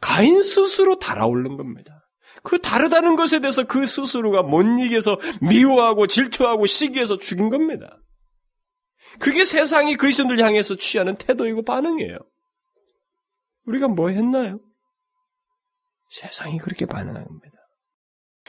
가인 0.00 0.42
스스로 0.42 0.98
달아오른 0.98 1.56
겁니다. 1.56 2.08
그 2.42 2.60
다르다는 2.60 3.16
것에 3.16 3.40
대해서 3.40 3.64
그 3.64 3.84
스스로가 3.84 4.42
못 4.42 4.62
이겨서 4.62 5.18
미워하고 5.40 6.06
질투하고 6.06 6.66
시기해서 6.66 7.18
죽인 7.18 7.48
겁니다. 7.48 7.98
그게 9.18 9.44
세상이 9.44 9.96
그리스도인들 9.96 10.40
향해서 10.40 10.76
취하는 10.76 11.16
태도이고 11.16 11.62
반응이에요. 11.62 12.16
우리가 13.66 13.88
뭐 13.88 14.08
했나요? 14.08 14.60
세상이 16.10 16.58
그렇게 16.58 16.86
반응하는 16.86 17.26
겁니다. 17.26 17.58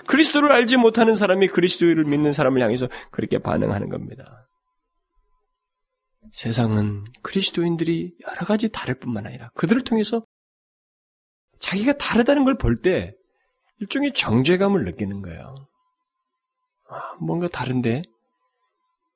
그리스도를 0.08 0.52
알지 0.52 0.78
못하는 0.78 1.16
사람이 1.16 1.48
그리스도를 1.48 2.06
믿는 2.06 2.32
사람을 2.32 2.62
향해서 2.62 2.88
그렇게 3.12 3.40
반응하는 3.40 3.90
겁니다. 3.90 4.48
세상은 6.32 7.06
그리스도인들이 7.22 8.14
여러 8.26 8.46
가지 8.46 8.70
다를 8.70 8.96
뿐만 8.96 9.26
아니라 9.26 9.50
그들을 9.56 9.82
통해서 9.84 10.24
자기가 11.60 11.94
다르다는 11.98 12.46
걸 12.46 12.56
볼 12.58 12.82
때 12.82 13.14
일종의 13.80 14.14
정죄감을 14.14 14.84
느끼는 14.86 15.22
거예요. 15.22 15.56
아, 16.90 17.14
뭔가 17.22 17.48
다른데 17.48 18.02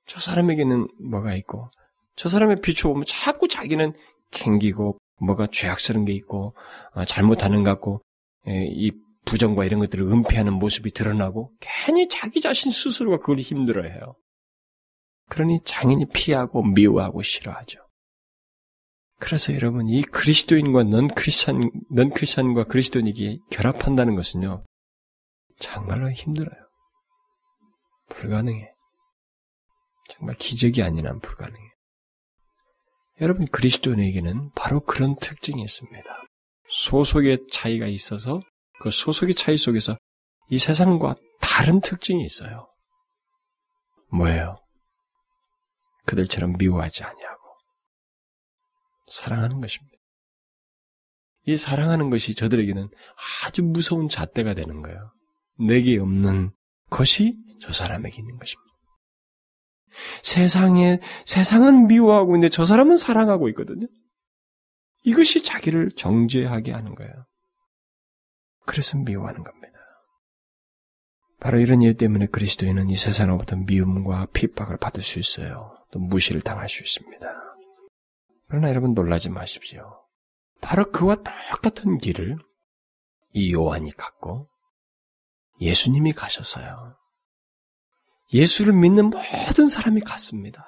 저 0.06 0.20
사람에게는 0.20 0.88
뭐가 1.10 1.36
있고 1.36 1.70
저 2.16 2.30
사람의 2.30 2.62
비추보면 2.62 3.06
자꾸 3.08 3.48
자기는 3.48 3.94
캥기고 4.32 4.98
뭐가 5.22 5.48
죄악스러운 5.52 6.06
게 6.06 6.14
있고 6.14 6.56
아, 6.94 7.06
잘못하는 7.06 7.64
것 7.64 7.72
같고 7.72 8.02
예, 8.48 8.66
이 8.70 8.92
부정과 9.26 9.64
이런 9.66 9.80
것들을 9.80 10.06
은폐하는 10.06 10.54
모습이 10.54 10.92
드러나고 10.92 11.52
괜히 11.62 12.08
자기 12.10 12.42
자신 12.42 12.72
스스로가 12.72 13.20
그걸 13.20 13.40
힘들어해요. 13.40 14.16
그러니 15.30 15.60
장인이 15.64 16.08
피하고 16.14 16.64
미워하고 16.64 17.22
싫어하죠. 17.24 17.80
그래서 19.24 19.54
여러분 19.54 19.88
이 19.88 20.02
그리스도인과 20.02 20.84
넌 20.84 21.08
크리스찬 21.08 21.72
넌 21.90 22.10
크리스찬과 22.10 22.66
그리스도인이 22.66 23.40
결합한다는 23.52 24.16
것은요 24.16 24.66
정말로 25.60 26.12
힘들어요. 26.12 26.62
불가능해. 28.10 28.70
정말 30.10 30.36
기적이 30.36 30.84
아닌 30.84 31.08
한 31.08 31.22
불가능해. 31.22 31.70
여러분 33.22 33.48
그리스도인에게는 33.48 34.52
바로 34.56 34.82
그런 34.82 35.16
특징이 35.16 35.64
있습니다. 35.64 36.24
소속의 36.68 37.48
차이가 37.50 37.88
있어서 37.88 38.42
그 38.82 38.92
소속의 38.92 39.36
차이 39.36 39.56
속에서 39.56 39.98
이 40.50 40.60
세상과 40.60 41.16
다른 41.40 41.80
특징이 41.80 42.26
있어요. 42.26 42.68
뭐예요? 44.12 44.58
그들처럼 46.08 46.58
미워하지 46.58 47.06
아니하고 47.06 47.33
사랑하는 49.08 49.62
것입니다. 49.62 49.98
이 51.46 51.58
사랑하는 51.58 52.10
것이 52.10 52.36
저들에게는 52.36 52.90
아주 53.46 53.64
무서운 53.64 54.08
잣대가 54.08 54.54
되는 54.54 54.82
거예요. 54.82 55.12
내게 55.60 55.98
없는 56.00 56.52
것이 56.90 57.38
저 57.62 57.74
사람에게 57.74 58.18
있는 58.18 58.38
것입니다. 58.38 58.64
세상에 60.24 61.00
세상은 61.26 61.88
미워하고 61.88 62.36
있는데 62.36 62.50
저 62.50 62.66
사람은 62.66 62.98
사랑하고 62.98 63.50
있거든요. 63.50 63.88
이것이 65.04 65.44
자기를 65.44 65.92
정죄하게 65.92 66.72
하는 66.72 66.96
거예요. 66.96 67.14
그래서 68.66 68.98
미워하는 68.98 69.44
겁니다. 69.44 69.74
바로 71.40 71.60
이런 71.60 71.82
일 71.82 71.96
때문에 71.98 72.28
그리스도인은 72.28 72.90
이 72.90 72.96
세상으로부터 72.96 73.58
미움과 73.58 74.28
핍박을 74.34 74.78
받을 74.78 75.04
수 75.04 75.20
있어요. 75.20 75.76
또 75.92 76.00
무시를 76.00 76.42
당할 76.42 76.70
수 76.70 76.82
있습니다. 76.82 77.53
그러나 78.54 78.70
여러분 78.70 78.94
놀라지 78.94 79.30
마십시오. 79.30 80.00
바로 80.62 80.92
그와 80.92 81.16
똑같은 81.16 81.98
길을 81.98 82.38
이 83.34 83.52
요한이 83.52 83.94
갔고 83.98 84.48
예수님이 85.60 86.14
가셨어요. 86.14 86.86
예수를 88.32 88.74
믿는 88.74 89.10
모든 89.10 89.68
사람이 89.68 90.02
갔습니다. 90.02 90.68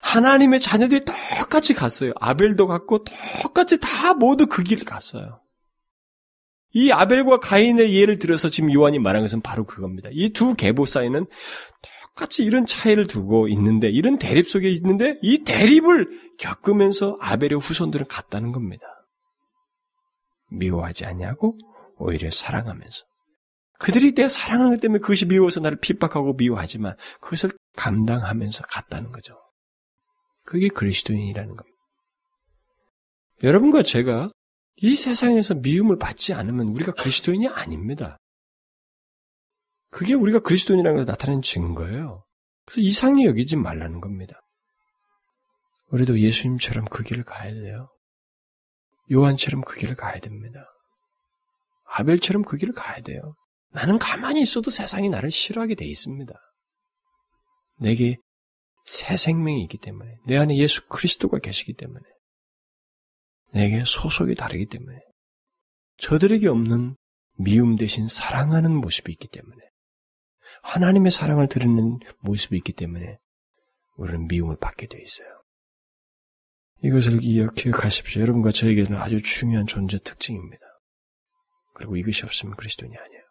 하나님의 0.00 0.58
자녀들이 0.58 1.04
똑같이 1.04 1.74
갔어요. 1.74 2.12
아벨도 2.16 2.66
갔고 2.66 3.04
똑같이 3.44 3.78
다 3.78 4.12
모두 4.12 4.48
그 4.48 4.64
길을 4.64 4.84
갔어요. 4.84 5.40
이 6.72 6.90
아벨과 6.90 7.38
가인의 7.38 7.94
예를 7.94 8.18
들어서 8.18 8.48
지금 8.48 8.72
요한이 8.72 8.98
말한 8.98 9.22
것은 9.22 9.42
바로 9.42 9.64
그겁니다. 9.64 10.08
이 10.12 10.32
두 10.32 10.56
계보 10.56 10.86
사이는 10.86 11.24
똑같이 12.14 12.44
이런 12.44 12.66
차이를 12.66 13.06
두고 13.06 13.48
있는데 13.48 13.88
이런 13.88 14.18
대립 14.18 14.46
속에 14.46 14.70
있는데 14.70 15.18
이 15.22 15.44
대립을 15.44 16.36
겪으면서 16.38 17.16
아벨의 17.20 17.58
후손들은 17.58 18.06
갔다는 18.06 18.52
겁니다. 18.52 18.86
미워하지 20.50 21.06
않냐고 21.06 21.58
오히려 21.96 22.30
사랑하면서 22.30 23.04
그들이 23.78 24.14
내가 24.14 24.28
사랑하기 24.28 24.80
때문에 24.80 25.00
그것이 25.00 25.26
미워서 25.26 25.60
나를 25.60 25.78
핍박하고 25.80 26.34
미워하지만 26.34 26.96
그것을 27.20 27.50
감당하면서 27.76 28.64
갔다는 28.64 29.10
거죠. 29.10 29.34
그게 30.44 30.68
그리스도인이라는 30.68 31.56
겁니다. 31.56 31.78
여러분과 33.42 33.82
제가 33.82 34.30
이 34.76 34.94
세상에서 34.94 35.54
미움을 35.54 35.98
받지 35.98 36.34
않으면 36.34 36.68
우리가 36.68 36.92
그리스도인이 36.92 37.48
아닙니다. 37.48 38.18
그게 39.92 40.14
우리가 40.14 40.38
그리스도인이라는 40.38 40.96
걸 40.96 41.04
나타내는 41.04 41.42
증거예요. 41.42 42.24
그래서 42.64 42.80
이상히 42.80 43.26
여기지 43.26 43.56
말라는 43.56 44.00
겁니다. 44.00 44.40
우리도 45.88 46.18
예수님처럼 46.18 46.86
그 46.86 47.02
길을 47.02 47.24
가야 47.24 47.52
돼요. 47.52 47.90
요한처럼 49.12 49.60
그 49.62 49.76
길을 49.76 49.94
가야 49.94 50.18
됩니다. 50.18 50.64
아벨처럼 51.84 52.42
그 52.42 52.56
길을 52.56 52.72
가야 52.72 53.02
돼요. 53.02 53.34
나는 53.70 53.98
가만히 53.98 54.40
있어도 54.40 54.70
세상이 54.70 55.10
나를 55.10 55.30
싫어하게 55.30 55.74
돼 55.74 55.84
있습니다. 55.84 56.32
내게 57.78 58.16
새 58.86 59.18
생명이 59.18 59.62
있기 59.64 59.76
때문에, 59.76 60.16
내 60.26 60.38
안에 60.38 60.56
예수 60.56 60.88
그리스도가 60.88 61.38
계시기 61.38 61.74
때문에, 61.74 62.02
내게 63.52 63.84
소속이 63.84 64.36
다르기 64.36 64.66
때문에, 64.66 64.98
저들에게 65.98 66.48
없는 66.48 66.96
미움 67.36 67.76
대신 67.76 68.08
사랑하는 68.08 68.74
모습이 68.74 69.12
있기 69.12 69.28
때문에, 69.28 69.71
하나님의 70.62 71.10
사랑을 71.10 71.48
드리는 71.48 71.98
모습이 72.20 72.56
있기 72.58 72.72
때문에, 72.72 73.18
우리는 73.96 74.26
미움을 74.26 74.56
받게 74.56 74.86
돼 74.86 75.00
있어요. 75.00 75.28
이것을 76.82 77.18
기억하십시오. 77.54 78.22
여러분과 78.22 78.50
저에게는 78.50 78.96
아주 78.96 79.22
중요한 79.22 79.66
존재 79.66 79.98
특징입니다. 79.98 80.64
그리고 81.74 81.96
이것이 81.96 82.24
없으면 82.24 82.56
그리스도인이 82.56 82.96
아니에요. 82.96 83.22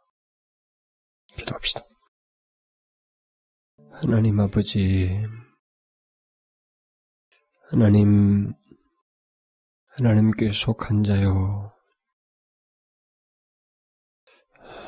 기도합시다. 1.38 1.82
하나님 3.92 4.40
아버지, 4.40 5.26
하나님, 7.70 8.54
하나님께 9.88 10.52
속한 10.52 11.04
자요, 11.04 11.74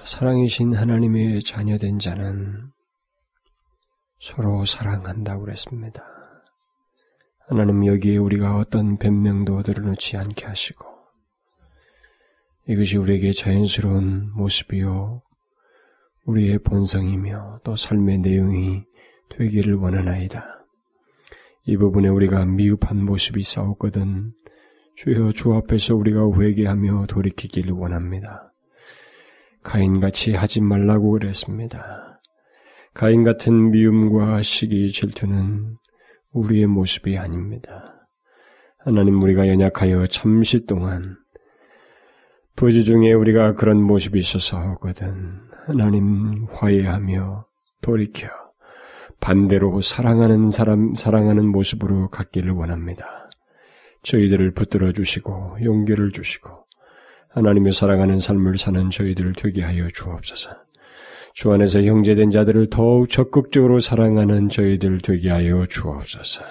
사랑이신 0.06 0.74
하나님의 0.74 1.44
자녀된 1.44 1.98
자는 1.98 2.72
서로 4.20 4.66
사랑한다고 4.66 5.46
그랬습니다. 5.46 6.04
하나님 7.48 7.86
여기에 7.86 8.18
우리가 8.18 8.58
어떤 8.58 8.98
변명도 8.98 9.64
드러놓지 9.64 10.18
않게 10.18 10.46
하시고, 10.46 10.86
이것이 12.68 12.98
우리에게 12.98 13.32
자연스러운 13.32 14.32
모습이요, 14.34 15.22
우리의 16.26 16.60
본성이며 16.60 17.62
또 17.64 17.78
삶의 17.78 18.20
내용이 18.20 18.84
되기를 19.30 19.76
원하나이다. 19.76 20.66
이 21.66 21.78
부분에 21.78 22.10
우리가 22.10 22.46
미흡한 22.46 23.06
모습이 23.06 23.42
싸웠거든 23.42 24.34
주여 24.96 25.32
주 25.32 25.54
앞에서 25.54 25.96
우리가 25.96 26.30
회개하며 26.38 27.06
돌이키기를 27.08 27.72
원합니다. 27.72 28.53
가인같이 29.64 30.34
하지 30.34 30.62
말라고 30.62 31.12
그랬습니다. 31.12 32.20
가인 32.94 33.24
같은 33.24 33.72
미움과 33.72 34.42
시기 34.42 34.92
질투는 34.92 35.78
우리의 36.32 36.68
모습이 36.68 37.18
아닙니다. 37.18 37.96
하나님 38.80 39.22
우리가 39.22 39.48
연약하여 39.48 40.08
잠시 40.08 40.66
동안 40.66 41.18
부주 42.56 42.84
중에 42.84 43.14
우리가 43.14 43.54
그런 43.54 43.82
모습이 43.82 44.20
있어서 44.20 44.58
하거든 44.58 45.40
하나님 45.66 46.46
화해하며 46.52 47.46
돌이켜 47.82 48.28
반대로 49.20 49.82
사랑하는 49.82 50.52
사람, 50.52 50.96
사랑하는 50.96 51.48
모습으로 51.48 52.10
갖기를 52.10 52.52
원합니다. 52.52 53.30
저희들을 54.04 54.52
붙들어 54.52 54.92
주시고 54.92 55.60
용기를 55.64 56.12
주시고 56.12 56.63
하나님의 57.34 57.72
사랑하는 57.72 58.20
삶을 58.20 58.58
사는 58.58 58.90
저희들을 58.90 59.34
되게 59.34 59.64
하여 59.64 59.88
주옵소서. 59.94 60.52
주 61.34 61.52
안에서 61.52 61.82
형제된 61.82 62.30
자들을 62.30 62.70
더욱 62.70 63.10
적극적으로 63.10 63.80
사랑하는 63.80 64.50
저희들 64.50 65.00
되게 65.00 65.30
하여 65.30 65.66
주옵소서. 65.66 66.44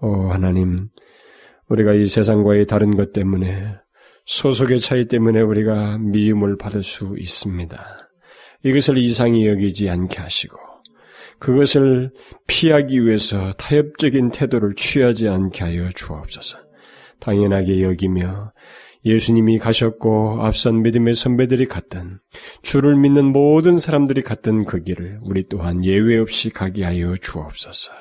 오 0.00 0.28
하나님, 0.28 0.88
우리가 1.68 1.92
이 1.94 2.06
세상과의 2.06 2.66
다른 2.66 2.96
것 2.96 3.12
때문에 3.12 3.76
소속의 4.26 4.78
차이 4.78 5.06
때문에 5.06 5.40
우리가 5.40 5.98
미움을 5.98 6.56
받을 6.56 6.84
수 6.84 7.16
있습니다. 7.18 8.08
이것을 8.64 8.98
이상히 8.98 9.48
여기지 9.48 9.90
않게 9.90 10.18
하시고 10.18 10.56
그것을 11.40 12.12
피하기 12.46 13.04
위해서 13.04 13.52
타협적인 13.54 14.30
태도를 14.30 14.74
취하지 14.76 15.26
않게 15.26 15.64
하여 15.64 15.88
주옵소서. 15.90 16.58
당연하게 17.18 17.82
여기며 17.82 18.52
예수님이 19.04 19.58
가셨고 19.58 20.42
앞선 20.42 20.82
믿음의 20.82 21.14
선배들이 21.14 21.66
갔던 21.66 22.20
주를 22.62 22.96
믿는 22.96 23.26
모든 23.32 23.78
사람들이 23.78 24.22
갔던 24.22 24.64
그 24.64 24.82
길을 24.82 25.20
우리 25.22 25.48
또한 25.48 25.84
예외 25.84 26.18
없이 26.18 26.50
가게 26.50 26.84
하여 26.84 27.14
주옵소서. 27.16 27.92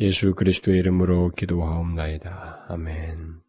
예수 0.00 0.34
그리스도의 0.34 0.78
이름으로 0.78 1.30
기도하옵나이다. 1.36 2.66
아멘. 2.68 3.43